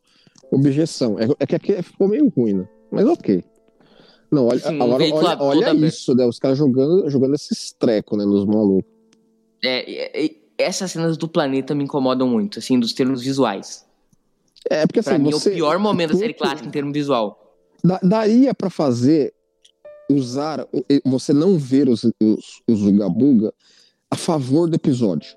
objeção. 0.52 1.17
É, 1.19 1.28
é 1.39 1.47
que 1.47 1.56
aqui 1.56 1.82
ficou 1.82 2.08
meio 2.08 2.30
ruim, 2.30 2.54
né? 2.54 2.67
Mas 2.91 3.06
ok. 3.08 3.43
Não, 4.32 4.47
olha, 4.47 4.60
Sim, 4.60 4.80
um 4.80 4.84
agora, 4.84 5.04
olha, 5.43 5.69
olha 5.69 5.86
isso, 5.88 6.13
né? 6.15 6.26
Os 6.26 6.39
caras 6.39 6.58
jogando, 6.58 7.10
jogando 7.10 7.36
esses 7.36 7.71
trecos, 7.71 8.17
né? 8.17 8.26
Nos 8.26 8.45
malucos. 8.45 8.91
É, 9.63 9.91
é, 10.21 10.26
é, 10.26 10.32
essas 10.58 10.91
cenas 10.91 11.17
do 11.17 11.28
planeta 11.28 11.73
me 11.73 11.84
incomodam 11.84 12.28
muito, 12.28 12.60
assim, 12.60 12.80
dos 12.80 12.93
termos 12.93 13.21
visuais. 13.23 13.86
É, 14.69 14.86
porque 14.86 15.02
Pra 15.02 15.13
assim, 15.13 15.23
mim 15.23 15.32
você. 15.32 15.49
é 15.49 15.52
o 15.52 15.56
pior 15.56 15.80
momento 15.80 16.13
da 16.13 16.19
série 16.19 16.34
clássica 16.36 16.67
em 16.67 16.71
termos 16.71 16.93
visual. 16.93 17.43
Da- 17.84 18.00
daria 18.02 18.54
pra 18.54 18.69
fazer 18.69 19.34
usar, 20.10 20.67
você 21.06 21.34
não 21.34 21.58
ver 21.58 21.89
os, 21.89 22.04
os, 22.22 22.62
os 22.67 22.82
Ugabuga 22.84 23.54
a 24.12 24.15
favor 24.15 24.69
do 24.69 24.76
episódio. 24.76 25.36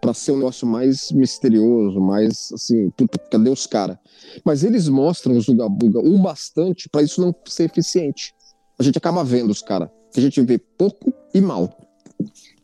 Pra 0.00 0.14
ser 0.14 0.30
um 0.32 0.36
negócio 0.36 0.66
mais 0.66 1.10
misterioso, 1.10 2.00
mais 2.00 2.50
assim, 2.52 2.88
puta, 2.90 3.18
cadê 3.30 3.50
os 3.50 3.66
caras? 3.66 3.98
Mas 4.44 4.62
eles 4.62 4.88
mostram 4.88 5.36
os 5.36 5.48
Ugabuga 5.48 5.98
o 5.98 6.18
bastante 6.18 6.88
para 6.88 7.02
isso 7.02 7.20
não 7.20 7.34
ser 7.46 7.64
eficiente. 7.64 8.32
A 8.78 8.82
gente 8.84 8.96
acaba 8.96 9.24
vendo 9.24 9.50
os 9.50 9.60
caras. 9.60 9.88
A 10.16 10.20
gente 10.20 10.40
vê 10.42 10.56
pouco 10.56 11.12
e 11.34 11.40
mal. 11.40 11.76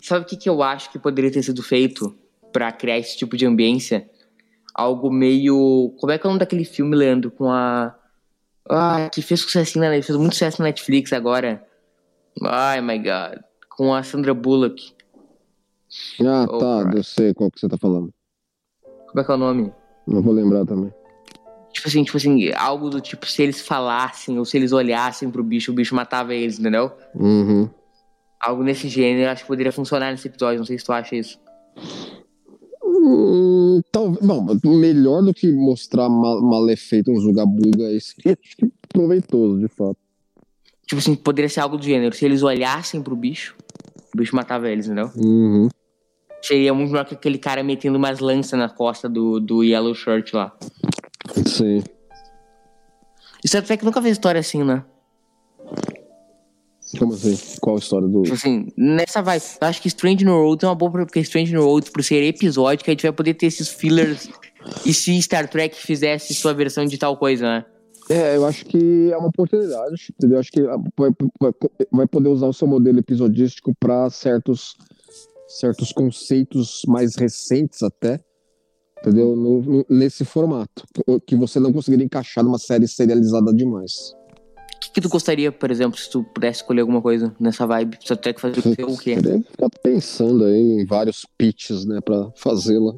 Sabe 0.00 0.24
o 0.24 0.28
que, 0.28 0.36
que 0.36 0.48
eu 0.48 0.62
acho 0.62 0.90
que 0.92 0.98
poderia 0.98 1.30
ter 1.30 1.42
sido 1.42 1.62
feito 1.62 2.16
para 2.52 2.70
criar 2.70 2.98
esse 2.98 3.16
tipo 3.16 3.36
de 3.36 3.44
ambiência? 3.46 4.08
Algo 4.72 5.10
meio. 5.10 5.92
Como 5.98 6.12
é 6.12 6.18
que 6.18 6.24
é 6.24 6.28
o 6.28 6.30
nome 6.30 6.38
daquele 6.40 6.64
filme, 6.64 6.94
Leandro? 6.96 7.30
Com 7.32 7.50
a. 7.50 7.96
Ah, 8.68 9.08
que 9.12 9.20
fez 9.20 9.40
sucesso 9.40 9.78
na 9.78 9.90
fez 9.90 10.10
muito 10.10 10.32
sucesso 10.32 10.60
na 10.60 10.68
Netflix 10.68 11.12
agora. 11.12 11.64
Ai, 12.42 12.80
my 12.80 12.98
God. 12.98 13.40
Com 13.68 13.94
a 13.94 14.02
Sandra 14.02 14.32
Bullock. 14.32 14.94
Ah, 16.20 16.46
oh, 16.48 16.58
tá, 16.58 16.90
eu 16.94 17.04
sei 17.04 17.34
qual 17.34 17.50
que 17.50 17.60
você 17.60 17.68
tá 17.68 17.76
falando. 17.76 18.12
Como 19.06 19.20
é 19.20 19.24
que 19.24 19.30
é 19.30 19.34
o 19.34 19.38
nome? 19.38 19.72
Não 20.06 20.22
vou 20.22 20.32
lembrar 20.32 20.64
também. 20.64 20.92
Tipo 21.72 21.88
assim, 21.88 22.04
tipo 22.04 22.16
assim, 22.16 22.52
algo 22.52 22.88
do 22.88 23.00
tipo, 23.00 23.26
se 23.26 23.42
eles 23.42 23.60
falassem 23.60 24.38
ou 24.38 24.44
se 24.44 24.56
eles 24.56 24.72
olhassem 24.72 25.30
pro 25.30 25.42
bicho, 25.42 25.72
o 25.72 25.74
bicho 25.74 25.94
matava 25.94 26.34
eles, 26.34 26.58
entendeu? 26.58 26.92
Uhum. 27.14 27.68
Algo 28.40 28.62
nesse 28.62 28.88
gênero, 28.88 29.30
acho 29.30 29.42
que 29.42 29.48
poderia 29.48 29.72
funcionar 29.72 30.10
nesse 30.10 30.28
episódio, 30.28 30.58
não 30.58 30.66
sei 30.66 30.78
se 30.78 30.84
tu 30.84 30.92
acha 30.92 31.16
isso. 31.16 31.40
Hum, 32.82 33.63
talvez, 33.90 34.24
bom, 34.24 34.46
melhor 34.64 35.22
do 35.22 35.32
que 35.32 35.50
mostrar 35.52 36.08
mal, 36.08 36.40
mal 36.42 36.68
efeito 36.70 37.10
um 37.10 37.18
Zugabuga, 37.18 37.90
isso 37.92 38.14
acho 38.26 38.56
que 38.56 38.70
proveitoso, 38.88 39.60
de 39.60 39.68
fato. 39.68 39.96
Tipo 40.86 40.98
assim, 40.98 41.14
poderia 41.14 41.48
ser 41.48 41.60
algo 41.60 41.76
do 41.76 41.84
gênero, 41.84 42.14
se 42.14 42.24
eles 42.24 42.42
olhassem 42.42 43.02
pro 43.02 43.16
bicho, 43.16 43.56
o 44.14 44.18
bicho 44.18 44.36
matava 44.36 44.68
eles, 44.68 44.86
entendeu? 44.86 45.10
Uhum. 45.16 45.68
Seria 46.42 46.74
muito 46.74 46.90
melhor 46.90 47.06
que 47.06 47.14
aquele 47.14 47.38
cara 47.38 47.62
metendo 47.62 47.96
umas 47.96 48.20
lanças 48.20 48.58
na 48.58 48.68
costa 48.68 49.08
do, 49.08 49.40
do 49.40 49.64
Yellow 49.64 49.94
Shirt 49.94 50.34
lá. 50.34 50.54
Sim. 51.46 51.82
Isso 53.42 53.56
até 53.56 53.76
que 53.76 53.84
nunca 53.84 54.02
fez 54.02 54.12
história 54.12 54.38
assim, 54.38 54.62
né? 54.62 54.84
Como 56.98 57.14
assim? 57.14 57.38
Qual 57.60 57.76
a 57.76 57.78
história 57.78 58.08
do. 58.08 58.22
Tipo 58.22 58.34
assim, 58.34 58.68
nessa 58.76 59.22
vai. 59.22 59.38
Eu 59.38 59.68
acho 59.68 59.82
que 59.82 59.88
Strange 59.88 60.24
no 60.24 60.42
Road 60.42 60.64
é 60.64 60.68
uma 60.68 60.74
boa 60.74 60.90
porque 60.90 61.20
Strange 61.20 61.52
no 61.52 61.64
Road, 61.64 61.90
por 61.90 62.02
ser 62.02 62.22
episódio, 62.22 62.84
que 62.84 62.90
a 62.90 62.92
gente 62.92 63.02
vai 63.02 63.12
poder 63.12 63.34
ter 63.34 63.46
esses 63.46 63.68
fillers. 63.68 64.28
E 64.84 64.94
se 64.94 65.20
Star 65.20 65.48
Trek 65.48 65.76
fizesse 65.76 66.34
sua 66.34 66.54
versão 66.54 66.86
de 66.86 66.96
tal 66.96 67.16
coisa, 67.16 67.44
né? 67.44 67.64
É, 68.08 68.36
eu 68.36 68.44
acho 68.44 68.66
que 68.66 69.10
é 69.10 69.16
uma 69.16 69.28
oportunidade, 69.28 70.12
entendeu? 70.12 70.38
Acho 70.38 70.52
que 70.52 70.62
vai, 70.62 71.10
vai, 71.40 71.52
vai 71.90 72.06
poder 72.06 72.28
usar 72.28 72.46
o 72.46 72.52
seu 72.52 72.68
modelo 72.68 72.98
episodístico 72.98 73.74
para 73.80 74.10
certos, 74.10 74.74
certos 75.48 75.90
conceitos 75.90 76.82
mais 76.86 77.16
recentes 77.16 77.82
até, 77.82 78.20
entendeu? 79.00 79.34
No, 79.34 79.62
no, 79.62 79.86
nesse 79.88 80.24
formato, 80.24 80.84
que 81.26 81.34
você 81.34 81.58
não 81.58 81.72
conseguiria 81.72 82.04
encaixar 82.04 82.44
numa 82.44 82.58
série 82.58 82.86
serializada 82.86 83.52
demais. 83.54 84.14
O 84.84 84.92
que, 84.92 85.00
que, 85.00 85.00
tu 85.00 85.08
gostaria, 85.08 85.50
por 85.50 85.70
exemplo, 85.70 85.98
se 85.98 86.10
tu 86.10 86.22
pudesse 86.22 86.60
escolher 86.60 86.82
alguma 86.82 87.00
coisa 87.00 87.34
nessa 87.40 87.66
vibe? 87.66 87.98
Só 88.00 88.14
ter 88.14 88.34
que 88.34 88.40
fazer 88.40 88.60
o 88.60 88.96
quê? 88.96 89.16
Eu 89.16 89.42
ficar 89.42 89.70
pensando 89.82 90.44
aí 90.44 90.80
em 90.80 90.84
vários 90.84 91.26
pitches, 91.38 91.84
né, 91.84 92.00
pra 92.00 92.30
fazê-la. 92.36 92.94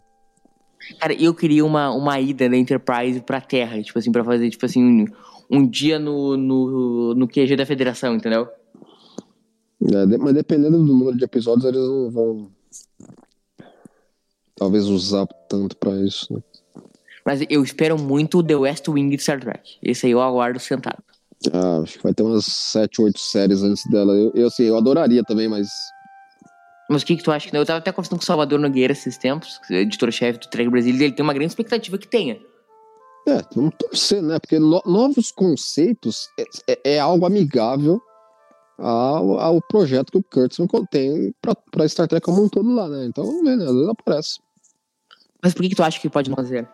Cara, 1.01 1.15
eu 1.15 1.35
queria 1.35 1.65
uma, 1.65 1.91
uma 1.91 2.21
ida 2.21 2.49
da 2.49 2.57
Enterprise 2.57 3.21
pra 3.21 3.41
Terra, 3.41 3.83
tipo 3.83 3.99
assim, 3.99 4.13
pra 4.13 4.25
fazer, 4.25 4.49
tipo 4.51 4.65
assim, 4.65 4.83
um, 4.83 5.07
um 5.51 5.67
dia 5.67 5.99
no, 5.99 6.37
no, 6.37 7.15
no 7.15 7.29
QG 7.29 7.57
da 7.57 7.67
Federação, 7.67 8.15
entendeu? 8.15 8.49
É, 9.83 10.19
mas 10.19 10.35
dependendo 10.35 10.79
do 10.79 10.85
número 10.85 11.17
de 11.17 11.25
episódios, 11.25 11.65
eles 11.65 11.81
não 11.81 12.11
vão. 12.11 12.51
Talvez 14.55 14.87
usar 14.87 15.27
tanto 15.49 15.77
pra 15.77 15.95
isso, 15.97 16.33
né? 16.33 16.41
Mas 17.25 17.45
eu 17.51 17.63
espero 17.63 17.99
muito 17.99 18.43
The 18.43 18.55
West 18.55 18.87
Wing 18.89 19.11
de 19.11 19.21
Star 19.21 19.41
Trek. 19.41 19.79
Esse 19.83 20.07
aí 20.07 20.13
eu 20.13 20.21
aguardo 20.21 20.61
sentado. 20.61 21.03
Ah, 21.53 21.81
acho 21.83 21.99
que 21.99 22.03
vai 22.03 22.15
ter 22.15 22.23
umas 22.23 22.45
7, 22.47 23.03
8 23.03 23.19
séries 23.19 23.63
antes 23.63 23.89
dela. 23.91 24.15
Eu, 24.15 24.33
eu, 24.35 24.47
assim, 24.47 24.65
eu 24.65 24.77
adoraria 24.77 25.23
também, 25.23 25.49
mas 25.49 25.69
mas 26.89 27.03
o 27.03 27.07
que, 27.07 27.17
que 27.17 27.23
tu 27.23 27.33
acha? 27.33 27.49
Eu 27.53 27.67
tava 27.67 27.79
até 27.79 27.91
conversando 27.91 28.19
com 28.19 28.23
o 28.23 28.27
Salvador 28.27 28.61
Nogueira 28.61 28.93
esses 28.93 29.19
tempos, 29.19 29.59
editor-chefe 29.69 30.39
do 30.39 30.49
Trek 30.49 30.71
Brasil, 30.71 30.95
e 30.95 31.03
ele 31.03 31.13
tem 31.13 31.25
uma 31.25 31.35
grande 31.35 31.51
expectativa 31.51 31.99
que 31.99 32.07
tenha. 32.07 32.39
É, 33.27 33.43
vamos 33.55 33.75
torcer, 33.77 34.23
né? 34.23 34.39
Porque 34.39 34.59
no, 34.59 34.81
novos 34.87 35.33
conceitos 35.33 36.29
é, 36.39 36.45
é, 36.69 36.95
é, 36.95 37.01
algo 37.01 37.27
amigável 37.27 38.01
ao, 38.79 39.41
ao 39.41 39.61
projeto 39.63 40.13
que 40.13 40.19
o 40.19 40.23
Kurtzman 40.23 40.69
tem 40.89 41.35
pra, 41.43 41.57
pra 41.73 41.89
Star 41.89 42.07
Trek 42.07 42.25
como 42.25 42.45
um 42.45 42.49
todo 42.49 42.73
lá, 42.73 42.89
né? 42.89 43.07
Então 43.07 43.25
vamos 43.25 43.43
ver, 43.43 43.57
né? 43.57 43.65
Às 43.65 43.73
vezes 43.73 43.89
aparece. 43.89 44.39
Mas 45.43 45.55
por 45.55 45.63
que, 45.63 45.71
que 45.71 45.75
tu 45.75 45.83
acha 45.83 46.01
que 46.01 46.09
pode 46.09 46.31
não 46.31 46.37
fazer? 46.37 46.69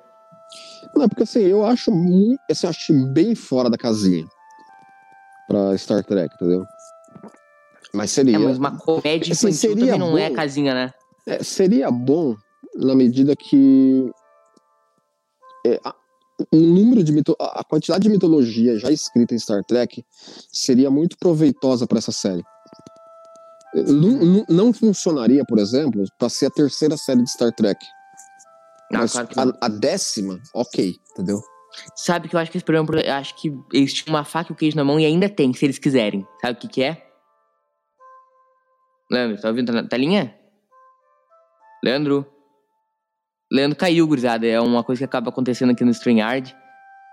Não, 0.94 1.09
porque 1.09 1.22
assim, 1.22 1.40
eu 1.40 1.64
acho 1.64 1.90
muito. 1.90 2.38
Assim, 2.51 2.66
eu 2.66 2.70
acho 2.70 3.07
bem 3.14 3.35
fora 3.35 3.70
da 3.70 3.79
casinha 3.79 4.29
pra 5.48 5.76
Star 5.76 6.05
Trek, 6.05 6.35
entendeu? 6.35 6.64
Mas 7.92 8.11
seria. 8.11 8.37
É, 8.37 8.38
mas 8.38 8.59
uma 8.59 8.76
comédia 8.76 9.33
assim, 9.33 9.48
infantil 9.48 9.76
também 9.76 9.98
não 9.98 10.18
é 10.18 10.28
bom, 10.28 10.35
é 10.35 10.37
casinha, 10.37 10.74
né? 10.74 10.94
É, 11.26 11.42
seria 11.42 11.90
bom 11.90 12.37
na 12.74 12.94
medida 12.94 13.37
que. 13.37 14.11
É, 15.66 15.81
a, 15.85 15.94
o 16.50 16.57
número 16.57 17.05
de 17.05 17.12
mito, 17.12 17.37
a 17.38 17.62
quantidade 17.62 18.02
de 18.02 18.09
mitologia 18.09 18.78
já 18.78 18.90
escrita 18.90 19.35
em 19.35 19.38
Star 19.38 19.62
Trek 19.64 20.05
seria 20.50 20.90
muito 20.90 21.16
proveitosa 21.18 21.87
para 21.87 21.98
essa 21.98 22.11
série. 22.11 22.42
Não, 23.74 24.44
não, 24.48 24.72
funcionaria, 24.72 25.44
por 25.46 25.59
exemplo, 25.59 26.05
para 26.18 26.28
ser 26.28 26.46
a 26.46 26.50
terceira 26.50 26.96
série 26.96 27.22
de 27.22 27.31
Star 27.31 27.52
Trek. 27.52 27.78
Ah, 28.92 28.98
Mas 28.98 29.12
claro 29.12 29.57
a, 29.61 29.66
a, 29.66 29.68
décima, 29.68 30.38
ok, 30.52 30.94
entendeu? 31.12 31.40
Sabe 31.96 32.28
que 32.28 32.37
eu 32.37 32.40
acho 32.40 32.50
que 32.50 32.58
esse 32.58 32.64
programa, 32.64 32.88
acho 33.18 33.35
que 33.37 33.52
eles 33.72 33.92
tinham 33.92 34.14
uma 34.14 34.24
faca 34.24 34.52
e 34.52 34.54
o 34.54 34.56
queijo 34.56 34.76
na 34.76 34.85
mão 34.85 35.00
e 35.00 35.06
ainda 35.06 35.28
tem, 35.28 35.52
se 35.52 35.64
eles 35.64 35.78
quiserem. 35.78 36.26
Sabe 36.40 36.58
o 36.58 36.61
que, 36.61 36.68
que 36.68 36.82
é? 36.82 37.02
Leandro, 39.11 39.40
tá 39.40 39.48
ouvindo 39.48 39.76
a 39.76 39.82
telinha? 39.87 40.35
Leandro? 41.85 42.26
Leandro 43.52 43.76
caiu, 43.76 44.06
gurizada. 44.06 44.46
É 44.46 44.58
uma 44.61 44.82
coisa 44.82 45.00
que 45.00 45.04
acaba 45.04 45.28
acontecendo 45.28 45.72
aqui 45.72 45.85
no 45.85 45.90
StreamYard. 45.90 46.56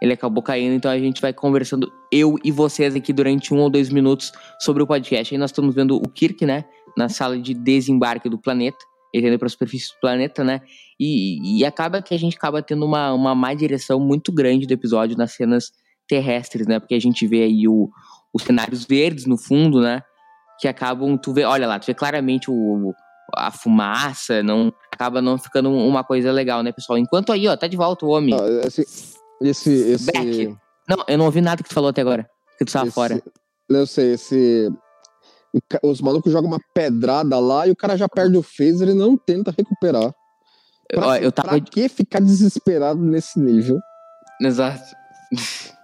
Ele 0.01 0.13
acabou 0.13 0.41
caindo, 0.41 0.73
então 0.73 0.89
a 0.89 0.97
gente 0.97 1.21
vai 1.21 1.33
conversando, 1.33 1.91
eu 2.09 2.35
e 2.41 2.51
vocês 2.51 2.95
aqui, 2.95 3.11
durante 3.11 3.53
um 3.53 3.59
ou 3.59 3.69
dois 3.69 3.89
minutos 3.89 4.31
sobre 4.61 4.81
o 4.81 4.87
podcast. 4.87 5.33
Aí 5.33 5.37
nós 5.37 5.49
estamos 5.49 5.75
vendo 5.75 5.97
o 5.97 6.07
Kirk, 6.07 6.45
né? 6.45 6.63
Na 6.97 7.09
sala 7.09 7.37
de 7.37 7.53
desembarque 7.53 8.29
do 8.29 8.37
planeta. 8.37 8.77
Indo 9.13 9.39
para 9.39 9.47
a 9.47 9.49
superfície 9.49 9.93
do 9.93 9.99
planeta, 9.99 10.43
né? 10.43 10.61
E, 10.99 11.59
e, 11.59 11.65
acaba 11.65 12.01
que 12.01 12.13
a 12.13 12.19
gente 12.19 12.37
acaba 12.37 12.61
tendo 12.61 12.85
uma, 12.85 13.11
uma 13.13 13.33
má 13.33 13.53
direção 13.53 13.99
muito 13.99 14.31
grande 14.31 14.67
do 14.67 14.73
episódio 14.73 15.17
nas 15.17 15.31
cenas 15.33 15.71
terrestres, 16.07 16.67
né? 16.67 16.79
Porque 16.79 16.93
a 16.93 16.99
gente 16.99 17.25
vê 17.25 17.43
aí 17.43 17.67
o, 17.67 17.89
os 18.33 18.43
cenários 18.43 18.85
verdes 18.85 19.25
no 19.25 19.37
fundo, 19.37 19.81
né? 19.81 20.03
que 20.59 20.67
acabam, 20.67 21.17
tu 21.17 21.33
vê, 21.33 21.45
olha 21.45 21.65
lá, 21.65 21.79
tu 21.79 21.87
vê 21.87 21.93
claramente 21.93 22.51
o, 22.51 22.93
a 23.33 23.49
fumaça, 23.49 24.43
não 24.43 24.73
acaba 24.93 25.21
não 25.21 25.37
ficando 25.37 25.71
uma 25.71 26.03
coisa 26.03 26.31
legal, 26.31 26.61
né, 26.61 26.71
pessoal? 26.73 26.99
Enquanto 26.99 27.31
aí, 27.31 27.47
ó, 27.47 27.55
tá 27.55 27.65
de 27.65 27.77
volta 27.77 28.05
o 28.05 28.09
homem. 28.09 28.35
Ah, 28.35 28.67
esse, 28.67 28.81
esse, 29.41 29.71
esse... 29.91 30.57
Não, 30.87 31.05
eu 31.07 31.17
não 31.17 31.25
ouvi 31.25 31.39
nada 31.39 31.63
que 31.63 31.69
tu 31.69 31.73
falou 31.73 31.91
até 31.91 32.01
agora, 32.01 32.29
que 32.57 32.65
tu 32.65 32.73
tava 32.73 32.87
esse, 32.87 32.93
fora. 32.93 33.23
Eu 33.69 33.87
sei, 33.87 34.13
esse... 34.13 34.69
Os 35.83 36.01
malucos 36.01 36.31
jogam 36.31 36.49
uma 36.49 36.59
pedrada 36.73 37.39
lá 37.39 37.67
e 37.67 37.71
o 37.71 37.75
cara 37.75 37.97
já 37.97 38.07
perde 38.07 38.37
o 38.37 38.43
phaser 38.43 38.89
e 38.89 38.93
não 38.93 39.17
tenta 39.17 39.53
recuperar. 39.55 40.13
Pra, 40.87 41.07
ó, 41.07 41.15
eu 41.15 41.31
tava... 41.31 41.49
pra 41.49 41.59
que 41.59 41.89
ficar 41.89 42.19
desesperado 42.19 42.99
nesse 42.99 43.39
nível? 43.39 43.79
Exato 44.41 44.99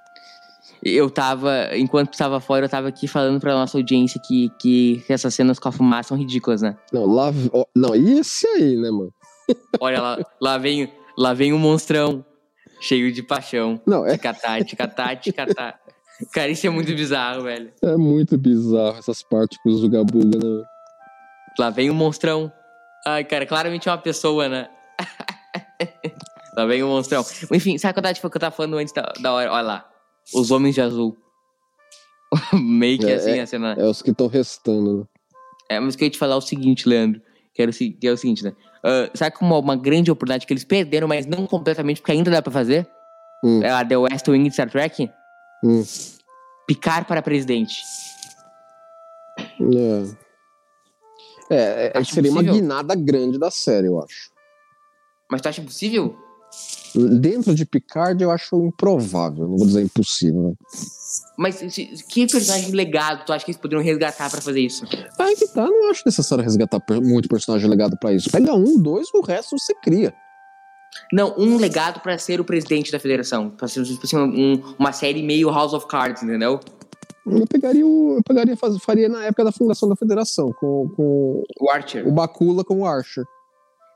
eu 0.84 1.10
tava, 1.10 1.76
enquanto 1.76 2.14
estava 2.14 2.40
fora, 2.40 2.66
eu 2.66 2.70
tava 2.70 2.88
aqui 2.88 3.08
falando 3.08 3.40
pra 3.40 3.54
nossa 3.54 3.78
audiência 3.78 4.22
que, 4.24 4.50
que 4.60 5.04
essas 5.10 5.34
cenas 5.34 5.58
com 5.58 5.70
a 5.70 5.72
fumaça 5.72 6.10
são 6.10 6.18
ridículas, 6.18 6.62
né? 6.62 6.78
Não, 6.92 7.06
lá. 7.06 7.32
Ó, 7.52 7.66
não, 7.76 7.96
e 7.96 8.20
esse 8.20 8.48
aí, 8.48 8.76
né, 8.76 8.90
mano? 8.92 9.14
Olha 9.80 10.02
lá, 10.02 10.20
lá 10.42 10.58
vem, 10.58 10.92
lá 11.18 11.34
vem 11.34 11.54
um 11.54 11.60
monstrão 11.60 12.26
cheio 12.80 13.12
de 13.12 13.24
paixão. 13.24 13.82
Não, 13.86 14.06
é. 14.06 14.12
Ticatá, 14.12 14.64
ticatá, 14.64 15.16
ticatá. 15.16 15.80
Cara, 16.32 16.50
isso 16.50 16.66
é 16.66 16.70
muito 16.70 16.94
bizarro, 16.94 17.44
velho. 17.44 17.74
É 17.82 17.98
muito 17.98 18.38
bizarro 18.38 18.98
essas 18.98 19.22
partículas 19.22 19.82
do 19.82 19.90
Gabuga, 19.90 20.38
né? 20.38 20.64
Lá 21.60 21.70
vem 21.70 21.90
um 21.90 21.94
monstrão. 21.94 22.52
Ai, 23.06 23.24
cara, 23.24 23.46
claramente 23.46 23.88
é 23.88 23.92
uma 23.92 23.98
pessoa, 23.98 24.48
né? 24.48 24.70
lá 26.56 26.66
vem 26.66 26.84
um 26.84 26.88
monstrão. 26.88 27.24
Enfim, 27.52 27.78
sabe 27.78 27.94
quando 27.94 28.06
eu 28.08 28.40
tava 28.40 28.56
falando 28.56 28.78
antes 28.78 28.94
da, 28.94 29.14
da 29.22 29.34
hora? 29.34 29.52
Olha 29.52 29.62
lá. 29.62 29.90
Os 30.34 30.52
Homens 30.52 30.76
de 30.76 30.82
Azul. 30.82 31.18
Meio 32.54 32.98
que 32.98 33.06
é, 33.06 33.16
assim 33.16 33.32
é, 33.32 33.42
a 33.42 33.48
cena. 33.48 33.76
É 33.78 33.86
os 33.86 34.02
que 34.02 34.12
estão 34.12 34.28
restando, 34.28 35.00
né? 35.00 35.06
É, 35.70 35.80
mas 35.80 35.94
eu 35.94 36.00
queria 36.00 36.12
te 36.12 36.18
falar 36.18 36.38
o 36.38 36.42
seguinte, 36.42 36.88
Leandro. 36.88 37.22
Que, 37.54 37.62
era 37.62 37.72
o, 37.72 37.74
que 37.74 37.98
é 38.04 38.12
o 38.12 38.18
seguinte, 38.18 38.44
né? 38.44 38.54
Uh, 38.84 39.18
sabe 39.18 39.36
como 39.36 39.58
uma 39.58 39.76
grande 39.76 40.12
oportunidade 40.12 40.46
que 40.46 40.54
eles 40.54 40.64
perderam, 40.64 41.08
mas 41.08 41.26
não 41.26 41.48
completamente, 41.48 42.02
porque 42.02 42.12
ainda 42.12 42.30
dá 42.30 42.42
pra 42.42 42.52
fazer? 42.52 42.88
Hum. 43.44 43.64
É 43.64 43.70
a 43.70 43.84
The 43.84 43.98
West 43.98 44.28
Wing 44.28 44.44
de 44.44 44.52
Star 44.52 44.70
Trek? 44.70 45.10
Hum. 45.64 45.84
Picar 46.68 47.06
para 47.06 47.22
presidente. 47.22 47.82
É. 49.60 50.26
É, 51.50 51.56
é, 51.56 51.92
é 51.96 52.04
seria 52.04 52.32
uma 52.32 52.42
possível? 52.42 52.62
guinada 52.62 52.96
grande 52.96 53.38
da 53.38 53.52
série, 53.52 53.88
eu 53.88 54.02
acho. 54.02 54.32
Mas 55.30 55.42
tu 55.42 55.50
acha 55.50 55.62
possível? 55.62 56.16
Dentro 57.20 57.54
de 57.54 57.66
Picard, 57.66 58.24
eu 58.24 58.32
acho 58.32 58.56
improvável. 58.66 59.48
Não 59.48 59.58
vou 59.58 59.68
dizer 59.68 59.82
impossível, 59.84 60.42
né? 60.42 60.54
Mas 61.38 61.56
se- 61.56 61.92
que 62.10 62.26
personagem 62.26 62.72
legado 62.72 63.26
tu 63.26 63.34
acha 63.34 63.44
que 63.44 63.52
eles 63.52 63.60
poderiam 63.60 63.84
resgatar 63.84 64.30
pra 64.30 64.40
fazer 64.40 64.62
isso? 64.62 64.86
Aí 65.20 65.36
que 65.36 65.48
tá, 65.50 65.66
não 65.68 65.90
acho 65.92 66.04
necessário 66.06 66.44
resgatar 66.44 66.82
muito 67.04 67.28
personagem 67.28 67.70
legado 67.70 67.98
pra 68.00 68.14
isso. 68.14 68.32
Pega 68.32 68.54
um, 68.54 68.80
dois, 68.82 69.08
o 69.14 69.22
resto 69.22 69.58
você 69.60 69.74
cria. 69.84 70.14
Não, 71.12 71.34
um 71.38 71.58
legado 71.58 72.00
pra 72.00 72.18
ser 72.18 72.40
o 72.40 72.44
presidente 72.46 72.92
da 72.92 73.00
federação. 73.00 73.50
Pra 73.50 73.68
ser 73.68 73.84
tipo 73.84 74.06
assim, 74.06 74.18
um- 74.18 74.76
uma 74.80 74.92
série 74.92 75.22
meio 75.24 75.50
House 75.50 75.74
of 75.74 75.88
Cards, 75.88 76.24
entendeu? 76.24 76.60
Eu 77.28 77.48
pegaria, 77.48 77.86
o, 77.86 78.18
eu 78.18 78.24
pegaria 78.24 78.56
faz- 78.56 78.78
faria 78.84 79.10
na 79.10 79.24
época 79.26 79.44
da 79.46 79.52
fundação 79.52 79.90
da 79.90 79.96
federação, 79.96 80.54
com, 80.54 80.90
com 80.96 81.44
O 81.60 81.70
Archer. 81.72 82.08
o 82.08 82.12
Bakula 82.12 82.64
como 82.64 82.82
o 82.82 82.86
Archer. 82.86 83.24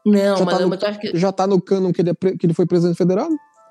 Não, 0.05 0.37
Já 0.37 0.45
mas, 0.45 0.55
tá 0.57 0.61
no- 0.63 0.69
mas 0.69 0.79
tu 0.79 0.85
acha 0.87 0.99
que. 0.99 1.17
Já 1.17 1.31
tá 1.31 1.45
no 1.45 1.61
canon 1.61 1.91
que 1.93 2.01
ele, 2.01 2.09
é 2.09 2.13
que 2.37 2.45
ele 2.45 2.53
foi 2.53 2.65
presidente 2.65 2.97
federal? 2.97 3.29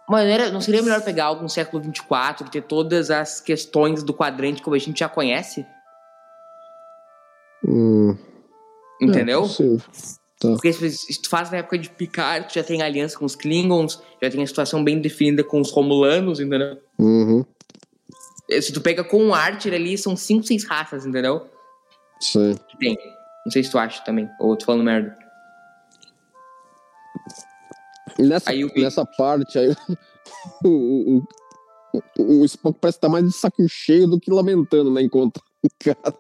Mas 0.09 0.24
não, 0.26 0.33
era- 0.33 0.51
não 0.53 0.61
seria 0.61 0.83
melhor 0.83 1.03
pegar 1.03 1.24
algo 1.26 1.43
no 1.43 1.49
século 1.49 1.83
24 1.83 2.47
e 2.47 2.51
ter 2.51 2.62
todas 2.62 3.11
as 3.11 3.41
questões 3.41 4.03
do 4.03 4.14
quadrante 4.14 4.62
como 4.62 4.76
a 4.76 4.79
gente 4.79 5.01
já 5.01 5.09
conhece? 5.09 5.66
Hum, 7.66 8.16
Entendeu? 9.01 9.45
É 9.45 9.79
possível. 10.39 10.57
Porque 10.57 10.72
se, 10.72 11.20
tu 11.20 11.28
faz 11.28 11.51
na 11.51 11.59
época 11.59 11.78
de 11.78 11.91
Picard, 11.91 12.49
tu 12.49 12.55
já 12.55 12.62
tem 12.64 12.82
aliança 12.82 13.18
com 13.18 13.24
os 13.24 13.34
Klingons, 13.34 14.03
já 14.22 14.30
tem 14.30 14.43
a 14.43 14.47
situação 14.47 14.82
bem 14.82 15.01
definida 15.01 15.43
com 15.45 15.61
os 15.61 15.70
Romulanos, 15.70 16.41
entendeu? 16.41 16.78
Uhum, 16.99 17.45
Se 18.61 18.72
tu 18.72 18.80
pega 18.80 19.05
com 19.05 19.28
o 19.28 19.34
Archer 19.34 19.74
ali, 19.74 19.97
são 19.99 20.16
cinco, 20.16 20.47
seis 20.47 20.64
raças, 20.64 21.05
entendeu? 21.07 21.47
sim. 22.20 22.57
Que 22.68 22.78
tem. 22.78 22.99
Não 23.45 23.53
sei 23.53 23.62
se 23.62 23.70
tu 23.70 23.78
acha 23.78 24.03
também, 24.05 24.28
ou 24.41 24.57
tô 24.57 24.66
falando 24.66 24.84
merda. 24.84 25.16
E 28.18 28.22
nessa, 28.22 28.51
Aí 28.51 28.64
nessa 28.76 29.07
parte 29.07 29.59
aí, 29.59 29.68
o, 30.64 31.18
o, 31.18 32.03
o, 32.18 32.41
o 32.41 32.45
Spock 32.45 32.78
parece 32.80 32.99
estar 32.99 33.09
mais 33.09 33.24
de 33.24 33.32
saco 33.32 33.64
cheio 33.68 34.09
do 34.09 34.18
que 34.18 34.30
lamentando, 34.30 34.91
né? 34.91 35.03
Enquanto 35.03 35.41
o 35.62 35.68
cara. 35.78 36.14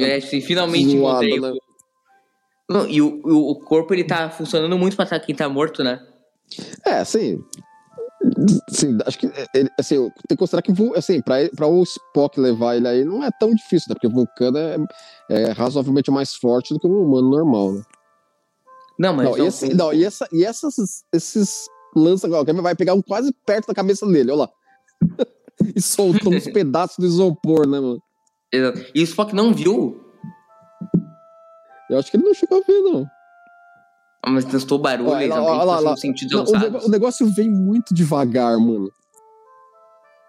É, 0.00 0.16
assim, 0.16 0.40
finalmente 0.40 0.90
Zoado, 0.90 1.24
encontrei 1.24 1.40
né? 1.40 1.58
Não, 2.68 2.86
e 2.86 3.00
o, 3.00 3.20
o, 3.24 3.54
corpo, 3.60 3.94
ele 3.94 4.04
tá 4.04 4.28
funcionando 4.28 4.76
muito 4.76 4.96
pra 4.96 5.18
quem 5.18 5.34
tá 5.34 5.48
morto, 5.48 5.82
né? 5.82 6.04
É, 6.84 6.98
assim. 6.98 7.42
Assim, 8.70 8.98
acho 9.06 9.18
que 9.18 9.30
ele, 9.54 9.70
assim, 9.78 9.96
tem 9.96 10.12
que 10.30 10.36
considerar 10.36 10.62
que 10.62 10.72
assim, 10.96 11.22
pra, 11.22 11.36
pra 11.56 11.66
o 11.66 11.82
Spock 11.82 12.38
levar 12.38 12.76
ele 12.76 12.86
aí 12.86 13.04
não 13.04 13.24
é 13.24 13.30
tão 13.40 13.54
difícil, 13.54 13.86
né? 13.88 13.94
Porque 13.94 14.06
o 14.06 14.10
Vulcano 14.10 14.58
é, 14.58 14.76
é 15.30 15.52
razoavelmente 15.52 16.10
mais 16.10 16.34
forte 16.34 16.74
do 16.74 16.80
que 16.80 16.86
um 16.86 17.02
humano 17.02 17.30
normal, 17.30 17.72
né? 17.72 17.82
Não, 18.98 19.14
mas... 19.14 19.26
Não, 19.26 19.36
e, 19.36 19.38
não, 19.38 19.46
esse- 19.46 19.74
não, 19.74 19.92
e, 19.92 20.04
essa, 20.04 20.28
e 20.32 20.44
essas, 20.44 20.74
esses 21.12 21.68
lança 21.96 22.28
que 22.28 22.52
vai 22.52 22.74
pegar 22.74 22.94
um 22.94 23.02
quase 23.02 23.32
perto 23.46 23.68
da 23.68 23.74
cabeça 23.74 24.06
dele, 24.06 24.32
olha 24.32 24.40
lá. 24.40 24.50
e 25.74 25.80
soltou 25.80 26.34
uns 26.34 26.44
pedaços 26.52 26.98
do 26.98 27.06
isopor, 27.06 27.66
né, 27.66 27.80
mano? 27.80 28.02
Exato. 28.52 28.84
E 28.94 29.00
o 29.00 29.04
Spock 29.04 29.34
não 29.34 29.52
viu, 29.52 30.00
Eu 31.90 31.98
acho 31.98 32.10
que 32.10 32.16
ele 32.16 32.24
não 32.24 32.34
chegou 32.34 32.58
a 32.58 32.62
ver, 32.66 32.80
não. 32.82 33.10
mas 34.26 34.44
testou 34.44 34.78
barulho, 34.78 35.10
Olha 35.10 35.28
lá, 35.28 35.42
olha 35.42 35.64
lá, 35.64 35.80
lá. 35.80 35.94
Não, 36.30 36.44
o, 36.44 36.86
o 36.86 36.90
negócio 36.90 37.26
vem 37.34 37.50
muito 37.50 37.94
devagar, 37.94 38.58
mano. 38.58 38.90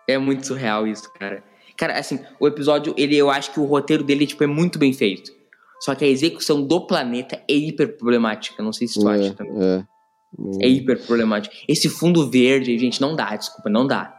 É 0.08 0.18
muito 0.18 0.48
surreal 0.48 0.88
isso, 0.88 1.12
cara. 1.14 1.44
Cara, 1.78 1.98
assim, 1.98 2.20
o 2.40 2.48
episódio, 2.48 2.94
ele, 2.98 3.16
eu 3.16 3.30
acho 3.30 3.52
que 3.52 3.60
o 3.60 3.66
roteiro 3.66 4.04
dele, 4.04 4.26
tipo, 4.26 4.44
é 4.44 4.48
muito 4.48 4.78
bem 4.78 4.92
feito. 4.92 5.32
Só 5.80 5.96
que 5.96 6.04
a 6.04 6.08
execução 6.08 6.62
do 6.62 6.86
planeta 6.86 7.42
é 7.48 7.54
hiper 7.54 7.98
problemática. 7.98 8.62
Não 8.62 8.74
sei 8.74 8.88
se 8.88 9.00
tu 9.00 9.08
acha 9.08 9.34
também. 9.34 9.62
É, 9.62 9.76
é. 9.76 10.66
É 10.66 10.68
hiper 10.68 11.06
problemático. 11.06 11.56
Esse 11.68 11.90
fundo 11.90 12.30
verde, 12.30 12.78
gente, 12.78 13.00
não 13.00 13.16
dá, 13.16 13.36
desculpa, 13.36 13.70
não 13.70 13.88
dá. 13.88 14.14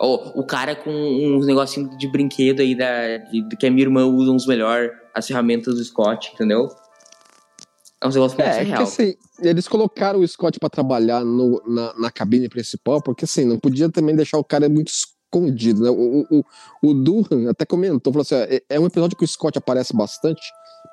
O, 0.00 0.40
o 0.40 0.46
cara 0.46 0.76
com 0.76 0.90
uns 0.90 1.44
negocinhos 1.44 1.98
de 1.98 2.06
brinquedo 2.06 2.60
aí 2.60 2.74
da, 2.74 3.18
de, 3.18 3.48
de 3.48 3.56
que 3.56 3.66
a 3.66 3.70
minha 3.70 3.84
irmã 3.84 4.06
usa 4.06 4.30
uns 4.30 4.46
melhor, 4.46 4.90
as 5.18 5.26
ferramentas 5.26 5.74
do 5.76 5.84
Scott, 5.84 6.30
entendeu? 6.34 6.68
É 8.00 8.06
um 8.06 8.10
negócio 8.10 8.40
É, 8.40 8.44
é 8.44 8.58
que 8.58 8.64
surreal. 8.66 8.82
assim, 8.84 9.14
eles 9.40 9.66
colocaram 9.66 10.20
o 10.20 10.28
Scott 10.28 10.58
pra 10.60 10.68
trabalhar 10.70 11.24
no- 11.24 11.60
na, 11.66 11.92
na 11.94 12.10
cabine 12.10 12.48
principal, 12.48 13.02
porque 13.02 13.24
assim, 13.24 13.44
não 13.44 13.58
podia 13.58 13.90
também 13.90 14.14
deixar 14.14 14.38
o 14.38 14.44
cara 14.44 14.68
muito 14.68 14.88
escondido, 14.88 15.82
né? 15.82 15.90
O, 15.90 16.24
o, 16.30 16.44
o, 16.82 16.94
Durham 16.94 17.50
até 17.50 17.64
comentou, 17.66 18.12
falou 18.12 18.22
assim: 18.22 18.36
ó, 18.36 18.38
é, 18.38 18.62
é 18.70 18.78
um 18.80 18.86
episódio 18.86 19.16
que 19.16 19.24
o 19.24 19.28
Scott 19.28 19.58
aparece 19.58 19.96
bastante, 19.96 20.40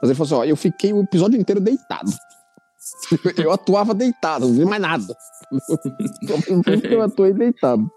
mas 0.02 0.10
ele 0.10 0.16
falou 0.18 0.26
assim: 0.26 0.36
ó, 0.36 0.44
eu 0.50 0.56
fiquei 0.56 0.92
o 0.94 1.02
episódio 1.02 1.40
inteiro 1.40 1.62
deitado. 1.62 2.12
Eu 3.44 3.52
atuava 3.52 3.96
deitado, 3.96 4.48
não 4.48 4.54
vi 4.54 4.64
mais 4.64 4.80
nada. 4.80 5.18
eu 6.92 7.02
atuei 7.02 7.34
deitado. 7.34 7.90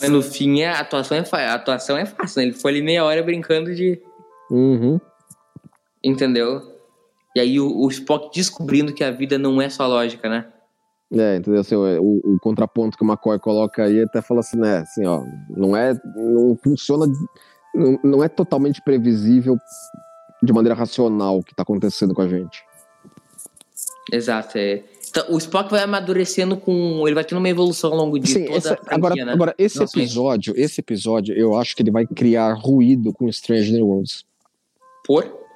Mas 0.00 0.10
no 0.10 0.22
fim, 0.22 0.62
a 0.62 0.78
atuação 0.78 1.16
é, 1.16 1.46
a 1.48 1.54
atuação 1.54 1.96
é 1.98 2.06
fácil, 2.06 2.40
né? 2.40 2.48
Ele 2.48 2.52
foi 2.56 2.70
ali 2.70 2.82
meia 2.82 3.04
hora 3.04 3.20
brincando 3.22 3.74
de. 3.74 4.00
Uhum. 4.48 5.00
Entendeu? 6.02 6.76
E 7.34 7.40
aí 7.40 7.60
o, 7.60 7.76
o 7.84 7.88
Spock 7.88 8.34
descobrindo 8.34 8.92
que 8.92 9.04
a 9.04 9.10
vida 9.10 9.38
não 9.38 9.60
é 9.60 9.68
só 9.68 9.86
lógica, 9.86 10.28
né? 10.28 10.46
É, 11.10 11.36
entendeu? 11.36 11.60
Assim, 11.60 11.74
o, 11.74 12.20
o 12.24 12.38
contraponto 12.40 12.96
que 12.96 13.04
o 13.04 13.06
McCoy 13.06 13.38
coloca 13.38 13.84
aí 13.84 14.02
até 14.02 14.20
fala 14.20 14.40
assim, 14.40 14.58
né? 14.58 14.78
Assim, 14.78 15.06
ó, 15.06 15.22
não 15.56 15.76
é. 15.76 15.98
Não 16.16 16.58
funciona. 16.62 17.06
Não, 17.74 17.98
não 18.02 18.24
é 18.24 18.28
totalmente 18.28 18.82
previsível 18.82 19.56
de 20.42 20.52
maneira 20.52 20.74
racional 20.74 21.38
o 21.38 21.42
que 21.42 21.54
tá 21.54 21.62
acontecendo 21.62 22.14
com 22.14 22.22
a 22.22 22.28
gente. 22.28 22.62
Exato. 24.12 24.58
É. 24.58 24.82
Então, 25.10 25.24
o 25.30 25.38
Spock 25.38 25.70
vai 25.70 25.82
amadurecendo 25.82 26.56
com. 26.56 27.02
Ele 27.06 27.14
vai 27.14 27.24
tendo 27.24 27.38
uma 27.38 27.48
evolução 27.48 27.90
ao 27.92 27.96
longo 27.96 28.18
de 28.18 28.28
Sim, 28.28 28.44
toda 28.44 28.56
essa- 28.58 28.74
a 28.74 28.76
franquia, 28.76 28.94
agora, 28.96 29.14
né? 29.24 29.32
agora, 29.32 29.54
esse 29.56 29.78
Nossa, 29.78 29.98
episódio, 29.98 30.54
esse 30.56 30.80
episódio, 30.80 31.34
eu 31.34 31.56
acho 31.56 31.74
que 31.74 31.82
ele 31.82 31.90
vai 31.90 32.06
criar 32.06 32.52
ruído 32.52 33.12
com 33.12 33.28
Strange 33.28 33.72
New 33.72 33.86
Worlds. 33.86 34.26
Por? 35.06 35.47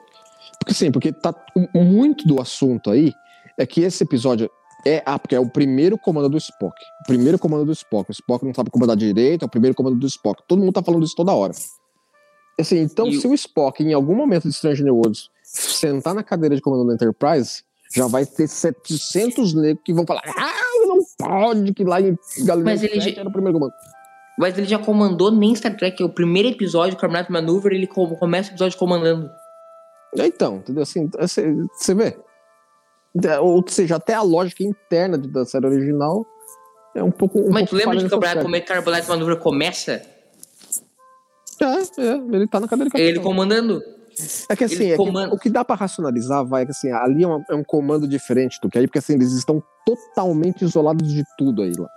Porque 0.59 0.75
sim, 0.75 0.91
porque 0.91 1.13
tá 1.13 1.35
muito 1.75 2.27
do 2.27 2.41
assunto 2.41 2.91
aí 2.91 3.13
é 3.59 3.67
que 3.67 3.83
esse 3.83 4.03
episódio 4.03 4.51
é, 4.85 5.03
ah, 5.07 5.19
porque 5.19 5.35
é 5.35 5.41
o 5.41 5.49
primeiro 5.49 5.97
comando 5.97 6.29
do 6.29 6.37
Spock. 6.39 6.75
O 7.05 7.07
primeiro 7.07 7.39
comando 7.39 7.65
do 7.65 7.73
Spock. 7.73 8.11
O 8.11 8.13
Spock 8.13 8.45
não 8.45 8.53
sabe 8.55 8.71
comandar 8.71 8.97
direito, 8.97 9.43
é 9.43 9.47
o 9.47 9.49
primeiro 9.49 9.75
comando 9.77 9.97
do 9.97 10.07
Spock. 10.07 10.43
Todo 10.49 10.59
mundo 10.61 10.73
tá 10.73 10.83
falando 10.83 11.05
isso 11.05 11.15
toda 11.15 11.33
hora. 11.33 11.53
Assim, 12.59 12.79
então, 12.81 13.07
E 13.07 13.21
se 13.21 13.27
o 13.27 13.35
Spock, 13.35 13.83
em 13.83 13.93
algum 13.93 14.15
momento 14.15 14.43
de 14.45 14.51
Strange 14.55 14.83
New 14.83 14.97
Worlds, 14.97 15.31
sentar 15.43 16.15
na 16.15 16.23
cadeira 16.23 16.55
de 16.55 16.61
comando 16.61 16.87
da 16.87 16.95
Enterprise, 16.95 17.63
já 17.95 18.07
vai 18.07 18.27
ter 18.27 18.49
700 18.49 19.55
negros 19.55 19.83
que 19.85 19.93
vão 19.93 20.05
falar: 20.07 20.23
ah, 20.27 20.87
não 20.87 20.99
pode, 21.19 21.73
que 21.73 21.85
lá 21.85 22.01
em 22.01 22.17
Galileu 22.45 22.65
Mas 22.65 22.83
ele 22.83 23.01
7 23.01 23.15
já- 23.15 23.21
era 23.21 23.29
o 23.29 23.33
primeiro 23.33 23.59
comando. 23.59 23.73
Mas 24.39 24.57
ele 24.59 24.67
já 24.67 24.79
comandou 24.79 25.31
nem 25.31 25.55
Star 25.55 25.77
Trek. 25.77 26.03
É 26.03 26.07
o 26.07 26.09
primeiro 26.09 26.49
episódio, 26.49 26.97
Carbonato 26.99 27.31
Maneuver, 27.31 27.73
ele 27.73 27.87
com- 27.87 28.15
começa 28.17 28.51
o 28.51 28.53
episódio 28.53 28.79
comandando. 28.79 29.31
Então, 30.17 30.57
entendeu? 30.57 30.83
Assim, 30.83 31.09
você 31.19 31.55
você 31.73 31.95
vê. 31.95 32.17
É, 33.25 33.39
Ou 33.41 33.63
seja, 33.67 33.97
até 33.97 34.15
a 34.15 34.23
lógica 34.23 34.63
interna 34.63 35.19
de- 35.19 35.29
da 35.29 35.45
série 35.45 35.67
original 35.67 36.27
é 36.95 37.03
um 37.03 37.11
pouco. 37.11 37.39
Um 37.41 37.51
Mas 37.51 37.69
pouco 37.69 37.71
tu 37.71 37.77
lembra 37.77 37.97
de 37.99 38.15
aspecto. 38.15 38.43
como 38.43 38.57
é 38.57 38.61
que 38.61 38.67
Carbonato 38.67 39.09
Maneuver 39.09 39.37
começa? 39.39 40.03
É, 41.61 41.65
é, 42.01 42.15
ele 42.33 42.47
tá 42.49 42.59
na 42.61 42.67
cadeira 42.69 42.91
de 42.91 43.01
É 43.01 43.05
ele 43.05 43.21
comandando. 43.21 43.81
É 44.49 44.55
que 44.57 44.65
assim, 44.65 44.91
é 44.91 44.97
que 44.97 45.03
o 45.03 45.39
que 45.39 45.49
dá 45.49 45.65
pra 45.65 45.75
racionalizar 45.75 46.45
vai 46.45 46.67
que 46.67 46.71
assim, 46.73 46.91
ali 46.93 47.25
é, 47.25 47.27
uma- 47.27 47.45
é 47.49 47.55
um 47.55 47.65
comando 47.65 48.07
diferente 48.07 48.59
do 48.63 48.69
que 48.69 48.79
aí, 48.79 48.87
porque 48.87 48.99
assim, 48.99 49.15
eles 49.15 49.33
estão 49.33 49.63
totalmente 49.87 50.63
isolados 50.65 51.11
de 51.13 51.23
tudo 51.39 51.63
aí 51.63 51.73
lá. 51.79 51.89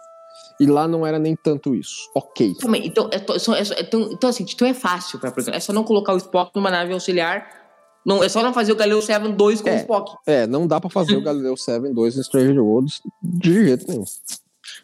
E 0.60 0.66
lá 0.66 0.88
não 0.88 1.06
era 1.06 1.20
nem 1.20 1.36
tanto 1.36 1.76
isso. 1.76 2.10
Ok. 2.16 2.56
Calma 2.62 2.78
aí, 2.78 2.88
Então, 2.88 3.10
é, 3.12 3.20
to- 3.20 3.38
só- 3.38 3.56
é 3.56 3.64
só- 3.66 3.74
é 3.74 3.84
tão- 3.84 4.10
então, 4.14 4.30
assim, 4.30 4.46
então 4.50 4.66
é 4.66 4.74
fácil 4.74 5.20
pra 5.20 5.30
produção. 5.30 5.54
É 5.54 5.60
só 5.60 5.74
não 5.74 5.84
colocar 5.84 6.14
o 6.14 6.18
Spock 6.18 6.52
numa 6.56 6.72
nave 6.72 6.94
auxiliar. 6.94 7.65
Não, 8.06 8.24
é 8.24 8.30
só 8.30 8.44
não 8.44 8.54
fazer 8.54 8.72
o 8.72 8.76
Galileu 8.76 9.02
7 9.02 9.30
2 9.30 9.62
com 9.62 9.70
É. 9.70 9.74
o 9.74 9.78
Spock. 9.78 10.12
É, 10.28 10.46
não 10.48 10.68
dá 10.68 10.80
pra 10.80 10.90
fazer 10.90 11.16
o 11.18 11.22
Galileu 11.22 11.58
7 11.58 11.92
2 11.94 12.18
em 12.18 12.24
Stranger 12.24 12.64
Worlds 12.64 13.02
de 13.22 13.66
jeito 13.66 13.88
nenhum. 13.90 14.04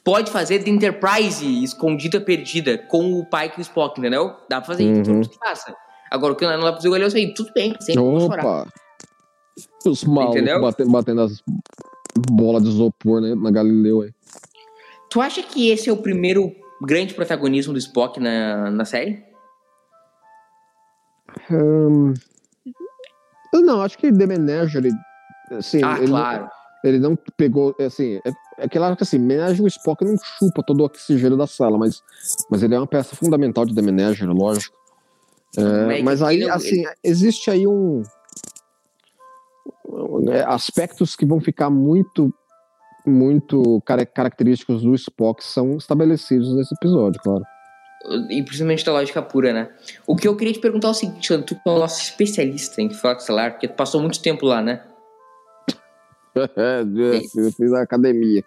Pode 0.03 0.31
fazer 0.31 0.59
de 0.63 0.69
Enterprise 0.71 1.63
escondida, 1.63 2.19
perdida, 2.19 2.77
com 2.77 3.13
o 3.19 3.25
Pike 3.25 3.55
e 3.57 3.59
o 3.59 3.61
Spock, 3.61 3.99
entendeu? 3.99 4.35
Dá 4.49 4.59
pra 4.59 4.67
fazer 4.67 4.83
Uhum. 4.85 5.01
isso, 5.01 5.11
tudo 5.13 5.29
que 5.29 5.37
faça. 5.37 5.75
Agora, 6.09 6.33
o 6.33 6.35
que 6.35 6.45
não 6.45 6.53
dá 6.59 6.67
pra 6.71 6.75
fazer 6.77 6.87
o 6.87 6.91
Galileu 6.91 7.11
7, 7.11 7.33
tudo 7.35 7.51
bem, 7.53 7.75
sempre 7.79 8.01
vou 8.01 8.19
chorar. 8.21 8.43
Opa! 8.43 8.67
Os 9.85 10.03
malucos 10.03 10.41
batendo, 10.61 10.91
batendo 10.91 11.21
as 11.21 11.43
bolas 12.29 12.63
de 12.63 12.69
isopor 12.69 13.21
né, 13.21 13.35
na 13.35 13.51
Galileu 13.51 14.01
aí. 14.01 14.11
Tu 15.09 15.21
acha 15.21 15.43
que 15.43 15.69
esse 15.69 15.89
é 15.89 15.93
o 15.93 15.97
primeiro 15.97 16.51
grande 16.81 17.13
protagonismo 17.13 17.73
do 17.73 17.79
Spock 17.79 18.19
na, 18.19 18.71
na 18.71 18.85
série? 18.85 19.23
Hum, 21.49 22.13
eu 23.53 23.61
não, 23.61 23.81
acho 23.81 23.97
que 23.97 24.11
The 24.11 24.25
Menagerie, 24.27 24.91
assim, 25.51 25.81
ah, 25.83 25.97
ele, 25.97 26.07
claro. 26.07 26.43
não, 26.43 26.49
ele 26.83 26.99
não 26.99 27.15
pegou, 27.37 27.75
assim, 27.79 28.19
é, 28.25 28.31
é 28.59 28.69
claro 28.69 28.95
que 28.95 29.03
assim, 29.03 29.19
Menagerie, 29.19 29.63
o 29.63 29.67
Spock 29.67 30.03
não 30.05 30.15
chupa 30.17 30.63
todo 30.63 30.81
o 30.81 30.85
oxigênio 30.85 31.37
da 31.37 31.47
sala, 31.47 31.77
mas, 31.77 32.01
mas 32.49 32.63
ele 32.63 32.75
é 32.75 32.77
uma 32.79 32.87
peça 32.87 33.15
fundamental 33.15 33.65
de 33.65 33.75
The 33.75 33.81
Menagerie, 33.81 34.33
lógico. 34.33 34.75
É, 35.57 35.99
É, 35.99 36.03
mas 36.03 36.19
que 36.19 36.25
aí, 36.25 36.35
ele- 36.41 36.49
assim, 36.49 36.83
existe 37.03 37.51
aí 37.51 37.67
um. 37.67 38.03
né, 40.23 40.43
aspectos 40.45 41.15
que 41.15 41.25
vão 41.25 41.39
ficar 41.41 41.69
muito 41.69 42.33
muito 43.05 43.81
cara- 43.83 44.05
característicos 44.05 44.83
do 44.83 44.93
Spock 44.93 45.43
são 45.43 45.75
estabelecidos 45.77 46.55
nesse 46.55 46.73
episódio, 46.75 47.19
claro. 47.23 47.43
E 48.29 48.41
principalmente 48.43 48.85
da 48.85 48.91
lógica 48.91 49.21
pura, 49.21 49.53
né? 49.53 49.69
O 50.07 50.15
que 50.15 50.27
eu 50.27 50.35
queria 50.35 50.53
te 50.53 50.59
perguntar 50.59 50.87
é 50.87 50.91
o 50.91 50.93
seguinte, 50.93 51.31
Leandro, 51.31 51.47
tu 51.47 51.55
que 51.55 51.69
é 51.69 51.71
o 51.71 51.79
nosso 51.79 52.01
especialista 52.01 52.81
em 52.81 52.89
frota 52.89 53.21
estelar, 53.21 53.51
porque 53.51 53.67
tu 53.67 53.75
passou 53.75 54.01
muito 54.01 54.21
tempo 54.21 54.45
lá, 54.45 54.61
né? 54.61 54.83
É, 56.33 56.81
eu 56.81 57.51
fiz 57.51 57.73
a 57.73 57.81
academia. 57.81 58.41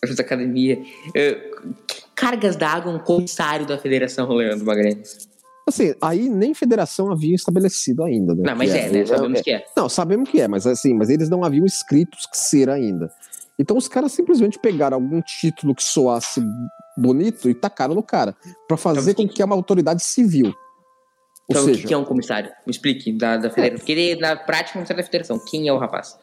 Eu 0.00 0.08
fiz 0.08 0.20
academia. 0.20 0.80
Eh, 1.12 1.50
que 1.88 2.02
cargas 2.14 2.54
d'água 2.54 2.92
um 2.92 3.00
comissário 3.00 3.66
da 3.66 3.76
Federação, 3.76 4.28
Leandro 4.28 4.64
Magalhães? 4.64 5.28
Assim, 5.68 5.92
aí 6.00 6.28
nem 6.28 6.54
federação 6.54 7.10
havia 7.10 7.34
estabelecido 7.34 8.04
ainda, 8.04 8.34
né? 8.34 8.42
Não, 8.46 8.56
mas 8.56 8.72
Que 8.72 8.78
é, 8.78 8.88
né? 8.88 9.04
Sabemos 9.04 9.40
que 9.40 9.50
é. 9.50 9.64
Não, 9.76 9.88
sabemos 9.88 10.30
que 10.30 10.40
é, 10.40 10.46
mas 10.46 10.66
assim, 10.66 10.94
mas 10.94 11.10
eles 11.10 11.28
não 11.28 11.42
haviam 11.42 11.66
escritos 11.66 12.26
que 12.26 12.38
ser 12.38 12.70
ainda. 12.70 13.10
Então 13.58 13.76
os 13.76 13.88
caras 13.88 14.12
simplesmente 14.12 14.58
pegaram 14.60 14.96
algum 14.96 15.20
título 15.20 15.74
que 15.74 15.82
soasse 15.82 16.40
bonito 16.96 17.48
e 17.48 17.54
tacaram 17.54 17.94
no 17.94 18.02
cara, 18.02 18.36
pra 18.66 18.76
fazer 18.76 19.12
Então, 19.12 19.26
com 19.26 19.32
que 19.32 19.42
é 19.42 19.44
uma 19.44 19.54
autoridade 19.54 20.02
civil. 20.02 20.46
Ou 20.46 20.54
Então, 21.50 21.62
o 21.62 21.66
seja, 21.66 21.80
que 21.80 21.86
que 21.88 21.94
é 21.94 21.96
um 21.96 22.04
comissário? 22.04 22.50
Me 22.66 22.70
explique, 22.70 23.12
da, 23.12 23.36
da 23.36 23.50
Federação. 23.50 23.78
Porque 23.78 23.92
ele, 23.92 24.20
na 24.20 24.36
prática, 24.36 24.70
é 24.70 24.72
um 24.72 24.82
comissário 24.84 25.02
da 25.02 25.06
Federação. 25.06 25.38
Quem 25.48 25.68
é 25.68 25.72
o 25.72 25.78
rapaz? 25.78 26.18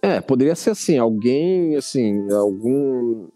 É, 0.00 0.20
poderia 0.20 0.54
ser 0.54 0.70
assim, 0.70 0.98
alguém, 0.98 1.74
assim, 1.76 2.30
algum 2.32 3.28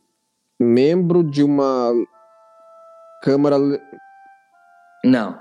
membro 0.61 1.25
de 1.25 1.43
uma 1.43 1.93
Câmara. 3.23 3.57
Não, 5.05 5.39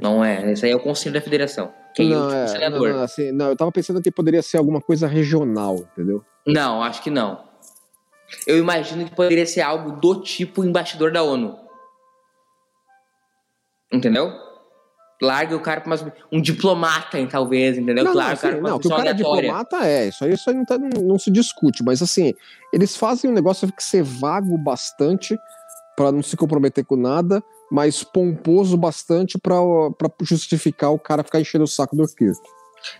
não 0.00 0.24
é. 0.24 0.52
Esse 0.52 0.66
aí 0.66 0.72
é 0.72 0.76
o 0.76 0.80
Conselho 0.80 1.14
da 1.14 1.20
Federação. 1.20 1.72
Que 1.94 2.02
aí 2.02 2.12
é 2.12 2.16
o 2.16 2.20
não, 2.20 2.28
tipo 2.28 2.40
é, 2.40 2.46
senador. 2.46 2.88
não, 2.88 2.96
não, 2.96 3.02
assim, 3.02 3.32
não, 3.32 3.48
eu 3.48 3.56
tava 3.56 3.72
pensando 3.72 4.00
que 4.02 4.10
poderia 4.10 4.42
ser 4.42 4.58
alguma 4.58 4.80
coisa 4.80 5.06
regional, 5.08 5.76
entendeu? 5.92 6.24
Não, 6.46 6.82
acho 6.82 7.02
que 7.02 7.10
não. 7.10 7.45
Eu 8.46 8.58
imagino 8.58 9.04
que 9.04 9.14
poderia 9.14 9.46
ser 9.46 9.60
algo 9.62 9.92
do 10.00 10.20
tipo 10.22 10.64
embaixador 10.64 11.12
da 11.12 11.22
ONU. 11.22 11.56
Entendeu? 13.92 14.32
Larga 15.22 15.56
o 15.56 15.60
cara 15.60 15.80
pra 15.80 15.90
umas- 15.90 16.04
um 16.30 16.42
diplomata, 16.42 17.18
hein, 17.18 17.26
talvez, 17.26 17.78
entendeu? 17.78 18.04
Não, 18.04 18.12
Larga 18.12 18.32
não, 18.32 18.36
o 18.36 18.40
cara 18.40 18.54
assim, 18.54 18.62
não, 18.62 18.78
que 18.78 18.86
o 18.86 18.90
cara 18.90 19.10
é 19.10 19.14
diplomata 19.14 19.76
é, 19.86 20.08
isso 20.08 20.24
aí, 20.24 20.34
isso 20.34 20.50
aí 20.50 20.56
não, 20.56 20.64
tá- 20.66 20.76
não- 20.76 21.02
não 21.02 21.18
se 21.18 21.30
discute, 21.30 21.82
mas 21.82 22.02
assim, 22.02 22.34
eles 22.72 22.94
fazem 22.96 23.30
um 23.30 23.34
negócio 23.34 23.72
que 23.72 23.82
ser 23.82 24.02
vago 24.02 24.58
bastante 24.58 25.38
pra 25.96 26.12
não 26.12 26.22
se 26.22 26.36
comprometer 26.36 26.84
com 26.84 26.96
nada, 26.96 27.42
mas 27.70 28.04
pomposo 28.04 28.76
bastante 28.76 29.38
pra 29.38 29.56
justificar 30.20 30.90
o 30.92 30.98
cara 30.98 31.22
ficar 31.22 31.40
enchendo 31.40 31.64
o 31.64 31.68
saco 31.68 31.96
do 31.96 32.06
Kirk. 32.06 32.38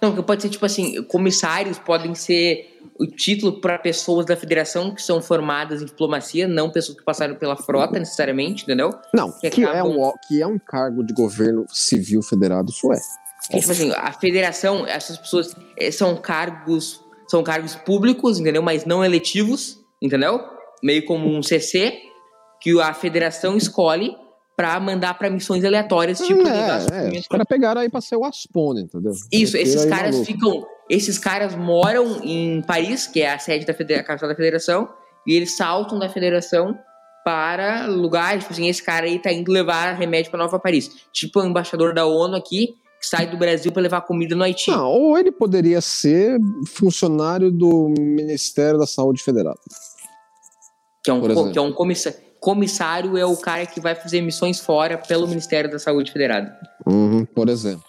Não, 0.01 0.11
porque 0.11 0.27
pode 0.27 0.43
ser 0.43 0.49
tipo 0.49 0.65
assim, 0.67 1.03
comissários 1.05 1.79
podem 1.79 2.15
ser 2.15 2.81
o 2.99 3.07
título 3.07 3.61
para 3.61 3.79
pessoas 3.79 4.25
da 4.25 4.37
federação 4.37 4.95
que 4.95 5.03
são 5.03 5.21
formadas 5.21 5.83
em 5.83 5.85
diplomacia, 5.87 6.49
não 6.49 6.71
pessoas 6.71 6.97
que 6.99 7.05
passaram 7.05 7.35
pela 7.35 7.57
frota 7.57 7.99
necessariamente, 7.99 8.63
entendeu? 8.65 8.91
Não, 9.13 9.31
Que 9.33 9.51
que, 9.51 9.63
é 9.63 9.69
acabam- 9.69 9.99
um, 9.99 10.13
que 10.27 10.41
é 10.41 10.47
um 10.47 10.59
cargo 10.59 11.05
de 11.05 11.13
governo 11.13 11.67
civil 11.69 12.23
federado, 12.23 12.71
isso 12.71 12.91
é. 12.93 12.97
Porque, 13.43 13.61
tipo 13.61 13.73
assim, 13.73 13.93
a 13.95 14.13
federação, 14.13 14.87
essas 14.87 15.17
pessoas 15.19 15.55
eh, 15.77 15.91
são 15.91 16.17
cargos, 16.17 17.01
são 17.29 17.43
cargos 17.43 17.75
públicos, 17.77 18.39
entendeu? 18.41 18.63
Mas 18.63 18.85
não 18.85 19.05
eletivos, 19.05 19.79
entendeu? 20.01 20.41
Meio 20.83 21.05
como 21.05 21.29
um 21.29 21.43
CC 21.43 21.99
que 22.61 22.81
a 22.81 22.93
federação 22.95 23.57
escolhe 23.57 24.17
pra 24.57 24.81
mandar 24.81 25.19
pra 25.19 25.29
missões 25.29 25.63
aleatórias, 25.65 26.19
tipo 26.19 26.47
é, 26.49 27.15
é, 27.15 27.19
os 27.19 27.29
caras 27.29 27.47
pegaram 27.47 27.81
aí 27.83 27.91
pra 27.91 28.01
ser 28.01 28.17
o 28.17 28.25
Aspone, 28.25 28.83
entendeu? 28.85 29.13
Isso, 29.31 29.57
esses 29.57 29.85
caras 29.85 30.15
maluco. 30.17 30.25
ficam. 30.25 30.67
Esses 30.89 31.19
caras 31.19 31.55
moram 31.55 32.21
em 32.23 32.63
Paris, 32.63 33.07
que 33.07 33.21
é 33.21 33.33
a 33.35 33.39
sede 33.39 33.67
da 33.67 33.75
federa- 33.75 34.01
a 34.01 34.05
capital 34.05 34.29
da 34.29 34.35
federação, 34.37 34.89
e 35.27 35.35
eles 35.35 35.57
saltam 35.57 35.99
da 35.99 36.09
federação 36.09 36.79
para 37.25 37.87
lugares, 37.87 38.45
tipo 38.45 38.53
assim, 38.55 38.69
esse 38.69 38.83
cara 38.83 39.05
aí 39.05 39.19
tá 39.19 39.33
indo 39.33 39.51
levar 39.51 39.93
remédio 39.95 40.31
pra 40.31 40.39
Nova 40.39 40.59
Paris. 40.61 40.89
Tipo 41.13 41.41
o 41.41 41.45
embaixador 41.45 41.93
da 41.93 42.07
ONU 42.07 42.37
aqui, 42.37 42.69
que 43.01 43.07
sai 43.07 43.27
do 43.27 43.37
Brasil 43.37 43.73
para 43.73 43.83
levar 43.83 44.01
comida 44.03 44.37
no 44.37 44.45
Haiti. 44.45 44.71
Não, 44.71 44.89
ou 44.89 45.19
ele 45.19 45.33
poderia 45.33 45.81
ser 45.81 46.39
funcionário 46.69 47.51
do 47.51 47.89
Ministério 47.99 48.79
da 48.79 48.87
Saúde 48.87 49.23
Federal. 49.23 49.59
que 51.03 51.11
é 51.11 51.13
um, 51.13 51.53
que 51.53 51.59
é 51.59 51.61
um 51.63 51.73
comissário. 51.73 52.26
Comissário 52.47 53.19
é 53.19 53.27
o 53.27 53.37
cara 53.37 53.67
que 53.67 53.81
vai 53.81 53.97
fazer 53.97 54.21
missões 54.21 54.61
fora 54.61 54.97
pelo 54.97 55.27
Ministério 55.27 55.69
da 55.69 55.81
Saúde 55.81 56.13
Federado. 56.13 56.49
Uhum, 56.87 57.25
por 57.25 57.49
exemplo. 57.49 57.83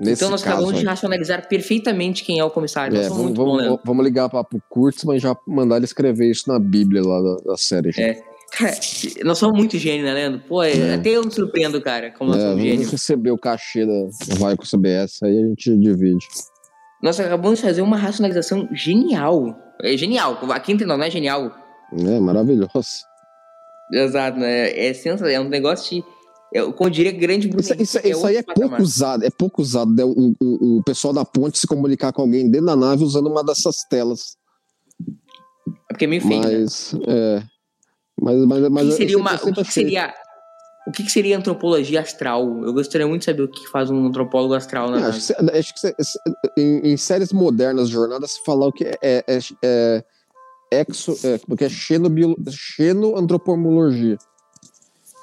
Nesse 0.00 0.14
então 0.24 0.30
nós 0.30 0.42
acabamos 0.44 0.72
de 0.72 0.80
aí. 0.80 0.84
racionalizar 0.84 1.46
perfeitamente 1.48 2.24
quem 2.24 2.40
é 2.40 2.44
o 2.44 2.50
comissário. 2.50 2.98
É, 2.98 3.08
vamos, 3.08 3.36
vamos, 3.36 3.78
vamos 3.84 4.04
ligar 4.04 4.28
para 4.28 4.40
o 4.40 4.60
Kurtzman 4.68 5.16
e 5.16 5.20
já 5.20 5.36
mandar 5.46 5.76
ele 5.76 5.84
escrever 5.84 6.28
isso 6.28 6.48
na 6.48 6.58
Bíblia 6.58 7.02
lá 7.04 7.20
da, 7.22 7.36
da 7.52 7.56
série. 7.56 7.90
É. 7.96 8.20
Cara, 8.50 8.74
nós 9.24 9.38
somos 9.38 9.56
muito 9.56 9.78
gênio, 9.78 10.04
né, 10.04 10.12
Leandro? 10.12 10.40
Pô, 10.48 10.62
até 10.62 11.10
eu 11.10 11.22
me 11.24 11.30
surpreendo, 11.30 11.80
cara, 11.80 12.10
como 12.10 12.32
nós 12.32 12.42
É, 12.42 12.48
somos 12.48 12.62
gênios. 12.62 12.90
receber 12.90 13.30
o 13.30 13.38
cachê 13.38 13.86
da 13.86 14.08
Vai 14.40 14.56
com 14.56 14.64
o 14.64 14.66
CBS, 14.66 15.22
aí 15.22 15.38
a 15.38 15.46
gente 15.46 15.76
divide. 15.78 16.26
Nós 17.00 17.20
acabamos 17.20 17.60
de 17.60 17.64
fazer 17.64 17.82
uma 17.82 17.96
racionalização 17.96 18.68
genial. 18.72 19.56
É 19.84 19.96
genial. 19.96 20.36
Aqui 20.50 20.72
entre 20.72 20.84
nós 20.84 20.98
não 20.98 21.04
é 21.04 21.10
genial. 21.10 21.54
É 21.96 22.18
maravilhoso. 22.18 23.06
Exato, 23.92 24.38
né? 24.38 24.70
É 24.88 24.92
sensacional. 24.94 25.32
É 25.32 25.40
um 25.40 25.48
negócio 25.48 25.96
de. 25.96 26.04
Eu, 26.52 26.72
como 26.72 26.88
diria, 26.88 27.12
grande 27.12 27.48
Isso, 27.48 27.74
isso- 27.74 27.98
isso 28.06 28.26
aí 28.26 28.36
é 28.36 28.42
pouco 28.42 28.80
usado, 28.80 29.24
é 29.24 29.30
pouco 29.30 29.60
usado, 29.60 29.92
né? 29.92 30.04
o, 30.04 30.32
o, 30.40 30.78
o 30.78 30.82
pessoal 30.84 31.12
da 31.12 31.24
ponte 31.24 31.58
se 31.58 31.66
comunicar 31.66 32.12
com 32.12 32.22
alguém 32.22 32.48
dentro 32.48 32.66
da 32.66 32.76
nave 32.76 33.02
usando 33.02 33.26
uma 33.28 33.44
dessas 33.44 33.84
telas. 33.90 34.36
É 35.68 35.92
porque 35.92 36.04
é 36.04 36.08
meio 36.08 36.22
feio. 36.22 36.40
né? 36.40 36.48
Mas, 36.60 36.94
é, 37.06 37.42
mas, 38.20 38.46
mas, 38.46 38.64
O 38.64 38.70
mas 38.70 38.84
que 38.86 38.92
eu 38.92 38.96
seria 38.96 39.18
uma. 39.18 39.34
O 39.34 39.38
que, 39.52 39.64
que 39.64 39.72
seria. 39.72 40.14
O 40.86 40.92
que, 40.92 41.02
que 41.02 41.10
seria 41.10 41.36
antropologia 41.36 42.00
astral? 42.00 42.64
Eu 42.64 42.72
gostaria 42.72 43.06
muito 43.08 43.22
de 43.22 43.24
saber 43.26 43.42
o 43.42 43.48
que 43.48 43.66
faz 43.68 43.90
um 43.90 44.06
antropólogo 44.06 44.54
astral 44.54 44.88
na 44.88 44.98
É, 45.04 45.08
acho 45.08 45.20
que, 45.26 45.36
acho 45.58 45.74
que 45.74 46.60
em, 46.60 46.92
em 46.92 46.96
séries 46.96 47.32
modernas, 47.32 47.88
jornadas, 47.88 48.30
se 48.30 48.44
falar 48.44 48.68
o 48.68 48.72
que 48.72 48.84
é, 48.84 48.96
é, 49.02 49.24
é, 49.26 49.38
é 49.64 50.04
exo, 50.72 51.16
é, 51.26 51.38
porque 51.38 51.64
é 51.64 51.68
xenobio- 51.68 52.36
xenoantropomologia. 52.50 54.16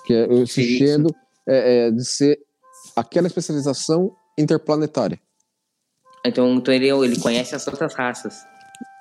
Que 0.05 0.13
é 0.13 0.33
esse 0.35 0.63
Sim, 0.63 0.77
xeno 0.77 1.09
é, 1.47 1.87
é 1.87 1.91
de 1.91 2.05
ser 2.05 2.39
aquela 2.95 3.27
especialização 3.27 4.11
interplanetária. 4.37 5.19
Então, 6.25 6.53
então 6.55 6.73
ele, 6.73 6.87
ele 6.89 7.19
conhece 7.19 7.55
as 7.55 7.65
outras 7.67 7.93
raças. 7.93 8.35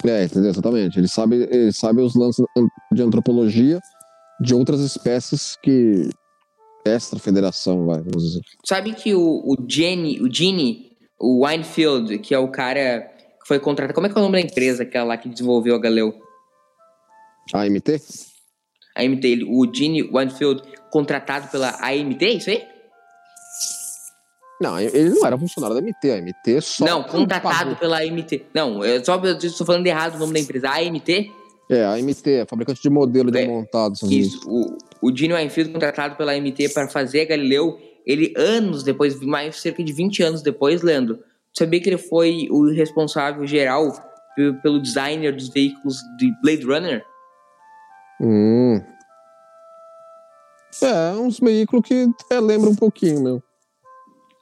É, 0.04 0.24
entendeu? 0.24 0.50
Exatamente. 0.50 0.98
Ele 0.98 1.08
sabe, 1.08 1.36
ele 1.50 1.72
sabe 1.72 2.02
os 2.02 2.14
lances 2.14 2.44
an- 2.56 2.66
de 2.92 3.02
antropologia 3.02 3.80
de 4.40 4.54
outras 4.54 4.80
espécies 4.80 5.56
que. 5.62 6.10
Extra 6.84 7.16
federação, 7.20 7.86
vai, 7.86 7.98
vamos 7.98 8.24
dizer. 8.24 8.40
Sabe 8.66 8.92
que 8.92 9.14
o, 9.14 9.20
o 9.44 9.56
Jenny, 9.68 10.20
o 10.20 10.28
Gene, 10.32 10.90
o 11.16 11.46
Winefield, 11.46 12.18
que 12.18 12.34
é 12.34 12.38
o 12.40 12.48
cara 12.48 13.02
que 13.40 13.46
foi 13.46 13.60
contratado. 13.60 13.94
Como 13.94 14.08
é 14.08 14.10
que 14.10 14.18
é 14.18 14.20
o 14.20 14.24
nome 14.24 14.42
da 14.42 14.48
empresa 14.50 14.82
aquela 14.82 15.04
lá 15.04 15.16
que 15.16 15.28
desenvolveu 15.28 15.76
a 15.76 15.78
Galeu? 15.78 16.12
AMT? 17.52 18.00
A 18.96 19.02
AMT, 19.02 19.44
o 19.48 19.66
Gene 19.74 20.02
Winefield, 20.02 20.62
contratado 20.90 21.48
pela 21.48 21.70
AMT, 21.80 22.22
é 22.24 22.32
isso 22.32 22.50
aí? 22.50 22.62
Não, 24.60 24.78
ele 24.78 25.10
não 25.10 25.26
era 25.26 25.36
funcionário 25.36 25.74
da 25.74 25.82
AMT. 25.82 26.10
A 26.10 26.14
AMT 26.16 26.60
só. 26.62 26.84
não, 26.84 27.02
contratado 27.02 27.58
pagou. 27.58 27.76
pela 27.76 27.98
AMT. 28.00 28.46
Não, 28.54 28.84
eu 28.84 29.04
só 29.04 29.20
estou 29.24 29.66
falando 29.66 29.86
errado 29.86 30.14
o 30.14 30.18
nome 30.18 30.34
da 30.34 30.40
empresa. 30.40 30.68
A 30.68 30.78
AMT, 30.78 31.30
É, 31.70 31.84
a 31.84 31.94
AMT, 31.94 32.26
é 32.30 32.46
fabricante 32.46 32.80
de 32.80 32.88
modelo 32.90 33.30
de 33.30 33.38
É, 33.38 33.46
isso. 34.08 34.40
O, 34.46 34.76
o 35.08 35.16
Gene 35.16 35.34
Winefield, 35.34 35.72
contratado 35.72 36.14
pela 36.16 36.32
AMT 36.32 36.68
para 36.72 36.88
fazer 36.88 37.22
a 37.22 37.24
Galileu, 37.24 37.76
ele 38.06 38.32
anos 38.36 38.82
depois, 38.84 39.18
mais 39.20 39.56
cerca 39.60 39.82
de 39.82 39.92
20 39.92 40.22
anos 40.22 40.42
depois, 40.42 40.80
Leandro, 40.82 41.18
sabia 41.56 41.80
que 41.80 41.88
ele 41.88 41.98
foi 41.98 42.46
o 42.50 42.70
responsável 42.72 43.44
geral 43.46 43.90
pe- 44.36 44.52
pelo 44.62 44.80
designer 44.80 45.34
dos 45.34 45.48
veículos 45.48 45.96
de 46.18 46.30
Blade 46.40 46.64
Runner? 46.64 47.04
Hum. 48.22 48.80
É, 50.80 51.12
uns 51.16 51.40
veículos 51.40 51.86
que 51.86 52.08
é, 52.30 52.40
lembra 52.40 52.70
um 52.70 52.76
pouquinho, 52.76 53.20
meu. 53.20 53.42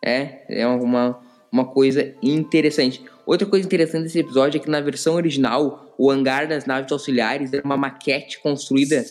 É, 0.04 0.60
é 0.60 0.66
uma, 0.66 1.18
uma 1.50 1.64
coisa 1.64 2.14
interessante. 2.22 3.04
Outra 3.26 3.46
coisa 3.46 3.66
interessante 3.66 4.04
desse 4.04 4.18
episódio 4.18 4.58
é 4.58 4.60
que 4.62 4.70
na 4.70 4.80
versão 4.80 5.14
original, 5.14 5.94
o 5.98 6.10
hangar 6.10 6.46
das 6.46 6.66
naves 6.66 6.92
auxiliares 6.92 7.52
era 7.52 7.64
uma 7.64 7.76
maquete 7.76 8.40
construída 8.42 9.04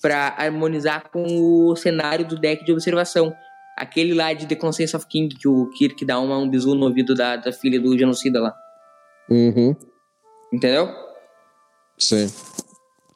para 0.00 0.34
harmonizar 0.38 1.10
com 1.10 1.24
o 1.24 1.76
cenário 1.76 2.26
do 2.26 2.38
deck 2.38 2.64
de 2.64 2.72
observação. 2.72 3.34
Aquele 3.76 4.14
lá 4.14 4.32
de 4.32 4.46
The 4.46 4.54
Conscience 4.54 4.94
of 4.96 5.06
King, 5.06 5.34
que 5.34 5.48
o 5.48 5.68
Kirk 5.70 6.04
dá 6.04 6.18
uma, 6.20 6.38
um 6.38 6.48
bisu 6.48 6.74
no 6.74 6.86
ouvido 6.86 7.14
da, 7.14 7.36
da 7.36 7.52
filha 7.52 7.80
do 7.80 7.96
genocida 7.98 8.40
lá. 8.40 8.54
Uhum. 9.28 9.74
Entendeu? 10.52 10.88
Sim. 11.98 12.26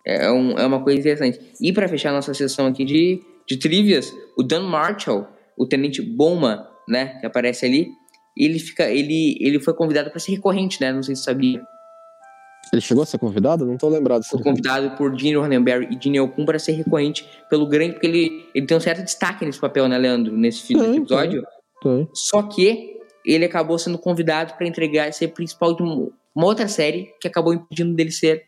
É, 0.08 0.30
um- 0.30 0.52
é 0.58 0.64
uma 0.66 0.82
coisa 0.82 0.98
interessante. 0.98 1.38
E 1.60 1.72
para 1.72 1.86
fechar 1.88 2.12
nossa 2.12 2.32
sessão 2.32 2.66
aqui 2.66 2.84
de, 2.84 3.20
de 3.46 3.56
trivias, 3.58 4.12
o 4.36 4.42
Dan 4.42 4.62
Marshall 4.62 5.26
o 5.56 5.66
Tenente 5.66 6.00
Bowman, 6.00 6.58
né, 6.88 7.18
que 7.20 7.26
aparece 7.26 7.66
ali, 7.66 7.88
ele 8.36 8.58
fica, 8.60 8.88
ele, 8.88 9.36
ele 9.40 9.58
foi 9.60 9.74
convidado 9.74 10.08
para 10.10 10.20
ser 10.20 10.30
recorrente, 10.32 10.80
né? 10.80 10.92
Não 10.92 11.02
sei 11.02 11.16
se 11.16 11.24
sabia. 11.24 11.60
Ele 12.72 12.80
chegou 12.82 13.02
a 13.02 13.06
ser 13.06 13.18
convidado? 13.18 13.64
Não 13.66 13.76
tô 13.76 13.88
lembrado. 13.88 14.22
Foi 14.24 14.40
convidado 14.42 14.90
por 14.96 15.18
Gene 15.18 15.36
Roddenberry 15.36 15.88
e 15.90 15.98
Gene 16.02 16.20
Okun 16.20 16.44
para 16.44 16.58
ser 16.58 16.72
recorrente 16.72 17.26
pelo 17.50 17.66
grande, 17.66 17.94
porque 17.94 18.06
ele, 18.06 18.44
ele 18.54 18.66
tem 18.66 18.76
um 18.76 18.80
certo 18.80 19.02
destaque 19.02 19.44
nesse 19.44 19.58
papel, 19.58 19.88
né, 19.88 19.96
Leandro, 19.98 20.36
nesse 20.36 20.62
filme, 20.62 20.86
nesse 20.86 20.98
episódio. 21.00 21.42
Tem. 21.82 22.08
Só 22.14 22.42
que 22.42 22.96
ele 23.26 23.44
acabou 23.44 23.78
sendo 23.78 23.98
convidado 23.98 24.54
para 24.54 24.66
entregar 24.66 25.12
ser 25.12 25.28
principal 25.28 25.74
de 25.74 25.82
um- 25.82 26.10
uma 26.34 26.46
outra 26.46 26.68
série 26.68 27.08
que 27.20 27.26
acabou 27.26 27.52
impedindo 27.54 27.94
dele 27.94 28.10
ser 28.12 28.44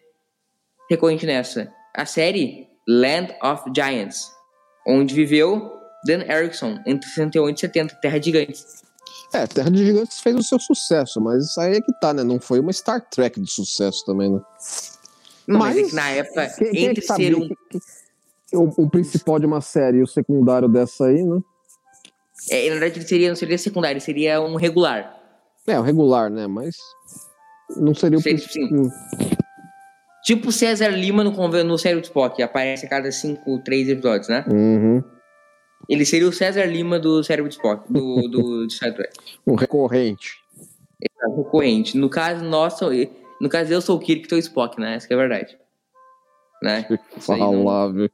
recorrente 0.90 1.24
nessa. 1.24 1.72
A 1.94 2.04
série 2.04 2.68
Land 2.88 3.34
of 3.42 3.62
Giants, 3.74 4.30
onde 4.86 5.14
viveu 5.14 5.70
Dan 6.06 6.22
Erickson 6.22 6.78
entre 6.86 7.08
68 7.08 7.56
e 7.56 7.60
70, 7.60 7.94
Terra 7.96 8.18
de 8.18 8.26
Gigantes. 8.26 8.66
É, 9.32 9.46
Terra 9.46 9.70
de 9.70 9.86
Gigantes 9.86 10.18
fez 10.20 10.36
o 10.36 10.42
seu 10.42 10.58
sucesso, 10.58 11.20
mas 11.20 11.44
isso 11.44 11.60
aí 11.60 11.76
é 11.76 11.80
que 11.80 11.92
tá, 12.00 12.12
né? 12.12 12.24
Não 12.24 12.40
foi 12.40 12.58
uma 12.58 12.72
Star 12.72 13.00
Trek 13.08 13.40
de 13.40 13.50
sucesso 13.50 14.04
também, 14.04 14.30
né? 14.30 14.40
Não, 15.46 15.58
mas, 15.58 15.76
Mas 15.76 15.86
é 15.86 15.88
que 15.88 15.94
na 15.94 16.10
época, 16.10 16.54
Quem, 16.58 16.70
quem 16.70 16.86
é 16.86 16.90
entre 16.90 17.02
ser 17.02 17.36
um. 17.36 17.48
o, 18.54 18.84
o 18.84 18.90
principal 18.90 19.38
de 19.38 19.46
uma 19.46 19.60
série 19.60 19.98
e 19.98 20.02
o 20.02 20.06
secundário 20.06 20.68
dessa 20.68 21.06
aí, 21.06 21.22
né? 21.22 21.40
É, 22.50 22.64
na 22.68 22.70
verdade, 22.76 22.98
ele 22.98 23.06
seria, 23.06 23.28
não 23.28 23.36
seria 23.36 23.58
secundário, 23.58 24.00
seria 24.00 24.40
um 24.40 24.56
regular. 24.56 25.16
É, 25.66 25.78
o 25.78 25.82
regular, 25.82 26.30
né? 26.30 26.46
Mas 26.46 26.74
não 27.76 27.94
seria 27.94 28.18
o 28.18 28.22
principal. 28.22 28.68
Tipo 30.30 30.52
César 30.52 30.90
Lima 30.90 31.24
no, 31.24 31.32
no 31.64 31.76
série 31.76 32.00
do 32.00 32.04
Spock, 32.04 32.40
aparece 32.40 32.86
a 32.86 32.88
cada 32.88 33.10
5, 33.10 33.64
3 33.64 33.88
episódios, 33.88 34.28
né? 34.28 34.44
Uhum. 34.48 35.02
Ele 35.88 36.04
seria 36.04 36.28
o 36.28 36.32
César 36.32 36.66
Lima 36.66 37.00
do 37.00 37.24
cérebro 37.24 37.48
de 37.48 37.56
Spock, 37.56 37.92
do, 37.92 38.28
do 38.28 38.62
de 38.68 38.72
Star 38.74 38.94
Trek. 38.94 39.12
Um 39.44 39.56
recorrente. 39.56 40.36
Recorrente. 41.36 41.98
No 41.98 42.08
caso, 42.08 42.44
nosso, 42.44 42.88
no 43.40 43.48
caso, 43.48 43.72
eu 43.72 43.80
sou 43.80 43.96
o 43.96 43.98
Kirk 43.98 44.22
e 44.22 44.28
tu 44.28 44.36
é 44.36 44.38
o 44.38 44.38
Spock, 44.38 44.80
né? 44.80 44.94
Essa 44.94 45.08
que 45.08 45.14
é 45.14 45.16
a 45.16 45.18
verdade. 45.18 45.58
Né? 46.62 46.86
Não- 46.88 47.20
Falável. 47.20 48.08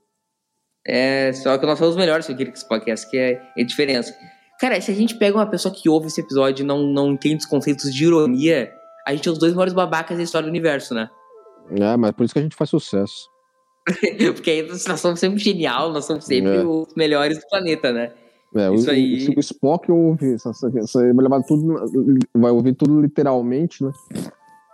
É, 0.87 1.35
só 1.35 1.59
que 1.59 1.67
nós 1.67 1.79
somos 1.79 1.97
melhores 1.97 2.27
que 2.27 2.33
o 2.33 2.37
Kirk 2.37 2.53
e 2.53 2.55
o 2.55 2.57
Spock, 2.57 2.91
essa 2.91 3.07
que 3.11 3.19
é 3.19 3.43
a 3.59 3.63
diferença. 3.63 4.17
Cara, 4.59 4.81
se 4.81 4.91
a 4.91 4.95
gente 4.95 5.19
pega 5.19 5.37
uma 5.37 5.51
pessoa 5.51 5.75
que 5.75 5.87
ouve 5.87 6.07
esse 6.07 6.23
episódio 6.23 6.63
e 6.63 6.67
não, 6.67 6.83
não 6.83 7.13
entende 7.13 7.45
os 7.45 7.47
conceitos 7.47 7.95
de 7.95 8.05
ironia, 8.05 8.73
a 9.07 9.15
gente 9.15 9.29
é 9.29 9.33
os 9.33 9.39
dois 9.39 9.53
maiores 9.53 9.75
babacas 9.75 10.17
da 10.17 10.23
história 10.23 10.47
do 10.47 10.51
universo, 10.51 10.95
né? 10.95 11.11
É, 11.71 11.97
mas 11.97 12.13
por 12.13 12.25
isso 12.25 12.33
que 12.35 12.39
a 12.41 12.43
gente 12.43 12.57
faz 12.57 12.71
sucesso. 12.71 13.29
Porque 14.35 14.51
aí 14.51 14.69
nós 14.69 15.01
somos 15.01 15.21
sempre 15.21 15.39
genial, 15.39 15.93
nós 15.93 16.05
somos 16.05 16.25
sempre 16.25 16.57
É. 16.57 16.65
os 16.65 16.93
melhores 16.97 17.39
do 17.39 17.47
planeta, 17.49 17.93
né? 17.93 18.13
É, 18.55 18.73
Isso 18.75 18.89
o, 18.89 18.93
aí- 18.93 19.21
Se 19.21 19.31
o 19.37 19.41
Spock 19.41 19.91
ouve, 19.91 20.35
essa, 20.35 20.51
essa, 20.51 20.71
essa- 20.79 20.99
vai 21.13 21.23
levar 21.25 21.43
tudo, 21.43 22.25
vai 22.35 22.51
ouvir 22.51 22.75
tudo 22.75 23.01
literalmente, 23.01 23.85
né? 23.85 23.93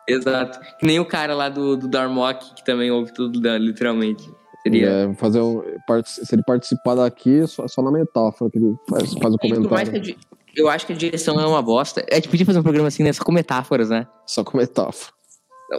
Exato. 0.09 0.59
Que 0.79 0.87
nem 0.87 0.99
o 1.01 1.05
cara 1.07 1.35
lá 1.35 1.49
do, 1.49 1.77
do 1.77 1.89
Darmok, 1.89 2.55
que 2.55 2.65
também 2.65 2.91
ouve 2.91 3.13
tudo 3.13 3.41
da- 3.41 3.59
literalmente. 3.59 4.31
Seria. 4.63 4.89
É, 4.89 5.15
fazer 5.15 5.41
um, 5.41 5.63
se 6.05 6.35
ele 6.35 6.43
participar 6.45 6.95
daqui, 6.95 7.41
é 7.41 7.47
só, 7.47 7.67
só 7.67 7.83
na 7.83 7.91
metáfora 7.91 8.51
que 8.51 8.59
ele 8.59 8.77
faz, 8.89 9.13
faz 9.15 9.35
o 9.35 9.39
comentário. 9.39 10.17
eu 10.57 10.69
acho 10.69 10.87
que 10.87 10.93
a 10.93 10.97
direção 10.97 11.41
é 11.41 11.47
uma 11.47 11.61
bosta. 11.63 12.05
A 12.11 12.15
gente 12.15 12.29
podia 12.29 12.47
fazer 12.47 12.61
um 12.61 12.63
programa 12.63 12.89
assim, 12.89 13.03
né? 13.03 13.13
Só 13.13 13.25
com 13.25 13.33
metáforas, 13.33 13.91
né? 13.91 14.07
Só 14.27 14.45
com 14.45 14.57
metáfora. 14.57 15.13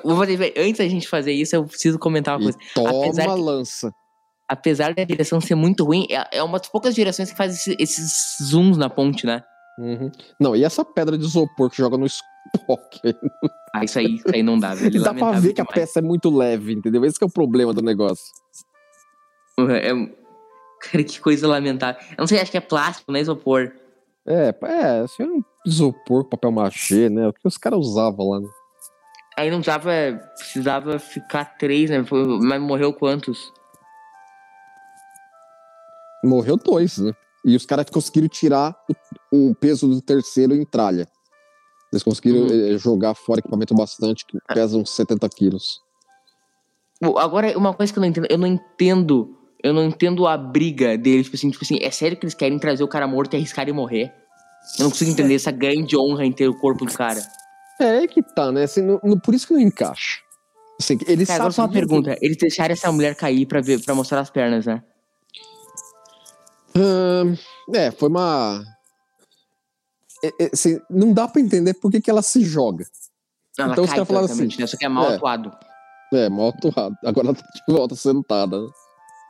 Vou 0.04 0.16
fazer, 0.18 0.54
antes 0.58 0.78
da 0.78 0.88
gente 0.88 1.08
fazer 1.08 1.34
isso, 1.34 1.56
eu 1.56 1.66
preciso 1.66 2.00
comentar 2.00 2.36
uma 2.38 2.41
E 2.50 2.54
coisa. 2.54 2.58
toma 2.74 2.89
Apesar 3.06 3.24
que- 3.36 3.41
lança. 3.41 3.94
Apesar 4.48 4.94
da 4.94 5.04
direção 5.04 5.39
ser 5.41 5.56
muito 5.56 5.84
ruim, 5.86 6.06
é, 6.10 6.38
é 6.38 6.44
uma 6.44 6.60
das 6.60 6.68
poucas 6.68 6.94
direções 6.94 7.32
que 7.32 7.38
faz 7.38 7.54
esse- 7.56 7.76
esses 7.80 8.12
zooms 8.44 8.78
na 8.78 8.89
ponte, 8.89 9.26
né? 9.26 9.44
Uhum. 9.80 10.12
Não, 10.39 10.56
e 10.56 10.64
essa 10.64 10.86
pedra 10.86 11.18
de 11.18 11.26
isopor 11.26 11.70
que 11.70 11.78
joga 11.78 11.98
no 11.98 12.06
Spock? 12.06 13.00
Ah, 13.74 13.84
isso 13.84 13.98
aí, 13.98 14.16
isso 14.16 14.26
aí 14.32 14.44
não 14.44 14.60
dá, 14.60 14.76
velho. 14.76 15.02
Dá 15.02 15.14
pra 15.14 15.32
ver 15.39 15.54
que 15.54 15.62
a 15.62 15.64
demais. 15.64 15.74
peça 15.80 16.00
é 16.00 16.02
muito 16.02 16.30
leve, 16.30 16.74
entendeu? 16.74 17.04
Esse 17.06 17.18
que 17.18 17.24
é 17.24 17.28
o 17.28 17.32
problema 17.32 17.74
do 17.74 17.82
negócio. 17.82 18.26
É, 19.70 19.89
cara, 20.82 21.04
que 21.04 21.20
coisa 21.20 21.48
lamentável. 21.48 22.02
Eu 22.12 22.16
não 22.20 22.28
sei, 22.28 22.39
acho 22.39 22.52
que 22.52 22.58
é 22.58 22.62
plástico, 22.62 23.12
não 23.12 23.18
é 23.18 23.22
isopor. 23.22 23.72
É, 24.28 24.54
é, 24.64 25.00
assim, 25.00 25.24
é 25.24 25.26
um 25.26 25.44
isopor, 25.66 26.26
papel 26.26 26.52
machê, 26.52 27.10
né? 27.10 27.28
O 27.28 27.34
que 27.34 27.48
os 27.48 27.58
caras 27.58 27.80
usavam 27.80 28.30
lá. 28.30 28.39
Né? 28.41 28.48
Aí 29.38 29.50
não 29.50 29.58
precisava, 29.62 29.92
precisava 30.38 31.00
ficar 31.00 31.46
três, 31.58 31.90
né? 31.90 32.04
Mas 32.42 32.62
morreu 32.62 32.94
quantos? 32.94 33.52
Morreu 36.24 36.56
dois, 36.58 36.98
né? 37.00 37.12
E 37.46 37.56
os 37.56 37.66
caras 37.66 37.90
conseguiram 37.90 38.30
tirar 38.30 38.76
o, 39.32 39.50
o 39.50 39.56
peso 39.56 39.88
do 39.88 40.02
terceiro 40.02 40.56
em 40.56 40.66
tralha. 40.66 41.08
Eles 41.92 42.04
conseguiram 42.04 42.48
Uhum. 42.48 42.74
eh, 42.74 42.78
jogar 42.78 43.14
fora 43.14 43.40
equipamento 43.40 43.76
bastante, 43.76 44.26
que 44.26 44.38
pesa 44.54 44.78
uns 44.78 44.90
70 44.96 45.28
quilos. 45.30 45.82
Bom, 47.02 47.18
Agora, 47.18 47.56
uma 47.58 47.74
coisa 47.74 47.92
que 47.92 48.00
eu 48.00 48.02
não 48.02 48.08
entendo, 48.08 48.28
eu 48.30 48.38
não 48.38 48.48
entendo, 48.48 49.38
eu 49.62 49.74
não 49.74 49.84
entendo 49.84 50.26
a 50.26 50.38
briga 50.38 50.98
deles, 50.98 51.26
tipo 51.26 51.36
assim, 51.36 51.52
tipo 51.52 51.64
assim, 51.64 51.78
é 51.82 51.92
sério 51.92 52.16
que 52.18 52.24
eles 52.26 52.34
querem 52.34 52.58
trazer 52.58 52.84
o 52.84 52.88
cara 52.88 53.06
morto 53.06 53.34
e 53.34 53.38
arriscar 53.38 53.64
ele 53.66 53.74
morrer? 53.74 54.14
Eu 54.80 54.84
não 54.86 54.90
consigo 54.92 55.12
entender 55.12 55.36
essa 55.36 55.52
grande 55.52 55.98
honra 55.98 56.26
em 56.26 56.32
ter 56.32 56.48
o 56.48 56.58
corpo 56.58 56.86
do 56.86 56.94
cara. 56.94 57.22
É 57.80 58.07
que 58.07 58.21
tá, 58.21 58.51
né? 58.51 58.63
Assim, 58.63 58.82
não- 58.82 58.99
não- 59.03 59.19
por 59.19 59.34
isso 59.34 59.47
que 59.47 59.53
não 59.53 59.59
encaixa. 59.59 60.19
Assim, 60.80 60.97
eles 61.07 61.28
Cara, 61.28 61.41
agora 61.43 61.53
só 61.53 61.63
uma 61.63 61.71
pergunta, 61.71 62.17
eles 62.21 62.38
deixaram 62.38 62.74
essa 62.74 62.91
mulher 62.91 63.15
cair 63.15 63.45
pra, 63.45 63.61
ver, 63.61 63.84
pra 63.84 63.93
mostrar 63.95 64.19
as 64.19 64.30
pernas, 64.30 64.65
né? 64.65 64.84
Ahn, 66.76 67.36
é, 67.74 67.91
foi 67.91 68.09
uma. 68.09 68.63
é, 70.24 70.28
é, 70.45 70.49
assim, 70.53 70.80
não 70.89 71.13
dá 71.13 71.28
pra 71.28 71.41
entender 71.41 71.74
por 71.76 71.91
que, 71.91 72.01
que 72.01 72.09
ela 72.09 72.21
se 72.21 72.43
joga. 72.43 72.86
Não, 73.57 73.71
Então 73.71 73.84
os 73.84 73.89
caras 73.91 74.07
falaram 74.07 74.26
teoricamente, 74.28 74.53
assim, 74.55 74.61
né? 74.63 74.67
Só 74.67 74.78
que 74.78 74.86
é 74.86 74.89
mal 74.89 75.11
é. 75.11 75.15
atuado. 75.15 75.51
É, 76.11 76.30
mal 76.30 76.49
atuado. 76.49 76.95
Agora 77.05 77.28
ela 77.28 77.36
tá 77.36 77.43
de 77.67 77.74
volta 77.74 77.95
sentada. 77.95 78.57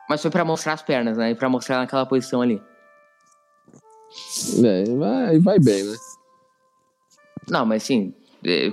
Mas 0.10 0.22
foi 0.22 0.32
pra 0.32 0.46
mostrar 0.46 0.74
as 0.74 0.82
pernas, 0.82 1.18
né? 1.18 1.32
E 1.32 1.36
pra 1.36 1.50
mostrar 1.50 1.76
ela 1.76 1.84
naquela 1.84 2.06
posição 2.06 2.42
ali. 2.42 2.62
É, 4.64 4.84
vai, 4.96 5.40
vai 5.40 5.60
bem, 5.60 5.84
né? 5.84 5.98
Não, 7.50 7.66
mas 7.66 7.84
sim, 7.84 8.14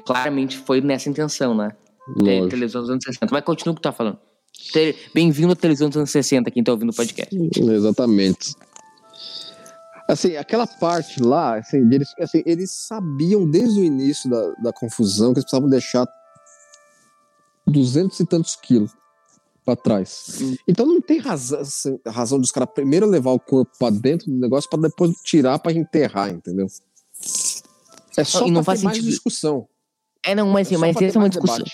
claramente 0.04 0.58
foi 0.58 0.80
nessa 0.80 1.08
intenção, 1.08 1.54
né? 1.54 1.70
Lógico. 2.16 2.48
televisão 2.48 2.80
dos 2.80 2.90
anos 2.90 3.04
60. 3.04 3.28
Mas 3.30 3.44
continua 3.44 3.72
o 3.72 3.76
que 3.76 3.80
tu 3.80 3.84
tá 3.84 3.92
falando. 3.92 4.18
Bem-vindo 5.14 5.52
à 5.52 5.56
televisão 5.56 5.88
dos 5.88 5.96
anos 5.96 6.10
60, 6.10 6.50
quem 6.50 6.62
tá 6.62 6.72
ouvindo 6.72 6.90
o 6.90 6.94
podcast. 6.94 7.34
Exatamente. 7.56 8.54
Assim, 10.08 10.36
aquela 10.36 10.66
parte 10.66 11.22
lá, 11.22 11.58
assim, 11.58 11.78
eles, 11.92 12.08
assim, 12.18 12.42
eles 12.44 12.72
sabiam 12.72 13.48
desde 13.48 13.80
o 13.80 13.84
início 13.84 14.28
da, 14.28 14.54
da 14.54 14.72
confusão 14.72 15.32
que 15.32 15.38
eles 15.38 15.44
precisavam 15.44 15.70
deixar 15.70 16.06
duzentos 17.64 18.18
e 18.18 18.26
tantos 18.26 18.56
quilos 18.56 18.90
pra 19.64 19.76
trás. 19.76 20.38
Hum. 20.42 20.56
Então 20.66 20.84
não 20.84 21.00
tem 21.00 21.18
razão, 21.18 21.60
assim, 21.60 21.98
razão 22.04 22.40
dos 22.40 22.50
caras 22.50 22.70
primeiro 22.74 23.06
levar 23.06 23.30
o 23.30 23.38
corpo 23.38 23.70
pra 23.78 23.90
dentro 23.90 24.30
do 24.30 24.36
negócio 24.36 24.68
pra 24.68 24.80
depois 24.80 25.12
tirar 25.22 25.60
pra 25.60 25.72
enterrar, 25.72 26.30
entendeu? 26.30 26.66
É 28.16 28.24
só 28.24 28.46
e 28.46 28.50
não 28.50 28.62
faz 28.64 28.80
ter 28.80 28.84
mais 28.84 28.96
sentido. 28.96 29.10
discussão. 29.10 29.66
É, 30.24 30.34
não, 30.34 30.48
mas, 30.48 30.68
É 30.70 30.74
assim, 30.74 30.80
mas 30.80 30.96
essa 30.96 31.18
é 31.18 31.20
uma 31.20 31.28
discussão. 31.28 31.56
debate. 31.58 31.72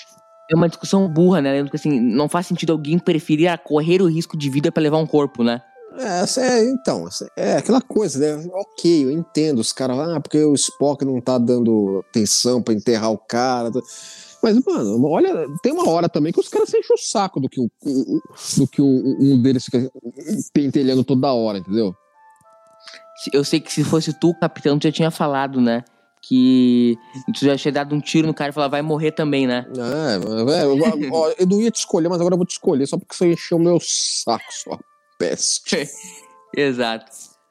É 0.51 0.55
uma 0.55 0.69
discussão 0.69 1.09
burra, 1.09 1.41
né? 1.43 1.63
Porque 1.63 1.77
assim, 1.77 1.99
não 2.01 2.29
faz 2.29 2.47
sentido 2.47 2.73
alguém 2.73 2.99
preferir 2.99 3.59
correr 3.65 4.01
o 4.01 4.07
risco 4.07 4.37
de 4.37 4.49
vida 4.49 4.71
pra 4.71 4.83
levar 4.83 4.99
um 4.99 5.07
corpo, 5.07 5.43
né? 5.43 5.61
É, 5.99 6.41
é, 6.41 6.65
então, 6.65 7.09
essa- 7.09 7.27
é 7.37 7.57
aquela 7.57 7.81
coisa, 7.81 8.19
né? 8.37 8.49
Ok, 8.53 9.05
eu 9.05 9.11
entendo. 9.11 9.59
Os 9.61 9.73
caras, 9.73 9.99
ah, 9.99 10.21
porque 10.21 10.39
o 10.45 10.55
Spock 10.55 11.05
não 11.05 11.21
tá 11.21 11.39
dando 11.39 12.05
atenção 12.09 12.63
pra 12.63 12.75
enterrar 12.75 13.11
o 13.11 13.19
cara. 13.19 13.73
tá- 13.73 13.81
Mas, 14.43 14.63
mano, 14.65 15.05
olha, 15.09 15.47
tem 15.63 15.73
uma 15.73 15.89
hora 15.89 16.09
também 16.09 16.33
que 16.33 16.39
os 16.39 16.49
caras 16.49 16.69
se 16.69 16.79
enchem 16.79 16.95
o 16.95 16.99
saco 16.99 17.41
do 17.41 17.49
que, 17.49 17.59
o, 17.61 17.69
do 18.59 18.67
que 18.69 18.81
o- 18.83 19.17
um 19.21 19.41
deles 19.43 19.65
fica 19.65 19.91
pentelhando 20.53 21.03
toda 21.03 21.33
hora, 21.33 21.59
entendeu? 21.59 21.93
Eu 23.33 23.43
sei 23.43 23.59
que 23.61 23.73
se 23.73 23.83
fosse 23.83 24.13
tu, 24.13 24.33
capitão, 24.39 24.79
tu 24.79 24.85
já 24.85 24.93
tinha 24.93 25.11
falado, 25.11 25.61
né? 25.61 25.83
Que 26.29 26.97
tu 27.35 27.45
já 27.45 27.57
tinha 27.57 27.73
dado 27.73 27.95
um 27.95 28.01
tiro 28.01 28.27
no 28.27 28.35
cara 28.35 28.51
e 28.51 28.53
falou, 28.53 28.69
vai 28.69 28.83
morrer 28.83 29.13
também, 29.13 29.47
né? 29.47 29.65
É, 29.77 30.61
é, 30.61 30.65
eu, 30.65 31.13
ó, 31.13 31.33
eu 31.39 31.47
não 31.47 31.61
ia 31.61 31.71
te 31.71 31.79
escolher, 31.79 32.09
mas 32.09 32.21
agora 32.21 32.35
eu 32.35 32.39
vou 32.39 32.47
te 32.47 32.53
escolher 32.53 32.87
só 32.87 32.99
porque 32.99 33.15
você 33.15 33.33
encheu 33.33 33.59
o 33.59 33.61
meu 33.61 33.79
saco, 33.81 34.45
sua 34.51 34.79
peste. 35.19 35.89
Exato. 36.57 37.07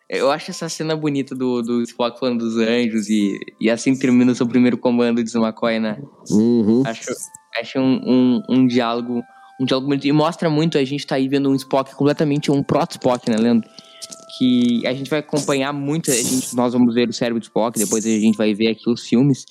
Eu 0.09 0.29
acho 0.29 0.51
essa 0.51 0.69
cena 0.69 0.95
bonita 0.95 1.33
do, 1.33 1.61
do 1.61 1.81
Spock 1.81 2.19
falando 2.19 2.39
dos 2.39 2.57
anjos 2.57 3.09
e, 3.09 3.39
e 3.59 3.71
assim 3.71 3.97
termina 3.97 4.31
o 4.31 4.35
seu 4.35 4.47
primeiro 4.47 4.77
comando 4.77 5.23
de 5.23 5.37
McCoy, 5.37 5.79
né? 5.79 5.97
Uhum. 6.29 6.83
Acho, 6.85 7.11
acho 7.59 7.79
um, 7.79 8.01
um, 8.05 8.43
um 8.49 8.67
diálogo 8.67 9.23
um 9.59 9.65
diálogo 9.65 9.87
bonito. 9.87 10.05
E 10.05 10.11
mostra 10.11 10.49
muito, 10.49 10.77
a 10.77 10.83
gente 10.83 11.05
tá 11.07 11.15
aí 11.15 11.27
vendo 11.27 11.49
um 11.49 11.55
Spock 11.55 11.95
completamente, 11.95 12.51
um 12.51 12.61
proto-Spock, 12.61 13.29
né, 13.29 13.37
Leandro? 13.37 13.69
Que 14.37 14.85
a 14.85 14.93
gente 14.93 15.09
vai 15.09 15.19
acompanhar 15.19 15.71
muito, 15.71 16.11
a 16.11 16.13
gente, 16.13 16.55
nós 16.55 16.73
vamos 16.73 16.93
ver 16.93 17.07
o 17.09 17.13
cérebro 17.13 17.39
de 17.39 17.45
Spock, 17.45 17.77
depois 17.77 18.05
a 18.05 18.09
gente 18.09 18.37
vai 18.37 18.53
ver 18.53 18.69
aqui 18.69 18.89
os 18.89 19.07
filmes. 19.07 19.45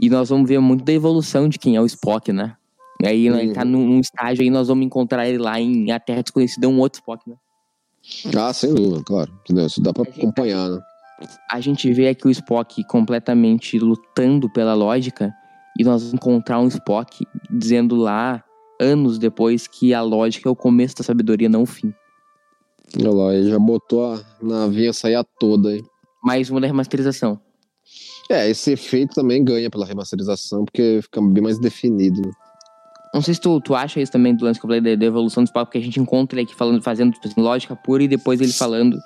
E 0.00 0.08
nós 0.08 0.28
vamos 0.28 0.48
ver 0.48 0.60
muito 0.60 0.84
da 0.84 0.92
evolução 0.92 1.48
de 1.48 1.58
quem 1.58 1.76
é 1.76 1.80
o 1.80 1.86
Spock, 1.86 2.32
né? 2.32 2.56
E 3.02 3.06
aí 3.06 3.26
ele 3.28 3.52
tá 3.52 3.64
num, 3.64 4.00
estágio 4.00 4.42
aí, 4.42 4.50
nós 4.50 4.68
vamos 4.68 4.84
encontrar 4.84 5.28
ele 5.28 5.38
lá 5.38 5.60
em 5.60 5.90
A 5.92 6.00
Terra 6.00 6.22
Desconhecida, 6.22 6.68
um 6.68 6.78
outro 6.80 7.00
Spock, 7.00 7.28
né? 7.28 7.36
Ah, 8.36 8.52
sem 8.52 8.74
dúvida, 8.74 9.02
claro. 9.04 9.32
Isso 9.66 9.80
dá 9.80 9.92
pra 9.92 10.02
acompanhar, 10.02 10.68
né? 10.68 10.80
A 11.50 11.60
gente 11.60 11.92
vê 11.92 12.08
aqui 12.08 12.26
o 12.26 12.30
Spock 12.30 12.82
completamente 12.84 13.78
lutando 13.78 14.48
pela 14.48 14.74
lógica 14.74 15.32
e 15.78 15.84
nós 15.84 16.02
vamos 16.02 16.14
encontrar 16.14 16.60
um 16.60 16.68
Spock 16.68 17.24
dizendo 17.50 17.96
lá, 17.96 18.42
anos 18.80 19.18
depois, 19.18 19.66
que 19.66 19.92
a 19.92 20.00
lógica 20.00 20.48
é 20.48 20.52
o 20.52 20.56
começo 20.56 20.96
da 20.96 21.04
sabedoria, 21.04 21.48
não 21.48 21.62
o 21.62 21.66
fim. 21.66 21.92
Olha 22.96 23.10
lá, 23.10 23.34
ele 23.34 23.50
já 23.50 23.58
botou 23.58 24.12
a 24.14 24.20
navinha 24.40 24.92
sair 24.92 25.22
toda 25.38 25.70
aí. 25.70 25.82
Mais 26.22 26.50
uma 26.50 26.60
da 26.60 26.66
remasterização. 26.66 27.40
É, 28.30 28.48
esse 28.48 28.72
efeito 28.72 29.14
também 29.14 29.42
ganha 29.42 29.70
pela 29.70 29.86
remasterização, 29.86 30.64
porque 30.64 31.00
fica 31.02 31.20
bem 31.20 31.42
mais 31.42 31.58
definido. 31.58 32.20
Né? 32.20 32.30
Não 33.14 33.22
sei 33.22 33.34
se 33.34 33.40
tu, 33.40 33.60
tu 33.60 33.74
acha 33.74 34.00
isso 34.00 34.12
também 34.12 34.34
do 34.34 34.44
lance 34.44 34.60
que 34.60 34.66
eu 34.66 34.68
falei 34.68 34.80
da, 34.82 34.94
da 34.94 35.06
evolução 35.06 35.42
do 35.42 35.46
Spock, 35.46 35.66
porque 35.66 35.78
a 35.78 35.82
gente 35.82 35.98
encontra 35.98 36.38
ele 36.38 36.46
aqui 36.46 36.54
falando, 36.54 36.82
fazendo 36.82 37.12
tipo 37.12 37.26
assim, 37.26 37.40
lógica 37.40 37.74
pura 37.74 38.02
e 38.02 38.08
depois 38.08 38.40
ele 38.40 38.52
falando 38.52 38.98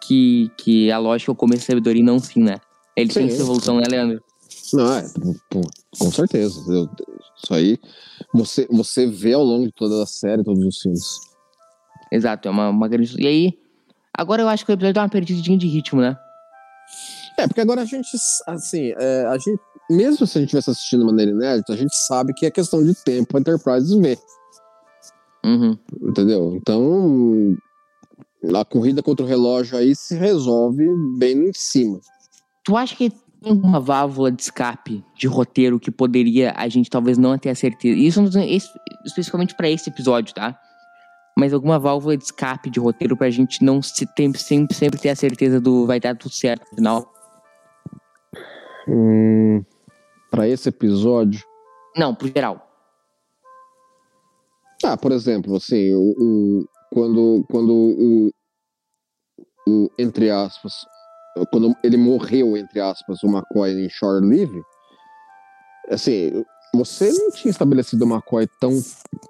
que, 0.00 0.50
que 0.58 0.90
a 0.92 0.98
lógica 0.98 1.30
é 1.30 1.34
o 1.34 1.36
começo 1.36 1.62
da 1.62 1.66
sabedoria 1.68 2.02
e 2.02 2.04
não 2.04 2.16
o 2.16 2.20
fim, 2.20 2.42
né? 2.42 2.58
Ele 2.96 3.12
Sim. 3.12 3.20
tem 3.20 3.28
essa 3.28 3.42
evolução, 3.42 3.78
né, 3.78 3.84
Leandro? 3.88 4.22
Não, 4.74 4.94
é, 4.94 5.04
com 5.98 6.10
certeza. 6.10 6.60
Eu- 6.72 6.88
isso 7.42 7.52
aí 7.54 7.78
você, 8.32 8.66
você 8.70 9.06
vê 9.06 9.32
ao 9.32 9.42
longo 9.42 9.66
de 9.66 9.72
toda 9.72 10.02
a 10.02 10.06
série, 10.06 10.44
todos 10.44 10.64
os 10.64 10.80
filmes. 10.80 11.02
Exato, 12.14 12.46
é 12.48 12.50
uma, 12.50 12.68
uma 12.68 12.88
grande. 12.88 13.14
E 13.20 13.26
aí, 13.26 13.58
agora 14.16 14.42
eu 14.42 14.48
acho 14.48 14.64
que 14.66 14.70
o 14.72 14.74
episódio 14.74 14.94
dá 14.94 15.02
uma 15.02 15.08
perdidinha 15.08 15.56
de 15.56 15.66
ritmo, 15.66 16.00
né? 16.00 16.16
É, 17.38 17.46
porque 17.46 17.60
agora 17.62 17.80
a 17.80 17.84
gente, 17.86 18.08
assim, 18.46 18.92
é, 18.98 19.24
a 19.26 19.38
gente, 19.38 19.58
mesmo 19.90 20.26
se 20.26 20.36
a 20.36 20.40
gente 20.40 20.48
estivesse 20.48 20.70
assistindo 20.70 21.00
de 21.00 21.06
maneira 21.06 21.30
inédita, 21.30 21.72
a 21.72 21.76
gente 21.76 21.94
sabe 22.06 22.34
que 22.34 22.44
é 22.44 22.50
questão 22.50 22.84
de 22.84 22.94
tempo 23.02 23.36
a 23.36 23.40
Enterprise 23.40 23.98
ver, 24.00 24.18
Uhum. 25.44 25.76
entendeu? 26.02 26.54
Então, 26.54 27.56
a 28.54 28.64
corrida 28.64 29.02
contra 29.02 29.24
o 29.24 29.28
relógio 29.28 29.76
aí 29.78 29.94
se 29.96 30.14
resolve 30.14 30.84
bem 31.18 31.48
em 31.48 31.52
cima. 31.54 31.98
Tu 32.64 32.76
acha 32.76 32.94
que 32.94 33.10
tem 33.42 33.52
uma 33.52 33.80
válvula 33.80 34.30
de 34.30 34.40
escape 34.42 35.02
de 35.16 35.26
roteiro 35.26 35.80
que 35.80 35.90
poderia 35.90 36.52
a 36.56 36.68
gente 36.68 36.88
talvez 36.90 37.18
não 37.18 37.36
ter 37.38 37.48
a 37.50 37.54
certeza? 37.54 37.98
Isso 37.98 38.20
es- 38.46 38.68
especificamente 39.04 39.56
pra 39.56 39.68
esse 39.68 39.88
episódio, 39.90 40.32
tá? 40.34 40.56
Mas 41.36 41.52
alguma 41.52 41.78
válvula 41.78 42.16
de 42.16 42.24
escape 42.24 42.68
de 42.70 42.78
roteiro 42.78 43.16
pra 43.16 43.30
gente 43.30 43.64
não 43.64 43.80
se 43.80 44.06
tem, 44.14 44.32
sempre, 44.34 44.74
sempre 44.76 45.00
ter 45.00 45.08
a 45.10 45.16
certeza 45.16 45.60
do 45.60 45.86
vai 45.86 45.98
dar 45.98 46.16
tudo 46.16 46.32
certo 46.34 46.62
no 46.70 46.76
final? 46.76 47.12
Hum, 48.88 49.64
para 50.30 50.48
esse 50.48 50.68
episódio, 50.68 51.42
Não, 51.96 52.14
pro 52.14 52.26
geral. 52.28 52.68
Ah, 54.84 54.96
por 54.96 55.12
exemplo, 55.12 55.56
assim, 55.56 55.92
o, 55.94 56.14
o- 56.18 56.66
quando, 56.92 57.44
quando 57.50 57.72
o, 57.72 58.30
o, 59.68 59.88
entre 59.98 60.28
aspas, 60.30 60.72
quando 61.50 61.74
ele 61.84 61.96
morreu, 61.96 62.56
entre 62.56 62.80
aspas, 62.80 63.22
o 63.22 63.28
McCoy 63.28 63.70
em 63.72 63.88
Shore 63.88 64.26
Leave, 64.26 64.60
assim, 65.88 66.44
você 66.74 67.12
não 67.12 67.30
tinha 67.30 67.50
estabelecido 67.50 68.04
o 68.04 68.08
McCoy 68.08 68.46
tão 68.60 68.72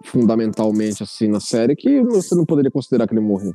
fundamentalmente 0.05 1.03
assim 1.03 1.29
na 1.29 1.41
série 1.41 1.77
que 1.77 2.03
você 2.03 2.35
não 2.35 2.45
poderia 2.45 2.71
considerar 2.71 3.07
que 3.07 3.15
ele 3.15 3.21
morreu. 3.21 3.53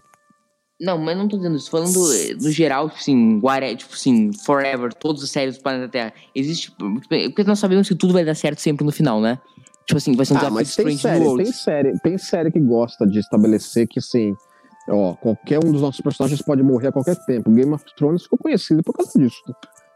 Não, 0.79 0.97
mas 0.97 1.17
não 1.17 1.27
tô 1.27 1.37
dizendo 1.37 1.55
isso. 1.55 1.71
Falando 1.71 2.13
eh, 2.13 2.35
no 2.35 2.51
geral, 2.51 2.87
tipo 2.87 3.01
assim, 3.01 3.39
whatever, 3.41 3.77
tipo 3.77 3.93
assim, 3.93 4.31
forever, 4.45 4.93
todas 4.93 5.23
as 5.23 5.31
séries 5.31 5.57
do 5.57 5.63
planeta 5.63 5.89
Terra. 5.89 6.13
Existe. 6.35 6.71
Porque 7.09 7.43
nós 7.43 7.57
sabemos 7.57 7.87
que 7.87 7.95
tudo 7.95 8.13
vai 8.13 8.23
dar 8.23 8.35
certo 8.35 8.59
sempre 8.59 8.85
no 8.85 8.91
final, 8.91 9.19
né? 9.19 9.39
Tipo 9.87 9.97
assim, 9.97 10.15
vai 10.15 10.25
ser 10.25 10.33
um 10.33 10.37
Ah, 10.37 10.39
desafio 10.41 10.55
mas 10.55 10.75
tem 10.75 10.97
série, 10.97 11.37
tem 11.37 11.51
série, 11.51 11.99
tem 12.01 12.17
série 12.17 12.51
que 12.51 12.59
gosta 12.59 13.07
de 13.07 13.19
estabelecer 13.19 13.87
que, 13.87 13.99
assim, 13.99 14.35
ó, 14.87 15.15
qualquer 15.15 15.59
um 15.63 15.71
dos 15.71 15.81
nossos 15.81 16.01
personagens 16.01 16.41
pode 16.41 16.61
morrer 16.61 16.89
a 16.89 16.91
qualquer 16.91 17.15
tempo. 17.25 17.49
Game 17.49 17.73
of 17.73 17.83
Thrones 17.95 18.23
ficou 18.23 18.37
conhecido 18.37 18.83
por 18.83 18.93
causa 18.93 19.17
disso. 19.17 19.41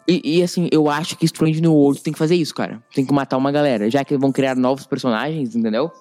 E, 0.08 0.39
e, 0.39 0.43
assim, 0.43 0.68
eu 0.72 0.89
acho 0.89 1.16
que 1.16 1.26
Strange 1.26 1.62
New 1.62 1.74
Worlds 1.74 2.02
tem 2.02 2.12
que 2.12 2.18
fazer 2.18 2.36
isso, 2.36 2.56
cara. 2.56 2.82
Tem 2.95 3.06
que 3.06 3.14
matar 3.14 3.38
uma 3.38 3.52
galera. 3.52 3.89
Já 3.89 4.04
que 4.04 4.18
vão 4.18 4.32
criar 4.32 4.56
novos 4.56 4.88
personagens, 4.88 5.56
entendeu? 5.56 5.91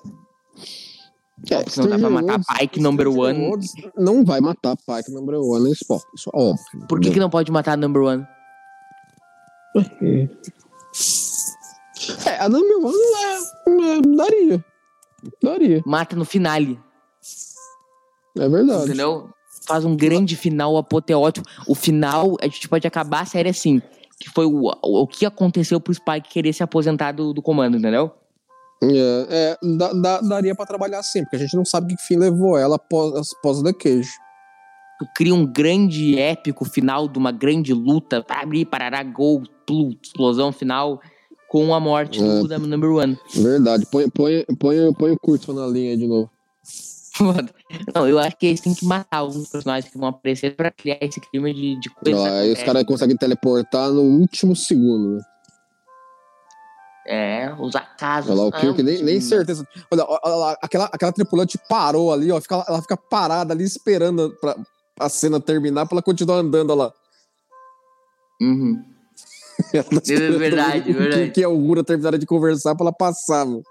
É, 1.51 1.65
Não 1.81 1.89
dá 1.89 1.99
pra 1.99 2.11
matar 2.11 2.41
Pike 2.59 2.81
number 2.81 3.07
Stranger 3.11 3.31
one. 3.35 3.47
Worlds 3.47 3.73
não 3.97 4.25
vai 4.25 4.41
matar 4.41 4.77
Pike 4.77 5.11
number 5.11 5.37
one 5.41 5.65
nem 5.65 5.73
Spock. 5.73 6.05
Isso 6.15 6.31
é 6.35 6.39
óbvio. 6.39 6.87
Por 6.87 7.01
que, 7.01 7.11
que 7.11 7.19
não 7.19 7.31
pode 7.31 7.51
matar 7.51 7.73
a 7.73 7.77
number 7.77 8.03
one? 8.03 8.27
É, 12.27 12.39
a 12.41 12.49
number 12.49 12.77
one 12.79 12.97
é, 12.97 13.99
é, 13.99 14.01
daria. 14.17 14.65
Daria. 15.43 15.83
Mata 15.87 16.17
no 16.17 16.25
finale, 16.25 16.79
É 18.37 18.49
verdade. 18.49 18.85
entendeu? 18.85 19.31
Faz 19.67 19.85
um 19.85 19.95
grande 19.95 20.37
final 20.37 20.77
apoteótico. 20.77 21.47
O 21.67 21.75
final, 21.75 22.37
a 22.41 22.45
gente 22.47 22.69
pode 22.69 22.87
acabar 22.87 23.21
a 23.21 23.27
série 23.27 23.49
assim. 23.49 23.81
Que 24.19 24.29
foi 24.29 24.45
o, 24.45 24.67
o, 24.83 25.03
o 25.03 25.07
que 25.07 25.25
aconteceu 25.25 25.81
pro 25.81 25.95
Spike 25.95 26.29
querer 26.29 26.53
se 26.53 26.63
aposentar 26.63 27.13
do, 27.13 27.33
do 27.33 27.41
comando, 27.41 27.77
entendeu? 27.79 28.11
É, 28.83 29.27
é, 29.31 29.59
dá- 29.77 29.93
dá- 29.93 30.21
daria 30.21 30.55
pra 30.55 30.65
trabalhar 30.67 31.01
assim, 31.01 31.23
porque 31.23 31.37
a 31.37 31.39
gente 31.41 31.55
não 31.57 31.65
sabe 31.65 31.95
que 31.97 32.03
fim 32.03 32.17
levou 32.17 32.57
ela 32.59 32.77
após, 32.77 33.33
após 33.39 33.63
The 33.63 33.73
Cage. 33.73 34.09
Tu 34.99 35.07
cria 35.17 35.35
um 35.35 35.47
grande 35.47 36.19
épico 36.19 36.65
final 36.65 37.09
de 37.09 37.19
uma 37.19 37.33
grande 37.33 37.73
luta, 37.75 38.23
para 38.23 38.41
abrir, 38.43 38.65
parará, 38.67 39.03
gol, 39.03 39.43
plu, 39.67 39.91
explosão 40.03 40.51
final, 40.53 41.01
com 41.49 41.75
a 41.75 41.81
morte 41.81 42.19
do, 42.21 42.45
É. 42.47 42.49
da 42.49 42.59
number 42.59 42.91
one. 42.91 43.19
Verdade. 43.35 43.87
Põe, 43.91 44.09
põe, 44.09 44.45
põe, 44.59 44.93
põe 44.95 45.11
o 45.13 45.19
Kurtzman 45.19 45.57
na 45.57 45.67
linha 45.67 45.97
de 45.97 46.07
novo. 46.07 46.31
Não, 47.95 48.09
eu 48.09 48.19
acho 48.19 48.37
que 48.39 48.47
eles 48.47 48.61
têm 48.61 48.73
que 48.75 48.85
matar 48.87 49.19
alguns 49.19 49.49
personagens 49.49 49.93
que 49.93 49.99
vão 49.99 50.09
aparecer 50.09 50.55
pra 50.57 50.71
criar 50.71 50.97
esse 51.03 51.21
clima 51.21 51.53
de, 51.53 51.79
de 51.79 51.91
coisa. 51.91 52.31
Aí 52.39 52.53
os 52.53 52.63
caras 52.63 52.85
conseguem 52.85 53.17
teleportar 53.17 53.91
no 53.91 54.01
último 54.03 54.55
segundo. 54.57 55.17
Né? 55.17 55.23
É, 57.07 57.53
os 57.59 57.75
acasos. 57.75 58.31
Olha 58.31 58.43
lá, 58.43 58.47
o 58.49 58.53
Kirk 58.53 58.83
nem, 58.83 59.03
nem 59.03 59.21
certeza. 59.21 59.67
Olha, 59.91 60.05
olha 60.07 60.35
lá, 60.37 60.57
aquela, 60.63 60.85
aquela 60.93 61.13
tripulante 61.13 61.59
parou 61.69 62.13
ali, 62.13 62.31
ó. 62.31 62.41
Fica, 62.41 62.65
ela 62.69 62.81
fica 62.83 62.97
parada 62.97 63.55
ali 63.55 63.65
esperando 63.65 64.37
pra, 64.41 64.55
a 64.99 65.09
cena 65.09 65.41
terminar 65.41 65.87
pra 65.87 65.97
ela 65.97 66.03
continuar 66.03 66.37
andando, 66.37 66.71
olha 66.71 66.85
lá. 66.85 66.93
Uhum. 68.43 68.83
Ela 69.75 69.85
tá 69.85 69.97
esperando 69.97 70.39
verdade, 70.39 70.91
verdade. 70.91 71.25
Kirk 71.25 71.41
e 71.41 71.45
a 71.45 71.49
Uhura 71.51 71.85
terminarem 71.85 72.19
de 72.19 72.25
conversar 72.25 72.75
pra 72.75 72.85
ela 72.87 72.93
passar, 72.95 73.45
mano. 73.45 73.63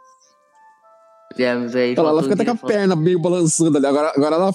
É, 1.35 1.55
mas 1.55 1.75
aí 1.75 1.95
Ela, 1.97 2.21
fica 2.21 2.35
até 2.35 2.45
com 2.45 2.51
a 2.51 2.55
faltou, 2.55 2.69
perna 2.69 2.95
meio 2.95 3.19
balançando 3.19 3.75
ali. 3.77 3.87
Agora, 3.87 4.13
agora 4.15 4.35
ela. 4.35 4.51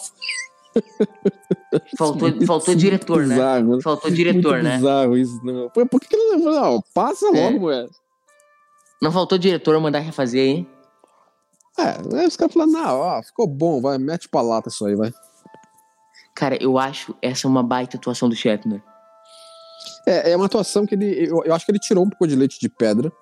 faltou, 1.98 2.46
faltou 2.46 2.74
diretor, 2.76 3.26
né? 3.26 3.34
Bizarro, 3.34 3.82
Faltou 3.82 4.10
diretor, 4.10 4.62
né? 4.62 4.76
bizarro 4.76 5.16
isso. 5.16 5.40
Não. 5.44 5.68
Pô, 5.70 5.84
Por 5.86 6.00
que, 6.00 6.08
que 6.08 6.16
não 6.16 6.80
passa 6.94 7.26
logo, 7.26 7.38
É. 7.38 7.50
mulher. 7.50 7.88
Não 9.02 9.12
faltou 9.12 9.36
diretor 9.38 9.78
mandar 9.80 10.00
refazer, 10.00 10.46
hein? 10.46 10.68
É, 11.78 12.18
aí 12.18 12.26
os 12.26 12.36
caras 12.36 12.54
falam, 12.54 12.68
não, 12.70 13.00
ó, 13.00 13.22
ficou 13.22 13.46
bom, 13.48 13.80
vai, 13.80 13.98
mete 13.98 14.28
pra 14.28 14.40
lata 14.40 14.68
isso 14.68 14.86
aí, 14.86 14.94
vai. 14.94 15.12
Cara, 16.34 16.56
eu 16.62 16.78
acho 16.78 17.14
essa 17.20 17.46
uma 17.48 17.62
baita 17.62 17.96
atuação 17.96 18.28
do 18.28 18.34
Shatner. 18.36 18.82
É, 20.06 20.32
é 20.32 20.36
uma 20.36 20.46
atuação 20.46 20.86
que 20.86 20.94
ele. 20.94 21.28
Eu, 21.28 21.42
eu 21.44 21.54
acho 21.54 21.64
que 21.64 21.72
ele 21.72 21.78
tirou 21.78 22.04
um 22.04 22.08
pouco 22.10 22.26
de 22.26 22.36
leite 22.36 22.58
de 22.60 22.68
pedra, 22.68 23.12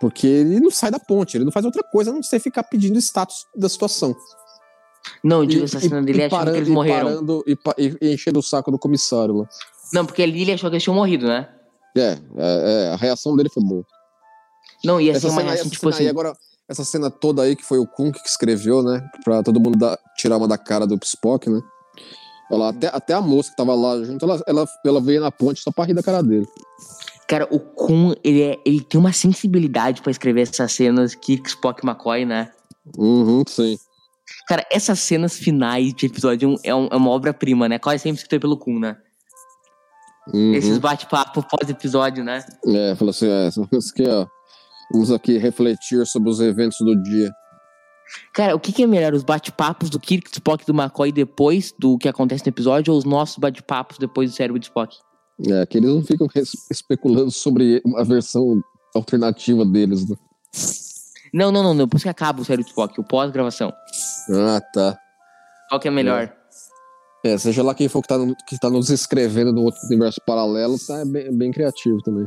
porque 0.00 0.26
ele 0.26 0.60
não 0.60 0.70
sai 0.70 0.90
da 0.90 0.98
ponte, 0.98 1.36
ele 1.36 1.44
não 1.44 1.52
faz 1.52 1.64
outra 1.66 1.82
coisa 1.82 2.10
a 2.10 2.14
não 2.14 2.22
ser 2.22 2.40
ficar 2.40 2.62
pedindo 2.64 2.98
status 2.98 3.46
da 3.56 3.68
situação. 3.68 4.14
Não, 5.22 5.40
eu 5.42 5.46
digo 5.46 5.64
essa 5.64 5.80
cena 5.80 6.02
dele 6.02 6.24
achando 6.24 6.50
que 6.50 6.56
eles 6.58 6.68
e 6.68 6.72
morreram. 6.72 7.06
parando 7.06 7.44
e, 7.46 7.54
pa- 7.56 7.74
e, 7.76 7.96
e 8.00 8.14
enchendo 8.14 8.38
o 8.38 8.42
saco 8.42 8.70
do 8.70 8.78
comissário 8.78 9.34
lá. 9.38 9.48
Não, 9.92 10.06
porque 10.06 10.22
ali 10.22 10.42
ele 10.42 10.52
achou 10.52 10.70
que 10.70 10.76
eles 10.76 10.82
tinham 10.82 10.94
morrido, 10.96 11.26
né? 11.26 11.48
É, 11.96 12.00
é, 12.00 12.18
é, 12.38 12.92
a 12.92 12.96
reação 12.96 13.36
dele 13.36 13.50
foi 13.50 13.62
boa. 13.62 13.84
Não, 14.84 15.00
ia 15.00 15.12
ser 15.18 15.26
Essa 15.26 15.36
cena, 15.36 15.52
essa 15.54 15.62
tipo 15.70 15.80
cena 15.86 15.94
assim. 15.94 16.08
agora, 16.08 16.36
essa 16.68 16.84
cena 16.84 17.10
toda 17.10 17.42
aí 17.42 17.56
que 17.56 17.64
foi 17.64 17.78
o 17.78 17.86
Kunk 17.86 18.22
que 18.22 18.28
escreveu, 18.28 18.82
né? 18.82 19.02
Pra 19.24 19.42
todo 19.42 19.60
mundo 19.60 19.78
dar- 19.78 19.98
tirar 20.16 20.36
uma 20.36 20.48
da 20.48 20.58
cara 20.58 20.86
do 20.86 20.98
Spock, 21.02 21.48
né? 21.50 21.60
Olha 22.50 22.58
lá, 22.64 22.68
até, 22.70 22.88
até 22.88 23.14
a 23.14 23.20
moça 23.20 23.50
que 23.50 23.56
tava 23.56 23.74
lá 23.74 24.02
junto, 24.04 24.24
ela, 24.24 24.42
ela, 24.46 24.66
ela 24.84 25.00
veio 25.00 25.20
na 25.20 25.30
ponte 25.30 25.60
só 25.60 25.70
pra 25.72 25.84
rir 25.84 25.94
da 25.94 26.02
cara 26.02 26.22
dele. 26.22 26.46
Cara, 27.26 27.48
o 27.50 27.58
Kun, 27.58 28.12
ele, 28.22 28.42
é, 28.42 28.58
ele 28.66 28.82
tem 28.82 29.00
uma 29.00 29.12
sensibilidade 29.12 30.02
pra 30.02 30.10
escrever 30.10 30.42
essas 30.42 30.70
cenas 30.72 31.14
Kirk, 31.14 31.48
Spock 31.48 31.82
e 31.82 31.88
McCoy, 31.88 32.26
né? 32.26 32.52
Uhum, 32.98 33.42
sim. 33.48 33.78
Cara, 34.46 34.64
essas 34.70 34.98
cenas 35.00 35.34
finais 35.38 35.94
de 35.94 36.04
episódio 36.04 36.54
é, 36.62 36.74
um- 36.74 36.88
é 36.90 36.96
uma 36.96 37.10
obra-prima, 37.10 37.66
né? 37.66 37.78
Quase 37.78 38.02
sempre 38.02 38.20
escrito 38.22 38.42
pelo 38.42 38.58
Kun, 38.58 38.78
né? 38.78 38.96
Uhum. 40.32 40.54
Esses 40.54 40.78
bate-papo 40.78 41.42
pós-episódio, 41.48 42.22
né? 42.24 42.44
É, 42.66 42.94
falou 42.94 43.10
assim, 43.10 43.26
é, 43.28 43.48
isso 43.72 43.92
aqui, 43.92 44.06
ó. 44.08 44.26
Vamos 44.92 45.10
aqui 45.10 45.38
refletir 45.38 46.06
sobre 46.06 46.30
os 46.30 46.40
eventos 46.40 46.78
do 46.80 47.00
dia. 47.02 47.30
Cara, 48.34 48.54
o 48.54 48.60
que, 48.60 48.72
que 48.72 48.82
é 48.82 48.86
melhor? 48.86 49.14
Os 49.14 49.22
bate-papos 49.24 49.88
do 49.90 49.98
Kirk, 49.98 50.30
do 50.30 50.34
Spock 50.34 50.62
e 50.62 50.66
do 50.66 50.78
McCoy 50.78 51.10
depois 51.10 51.72
do 51.78 51.96
que 51.98 52.08
acontece 52.08 52.44
no 52.44 52.50
episódio 52.50 52.92
ou 52.92 52.98
os 52.98 53.04
nossos 53.04 53.38
bate-papos 53.38 53.98
depois 53.98 54.30
do 54.30 54.36
cérebro 54.36 54.58
de 54.60 54.66
Spock? 54.66 54.94
É, 55.48 55.66
que 55.66 55.78
eles 55.78 55.90
não 55.92 56.02
ficam 56.04 56.28
especulando 56.70 57.30
sobre 57.30 57.80
uma 57.84 58.04
versão 58.04 58.60
alternativa 58.94 59.64
deles, 59.64 60.08
né? 60.08 60.16
Não, 61.32 61.50
não, 61.50 61.62
não, 61.62 61.74
não. 61.74 61.84
Depois 61.86 62.02
que 62.02 62.08
acaba 62.08 62.40
o 62.40 62.44
cérebro 62.44 62.64
de 62.64 62.70
Spock, 62.70 63.00
o 63.00 63.04
pós-gravação. 63.04 63.72
Ah, 64.30 64.60
tá. 64.72 64.96
Qual 65.68 65.80
que 65.80 65.88
é 65.88 65.90
melhor? 65.90 66.32
É, 67.24 67.36
seja 67.38 67.62
lá 67.62 67.74
quem 67.74 67.88
for 67.88 68.02
que 68.02 68.08
tá, 68.08 68.18
no- 68.18 68.36
que 68.46 68.58
tá 68.60 68.68
nos 68.70 68.90
escrevendo 68.90 69.50
no 69.52 69.62
outro 69.62 69.80
universo 69.86 70.20
paralelo, 70.26 70.76
tá 70.78 71.02
bem, 71.06 71.36
bem 71.36 71.50
criativo 71.50 72.00
também. 72.02 72.26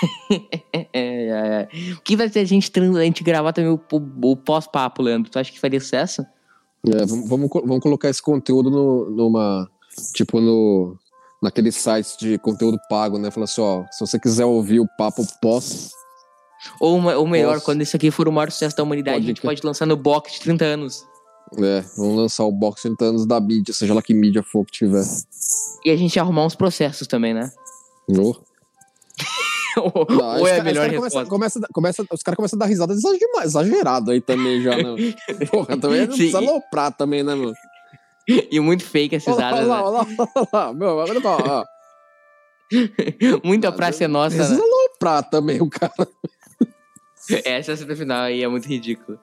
É. 1.28 1.68
O 1.94 2.00
que 2.02 2.16
vai 2.16 2.28
ser 2.28 2.40
a 2.40 2.44
gente, 2.44 2.70
a 2.78 3.02
gente 3.04 3.22
gravar 3.24 3.52
também 3.52 3.70
o, 3.72 3.80
o- 3.92 4.30
o 4.32 4.36
pós-papo, 4.36 5.02
Leandro? 5.02 5.30
Tu 5.30 5.38
acha 5.38 5.52
que 5.52 5.60
faria 5.60 5.80
sucesso? 5.80 6.22
É, 6.86 7.04
vamos, 7.06 7.28
vamos, 7.28 7.48
vamos 7.52 7.80
colocar 7.80 8.08
esse 8.08 8.22
conteúdo 8.22 8.70
no, 8.70 9.10
numa. 9.10 9.68
Tipo, 10.14 10.40
no. 10.40 10.96
Naqueles 11.42 11.76
sites 11.76 12.16
de 12.18 12.36
conteúdo 12.38 12.78
pago, 12.90 13.16
né? 13.18 13.30
Falar 13.30 13.44
assim, 13.44 13.60
ó, 13.60 13.84
se 13.92 14.00
você 14.00 14.18
quiser 14.18 14.44
ouvir 14.44 14.80
o 14.80 14.88
papo 14.98 15.24
pós, 15.40 15.92
Ou, 16.80 16.96
uma- 16.96 17.14
ou 17.16 17.26
melhor, 17.28 17.54
Posso. 17.54 17.64
quando 17.64 17.82
isso 17.82 17.94
aqui 17.96 18.10
for 18.10 18.26
o 18.28 18.32
maior 18.32 18.50
sucesso 18.50 18.76
da 18.76 18.82
humanidade, 18.82 19.18
Pode 19.18 19.24
a 19.26 19.28
gente 19.28 19.42
pode 19.42 19.60
lançar 19.64 19.86
no 19.86 19.96
box 19.96 20.32
de 20.32 20.40
30 20.40 20.64
anos. 20.64 21.04
é, 21.56 21.84
vamos 21.96 22.16
lançar 22.16 22.44
o 22.44 22.50
box 22.50 22.82
30 22.82 23.04
anos 23.04 23.24
da 23.26 23.40
mídia, 23.40 23.72
seja 23.72 23.94
lá 23.94 24.02
que 24.02 24.12
mídia 24.12 24.42
for 24.42 24.64
que 24.64 24.72
tiver. 24.72 25.04
E 25.84 25.90
a 25.90 25.96
gente 25.96 26.18
arrumar 26.18 26.44
uns 26.44 26.56
processos 26.56 27.06
também, 27.06 27.32
né? 27.32 27.50
No. 28.08 28.36
Ou 29.80 30.06
Não, 30.08 30.46
é 30.46 30.60
a 30.60 30.64
melhor 30.64 30.88
resposta. 30.90 31.26
começa, 31.26 31.60
começa- 31.72 32.04
os 32.12 32.22
caras 32.22 32.36
começam 32.36 32.56
a 32.56 32.60
dar 32.60 32.66
risada 32.66 32.92
exagerado 33.44 34.10
aí 34.10 34.20
também 34.20 34.60
já, 34.62 34.76
né? 34.76 34.84
Porra, 35.50 35.76
também 35.78 36.00
não 36.00 36.08
precisa 36.08 36.38
aloprar 36.38 36.92
também, 36.96 37.22
né, 37.22 37.34
meu? 37.34 37.52
E 38.50 38.60
muito 38.60 38.84
fake 38.84 39.16
essa 39.16 39.32
Olha 39.32 39.40
lá, 39.40 39.50
risada, 39.60 39.82
olha 39.82 39.90
lá, 39.90 40.02
olha 40.02 40.16
lá, 40.18 40.28
olha 40.36 40.48
lá, 40.52 40.72
meu, 40.74 40.96
olha 40.96 41.20
lá, 41.24 41.36
ó. 41.38 41.64
Muita 43.42 43.72
praça 43.72 44.04
é 44.04 44.08
nossa, 44.08 44.36
Precisa 44.36 44.56
né? 44.56 44.62
aloprar 44.62 45.28
também 45.30 45.60
o 45.62 45.68
cara. 45.70 45.92
Essa 47.44 47.76
cena 47.76 47.94
final 47.96 48.22
aí 48.22 48.42
é 48.42 48.48
muito 48.48 48.66
ridícula. 48.66 49.18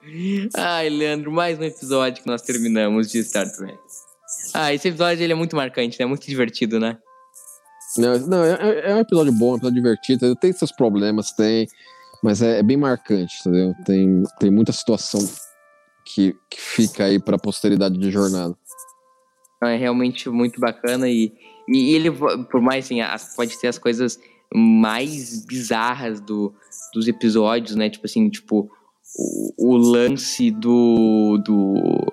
Ai, 0.56 0.88
Leandro, 0.88 1.30
mais 1.32 1.58
um 1.58 1.64
episódio 1.64 2.22
que 2.22 2.28
nós 2.28 2.42
terminamos 2.42 3.10
de 3.10 3.22
Star 3.24 3.50
Trek. 3.50 3.76
Ah, 4.54 4.72
esse 4.72 4.88
episódio 4.88 5.22
ele 5.22 5.32
é 5.32 5.36
muito 5.36 5.56
marcante, 5.56 5.98
né? 5.98 6.06
Muito 6.06 6.24
divertido, 6.26 6.78
né? 6.78 6.98
Não, 7.98 8.18
não 8.26 8.44
é, 8.44 8.90
é 8.90 8.94
um 8.94 9.00
episódio 9.00 9.32
bom, 9.32 9.50
é 9.50 9.52
um 9.52 9.56
episódio 9.56 9.82
divertido. 9.82 10.36
Tem 10.36 10.52
seus 10.52 10.72
problemas, 10.72 11.32
tem, 11.32 11.66
mas 12.22 12.42
é, 12.42 12.58
é 12.58 12.62
bem 12.62 12.76
marcante, 12.76 13.36
entendeu? 13.40 13.74
Tem, 13.84 14.22
tem 14.38 14.50
muita 14.50 14.72
situação 14.72 15.20
que, 16.04 16.36
que 16.50 16.60
fica 16.60 17.04
aí 17.04 17.18
pra 17.18 17.38
posteridade 17.38 17.98
de 17.98 18.10
jornada. 18.10 18.56
É 19.62 19.76
realmente 19.76 20.28
muito 20.28 20.60
bacana 20.60 21.08
e, 21.08 21.32
e 21.68 21.94
ele, 21.94 22.10
por 22.10 22.60
mais 22.60 22.84
assim, 22.84 23.00
as, 23.00 23.34
pode 23.34 23.58
ter 23.58 23.68
as 23.68 23.78
coisas 23.78 24.18
mais 24.54 25.44
bizarras 25.44 26.20
do, 26.20 26.54
dos 26.94 27.08
episódios, 27.08 27.74
né? 27.74 27.90
Tipo 27.90 28.06
assim, 28.06 28.28
tipo, 28.28 28.70
o, 29.18 29.72
o 29.72 29.76
lance 29.76 30.50
do, 30.50 31.38
do. 31.44 32.12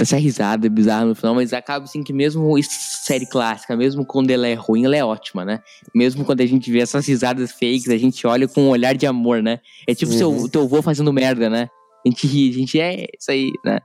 Dessa 0.00 0.16
risada 0.16 0.68
bizarra 0.70 1.04
no 1.04 1.14
final, 1.14 1.34
mas 1.34 1.52
acaba 1.52 1.84
assim 1.84 2.02
que 2.02 2.12
mesmo 2.12 2.50
série 2.62 3.26
clássica, 3.26 3.76
mesmo 3.76 4.04
quando 4.04 4.30
ela 4.30 4.46
é 4.48 4.54
ruim, 4.54 4.84
ela 4.86 4.96
é 4.96 5.04
ótima, 5.04 5.44
né? 5.44 5.60
Mesmo 5.94 6.24
quando 6.24 6.40
a 6.40 6.46
gente 6.46 6.72
vê 6.72 6.80
essas 6.80 7.06
risadas 7.06 7.52
fakes, 7.52 7.88
a 7.90 7.98
gente 7.98 8.26
olha 8.26 8.48
com 8.48 8.62
um 8.62 8.68
olhar 8.70 8.94
de 8.96 9.06
amor, 9.06 9.42
né? 9.42 9.60
É 9.86 9.94
tipo 9.94 10.10
seu, 10.12 10.30
Uhum. 10.30 10.48
teu 10.48 10.62
avô 10.62 10.80
fazendo 10.80 11.12
merda, 11.12 11.50
né? 11.50 11.68
A 12.04 12.08
gente 12.08 12.26
ri, 12.26 12.48
a 12.48 12.52
gente 12.54 12.80
é 12.80 13.04
isso 13.18 13.30
aí, 13.30 13.52
né? 13.62 13.78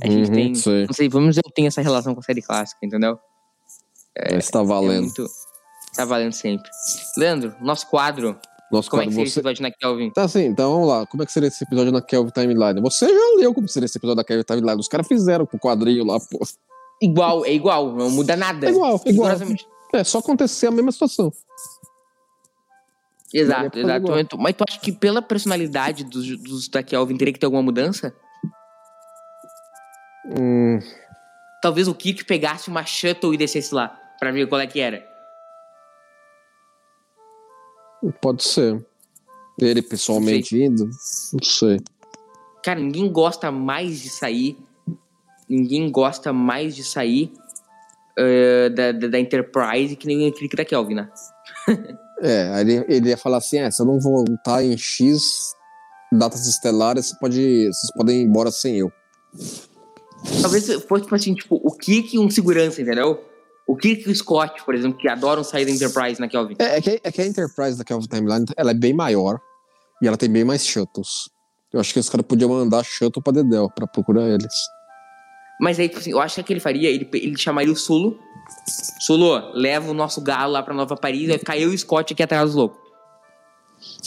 A 0.00 0.08
gente 0.08 0.28
Uhum, 0.28 0.34
tem. 0.34 0.54
sei. 0.54 0.86
Não 0.86 0.94
sei, 0.94 1.08
vamos 1.08 1.30
dizer, 1.30 1.42
eu 1.44 1.50
tenho 1.52 1.66
essa 1.66 1.82
relação 1.82 2.14
com 2.14 2.20
a 2.20 2.22
série 2.22 2.40
clássica, 2.42 2.78
entendeu? 2.86 3.18
Mas 4.32 4.48
tá 4.50 4.60
É 4.60 4.64
valendo. 4.64 5.02
muito. 5.02 5.26
Tá 5.96 6.04
valendo 6.04 6.32
sempre. 6.32 6.70
Leandro, 7.18 7.52
nosso 7.60 7.88
quadro. 7.88 8.38
Nosso 8.70 8.88
Como 8.90 9.02
é 9.02 9.06
que 9.06 9.10
seria 9.12 9.24
esse 9.24 9.32
você... 9.34 9.40
episódio 9.40 9.62
na 9.62 9.70
Kelvin? 9.72 10.10
Tá 10.10 10.22
assim, 10.24 10.44
então 10.44 10.72
vamos 10.72 10.88
lá. 10.88 11.04
Como 11.06 11.22
é 11.22 11.26
que 11.26 11.32
seria 11.32 11.48
esse 11.48 11.64
episódio 11.64 11.90
na 11.92 12.00
Kelvin 12.00 12.30
Timeline? 12.30 12.80
Você 12.80 13.08
já 13.08 13.36
leu 13.38 13.52
como 13.52 13.66
seria 13.68 13.86
esse 13.86 13.98
episódio 13.98 14.16
da 14.16 14.24
Kelvin 14.24 14.44
Timeline. 14.44 14.78
Os 14.80 14.86
caras 14.88 15.08
fizeram 15.08 15.44
com 15.44 15.56
o 15.56 15.60
quadrinho 15.60 16.04
lá, 16.04 16.18
pô. 16.20 16.38
Igual, 17.02 17.44
é 17.44 17.52
igual, 17.52 17.92
não 17.96 18.10
muda 18.10 18.36
nada. 18.36 18.66
É 18.68 18.70
igual, 18.70 19.00
é 19.04 19.10
igual. 19.10 19.30
É 19.92 20.04
só 20.04 20.18
acontecer 20.18 20.68
a 20.68 20.70
mesma 20.70 20.92
situação. 20.92 21.32
Exato, 23.32 23.78
exato. 23.78 24.10
Mas 24.10 24.28
tu- 24.28 24.38
Mas 24.38 24.54
tu 24.56 24.64
acha 24.68 24.78
que 24.80 24.92
pela 24.92 25.22
personalidade 25.22 26.04
dos, 26.04 26.26
dos 26.38 26.68
da 26.68 26.82
Kelvin 26.82 27.16
teria 27.16 27.32
que 27.32 27.38
ter 27.40 27.46
alguma 27.46 27.62
mudança? 27.62 28.14
Hum, 30.38 30.78
Talvez 31.62 31.88
o 31.88 31.94
Kirk 31.94 32.24
pegasse 32.24 32.68
uma 32.68 32.84
shuttle 32.84 33.34
e 33.34 33.36
descesse 33.36 33.74
lá, 33.74 33.88
pra 34.18 34.30
ver 34.30 34.48
qual 34.48 34.60
é 34.60 34.66
que 34.66 34.80
era. 34.80 35.04
Pode 38.20 38.42
ser. 38.44 38.84
Ele 39.58 39.82
pessoalmente 39.82 40.56
indo? 40.56 40.84
Não 40.84 41.42
sei. 41.42 41.80
Cara, 42.62 42.80
ninguém 42.80 43.10
gosta 43.10 43.50
mais 43.50 44.00
de 44.00 44.08
sair. 44.08 44.56
Ninguém 45.48 45.90
gosta 45.90 46.32
mais 46.32 46.74
de 46.74 46.84
sair 46.84 47.32
eh, 48.18 48.68
da, 48.70 48.92
da, 48.92 49.08
da 49.08 49.18
Enterprise 49.18 49.96
que 49.96 50.06
nem 50.06 50.28
o 50.28 50.32
Kirk 50.32 50.56
da 50.56 50.64
Kelvin, 50.64 50.94
né? 50.94 51.08
É, 52.22 52.50
aí 52.52 52.60
ele, 52.60 52.84
ele 52.86 53.08
ia 53.08 53.16
falar 53.16 53.38
assim: 53.38 53.56
é, 53.56 53.70
se 53.70 53.80
eu 53.80 53.86
não 53.86 53.98
voltar 53.98 54.62
em 54.62 54.76
X 54.76 55.54
datas 56.12 56.46
estelares, 56.46 57.06
você 57.06 57.16
pode, 57.18 57.66
vocês 57.68 57.92
podem 57.94 58.20
ir 58.20 58.24
embora 58.24 58.50
sem 58.50 58.76
eu. 58.76 58.92
Talvez 60.42 60.66
fosse 60.84 61.04
tipo 61.04 61.14
assim, 61.14 61.34
tipo, 61.34 61.58
o 61.64 61.72
Kirk 61.72 62.14
e 62.14 62.18
um 62.18 62.28
segurança, 62.28 62.82
entendeu? 62.82 63.24
O 63.70 63.76
Kirk 63.76 64.02
e 64.04 64.10
o 64.10 64.16
Scott, 64.16 64.64
por 64.64 64.74
exemplo, 64.74 64.98
que 64.98 65.08
adoram 65.08 65.44
sair 65.44 65.64
da 65.64 65.70
Enterprise 65.70 66.20
na 66.20 66.26
Kelvin. 66.26 66.56
É, 66.58 66.78
é 66.78 66.80
que, 66.80 67.00
é 67.04 67.12
que 67.12 67.22
a 67.22 67.24
Enterprise 67.24 67.78
da 67.78 67.84
Kelvin 67.84 68.08
Timeline 68.08 68.44
ela 68.56 68.72
é 68.72 68.74
bem 68.74 68.92
maior 68.92 69.38
e 70.02 70.08
ela 70.08 70.16
tem 70.16 70.28
bem 70.28 70.42
mais 70.42 70.66
shuttles. 70.66 71.30
Eu 71.72 71.78
acho 71.78 71.92
que 71.92 72.00
os 72.00 72.10
caras 72.10 72.26
podiam 72.26 72.50
mandar 72.50 72.82
shuttle 72.82 73.22
pra 73.22 73.32
Dedel 73.32 73.70
pra 73.70 73.86
procurar 73.86 74.28
eles. 74.28 74.52
Mas 75.60 75.78
aí, 75.78 75.88
tipo 75.88 76.00
assim, 76.00 76.10
eu 76.10 76.20
acho 76.20 76.34
que 76.34 76.40
o 76.40 76.44
que 76.44 76.52
ele 76.52 76.58
faria, 76.58 76.90
ele, 76.90 77.08
ele 77.12 77.38
chamaria 77.38 77.72
o 77.72 77.76
Sulo. 77.76 78.18
Sulo, 79.02 79.52
leva 79.54 79.88
o 79.88 79.94
nosso 79.94 80.20
galo 80.20 80.52
lá 80.52 80.64
pra 80.64 80.74
Nova 80.74 80.96
Paris, 80.96 81.28
vai 81.28 81.38
ficar 81.38 81.56
eu 81.56 81.70
e 81.70 81.74
o 81.76 81.78
Scott 81.78 82.12
aqui 82.12 82.24
atrás 82.24 82.46
dos 82.46 82.56
loucos. 82.56 82.76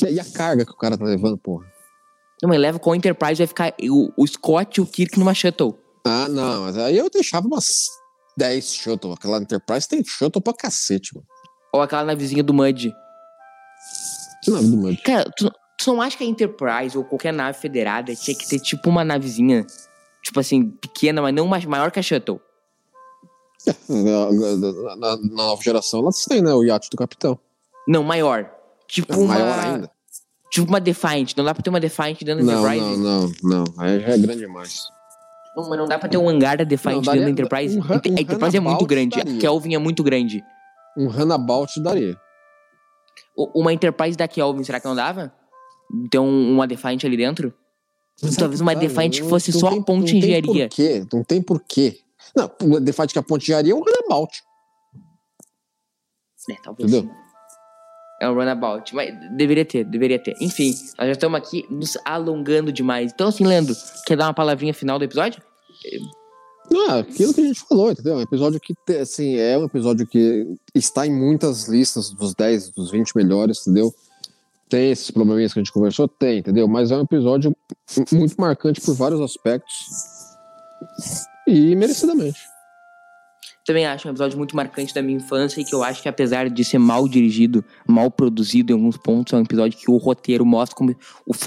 E 0.06 0.20
a 0.20 0.26
carga 0.26 0.66
que 0.66 0.74
o 0.74 0.78
cara 0.78 0.98
tá 0.98 1.06
levando, 1.06 1.38
porra? 1.38 1.66
Não, 2.42 2.50
mas 2.50 2.60
leva 2.60 2.80
com 2.80 2.92
a 2.92 2.98
Enterprise, 2.98 3.38
vai 3.38 3.48
ficar 3.48 3.74
o, 3.90 4.12
o 4.18 4.28
Scott 4.28 4.78
e 4.78 4.84
o 4.84 4.86
Kirk 4.86 5.18
numa 5.18 5.34
shuttle. 5.34 5.80
Ah, 6.06 6.28
não, 6.28 6.64
mas 6.64 6.78
aí 6.78 6.98
eu 6.98 7.10
deixava 7.10 7.48
umas 7.48 8.03
10 8.38 8.74
shuttle. 8.74 9.14
Aquela 9.14 9.38
Enterprise 9.38 9.88
tem 9.88 10.04
shuttle 10.04 10.42
pra 10.42 10.54
cacete, 10.54 11.14
mano. 11.16 11.26
Ou 11.74 11.82
aquela 11.82 12.04
navezinha 12.04 12.44
do 12.44 12.54
Mud. 12.54 12.94
Que 14.44 14.52
nave 14.52 14.68
do 14.68 14.78
Mud. 14.78 14.98
Cara, 15.04 15.30
tu, 15.36 15.52
tu 15.78 15.94
não 15.94 16.02
acha 16.02 16.18
que 16.18 16.24
a 16.24 16.28
Enterprise 16.28 16.98
ou 16.98 17.04
qualquer 17.04 17.32
nave 17.34 17.58
federada 17.58 18.16
tinha 18.16 18.36
que 18.38 18.48
ter 18.48 18.60
tipo 18.60 18.90
uma 18.90 19.04
navezinha, 19.04 19.66
tipo 20.24 20.40
assim, 20.40 20.70
pequena, 20.70 21.22
mas 21.22 21.34
não 21.34 21.48
mais 21.48 21.66
maior 21.66 21.92
que 21.92 22.00
a 22.00 22.04
shuttle? 22.04 22.40
Na, 23.88 24.32
na- 24.58 24.96
na- 24.96 24.96
na 24.96 25.18
nova 25.18 25.62
geração, 25.64 26.02
elas 26.02 26.24
têm, 26.26 26.42
né? 26.42 26.54
O 26.54 26.64
iate 26.64 26.90
do 26.90 26.98
capitão. 26.98 27.40
Não, 27.88 28.04
maior. 28.04 28.50
Tipo 28.88 29.20
uma. 29.20 29.34
Maior 29.36 29.60
ainda. 29.60 29.92
Tipo 30.52 30.68
uma 30.70 30.80
Defiant. 30.80 31.34
Não 31.36 31.44
dá 31.46 31.54
pra 31.54 31.64
ter 31.64 31.70
uma 31.70 31.80
Defiant 31.80 32.20
dentro 32.24 32.46
da 32.46 32.54
Enterprise? 32.54 32.86
não, 32.86 32.98
não, 32.98 33.32
não. 33.44 33.64
Aí 33.78 34.00
já 34.02 34.08
é 34.10 34.18
grande 34.18 34.40
demais. 34.42 34.84
Não, 35.56 35.70
mas 35.70 35.78
não 35.78 35.86
dá 35.86 36.00
pra 36.00 36.10
ter 36.10 36.18
um 36.18 36.28
hangar 36.28 36.58
da 36.58 36.64
Defiant 36.64 36.96
Não, 36.96 37.02
dentro 37.14 37.24
da 37.26 37.30
Enterprise? 37.32 37.78
um 37.78 37.82
um 37.82 37.94
a 37.94 38.22
Enterprise 38.22 38.58
é 38.58 38.60
muito 38.60 38.86
grande. 38.86 39.16
daria. 39.18 39.36
A 39.38 39.40
Kelvin 39.40 39.76
é 39.76 39.78
muito 39.78 40.04
grande. 40.04 40.44
Um 40.98 41.08
Runabout 41.08 41.80
daria. 41.82 42.18
O- 43.38 43.62
Uma 43.62 43.72
Enterprise 43.74 44.18
da 44.18 44.28
Kelvin, 44.28 44.64
será 44.64 44.80
que 44.80 44.88
não 44.88 44.96
dava? 44.96 45.34
Ter 46.10 46.18
um- 46.20 46.54
uma 46.54 46.66
Defiant 46.68 47.04
ali 47.06 47.18
dentro? 47.18 47.54
Talvez 48.38 48.62
uma 48.62 48.74
Cara, 48.74 48.88
Defiant 48.88 49.20
não- 49.20 49.30
fosse 49.30 49.52
não 49.54 49.60
só 49.60 49.70
tem- 49.70 49.80
a 49.80 49.84
ponte 49.84 49.98
não 50.00 50.06
de 50.06 50.12
tem 50.14 50.20
engenharia. 50.22 50.68
porquê, 50.70 51.06
Não 51.14 51.24
tem 51.24 51.42
porquê. 51.42 52.00
Não, 52.36 52.52
o 52.64 52.80
Defiant 52.80 53.12
que 53.12 53.20
a 53.20 53.24
ponte 53.24 53.42
de 53.42 53.52
engenharia 53.52 53.74
é 53.74 53.76
um 53.76 53.80
Runabout. 53.84 54.42
É, 56.50 56.56
talvez. 56.64 56.92
Entendeu? 56.92 57.12
É 58.24 58.30
um 58.30 58.36
runabout. 58.36 58.96
Mas 58.96 59.14
deveria 59.36 59.66
ter, 59.66 59.84
deveria 59.84 60.18
ter. 60.18 60.34
Enfim, 60.40 60.74
nós 60.98 61.08
já 61.08 61.12
estamos 61.12 61.38
aqui 61.38 61.66
nos 61.70 61.98
alongando 62.06 62.72
demais. 62.72 63.12
Então, 63.14 63.28
assim, 63.28 63.46
Leandro, 63.46 63.76
quer 64.06 64.16
dar 64.16 64.28
uma 64.28 64.34
palavrinha 64.34 64.74
final 64.74 64.98
do 64.98 65.04
episódio? 65.04 65.44
É 66.72 67.00
aquilo 67.00 67.34
que 67.34 67.42
a 67.42 67.44
gente 67.44 67.60
falou, 67.60 67.92
entendeu? 67.92 68.14
É 68.14 68.18
um 68.20 68.22
episódio 68.22 68.62
que, 68.62 68.74
assim, 68.94 69.36
é 69.36 69.58
um 69.58 69.66
episódio 69.66 70.08
que 70.08 70.56
está 70.74 71.06
em 71.06 71.14
muitas 71.14 71.68
listas 71.68 72.12
dos 72.12 72.34
10, 72.34 72.70
dos 72.70 72.92
20 72.92 73.14
melhores, 73.14 73.60
entendeu? 73.68 73.94
Tem 74.70 74.90
esses 74.92 75.12
probleminhas 75.12 75.52
que 75.52 75.60
a 75.60 75.62
gente 75.62 75.74
conversou? 75.74 76.08
Tem, 76.08 76.40
entendeu? 76.40 76.66
Mas 76.66 76.92
é 76.92 76.96
um 76.96 77.02
episódio 77.02 77.54
muito 78.10 78.36
marcante 78.40 78.80
por 78.80 78.96
vários 78.96 79.20
aspectos. 79.20 79.76
E 81.46 81.76
merecidamente. 81.76 82.40
Também 83.66 83.86
acho 83.86 84.08
um 84.08 84.12
episódio 84.12 84.38
muito 84.38 84.56
marcante 84.58 84.94
da 84.94 85.02
minha 85.02 85.18
infância 85.18 85.62
e 85.62 85.64
que 85.64 85.74
eu 85.74 85.82
acho 85.84 86.02
que, 86.02 86.10
apesar 86.10 86.50
de 86.50 86.66
ser 86.66 86.80
mal 86.80 87.08
dirigido, 87.08 87.64
mal 87.88 88.12
produzido 88.12 88.74
em 88.74 88.76
alguns 88.76 88.98
pontos, 88.98 89.32
é 89.32 89.38
um 89.38 89.42
episódio 89.42 89.78
que 89.80 89.90
o 89.90 89.96
roteiro 89.96 90.46
mostra 90.46 90.76
como 90.76 90.94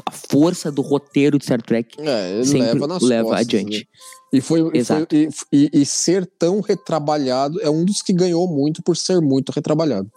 a 0.07 0.11
força 0.11 0.73
do 0.73 0.81
roteiro 0.81 1.39
de 1.39 1.45
Star 1.45 1.61
Trek 1.61 1.95
É, 2.01 2.43
sempre 2.43 2.73
leva 2.73 2.87
nas 2.87 3.03
leva 3.03 3.29
costas, 3.29 3.41
adiante. 3.47 3.79
né? 3.79 3.85
E, 4.33 4.41
foi, 4.41 4.61
e, 4.61 4.63
foi 4.63 4.79
Exato. 4.79 5.15
e, 5.15 5.29
e- 5.53 5.71
e 5.75 5.85
ser 5.87 6.27
tão 6.39 6.61
retrabalhado 6.61 7.61
é 7.61 7.69
um 7.69 7.85
dos 7.85 8.01
que 8.01 8.13
ganhou 8.15 8.49
muito 8.49 8.83
por 8.83 8.97
ser 8.97 9.21
muito 9.21 9.51
retrabalhado. 9.51 10.11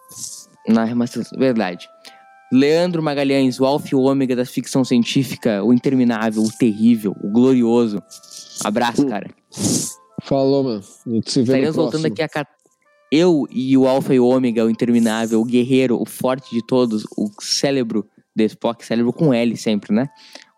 Na 0.68 0.86
remaster- 0.86 1.28
verdade. 1.38 1.86
Leandro 2.52 3.04
Magalhães, 3.04 3.60
o 3.60 3.66
alfa 3.66 3.89
e 3.91 3.95
ômega 3.95 4.36
da 4.36 4.45
ficção 4.45 4.84
científica, 4.86 5.64
o 5.64 5.72
interminável, 5.74 6.41
o 6.43 6.52
terrível, 6.52 7.14
o 7.22 7.30
glorioso. 7.30 8.02
Abraço, 8.64 9.06
cara. 9.06 9.30
Falou, 10.22 10.63
mano. 10.63 10.84
Se 10.84 11.41
vê 11.41 11.43
Estaremos 11.43 11.76
voltando 11.76 12.03
daqui 12.03 12.22
a. 12.22 12.47
Eu 13.11 13.47
e 13.49 13.76
o 13.76 13.88
Alpha 13.88 14.13
e 14.13 14.20
o 14.20 14.28
Ômega, 14.28 14.65
o 14.65 14.70
interminável, 14.70 15.41
o 15.41 15.45
guerreiro, 15.45 15.99
o 15.99 16.05
forte 16.05 16.53
de 16.53 16.65
todos, 16.65 17.05
o 17.17 17.30
cérebro 17.41 18.07
de 18.36 18.45
Spock, 18.45 18.86
cérebro 18.86 19.11
com 19.11 19.34
L 19.34 19.57
sempre, 19.57 19.93
né? 19.93 20.07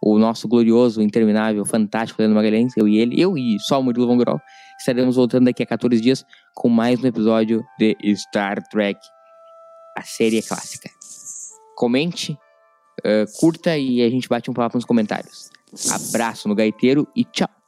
O 0.01 0.19
nosso 0.19 0.47
glorioso, 0.47 1.01
interminável, 1.01 1.63
fantástico 1.65 2.21
Leandro 2.21 2.35
Magalhães, 2.35 2.73
eu 2.75 2.87
e 2.87 2.97
ele, 2.97 3.21
eu 3.21 3.37
e 3.37 3.57
só 3.59 3.79
o 3.79 3.83
Murilo 3.83 4.07
Von 4.07 4.17
Grol, 4.17 4.39
estaremos 4.77 5.15
voltando 5.15 5.45
daqui 5.45 5.63
a 5.63 5.65
14 5.65 6.01
dias 6.01 6.25
com 6.55 6.67
mais 6.67 7.01
um 7.01 7.07
episódio 7.07 7.63
de 7.79 7.95
Star 8.15 8.61
Trek, 8.69 8.99
a 9.97 10.01
série 10.01 10.41
clássica. 10.41 10.89
Comente, 11.75 12.37
eh, 13.03 13.25
curta 13.39 13.77
e 13.77 14.01
a 14.01 14.09
gente 14.09 14.27
bate 14.27 14.49
um 14.51 14.53
papo 14.53 14.77
nos 14.77 14.85
comentários. 14.85 15.49
Abraço 15.89 16.47
no 16.49 16.55
gaiteiro 16.55 17.07
e 17.15 17.23
tchau! 17.23 17.60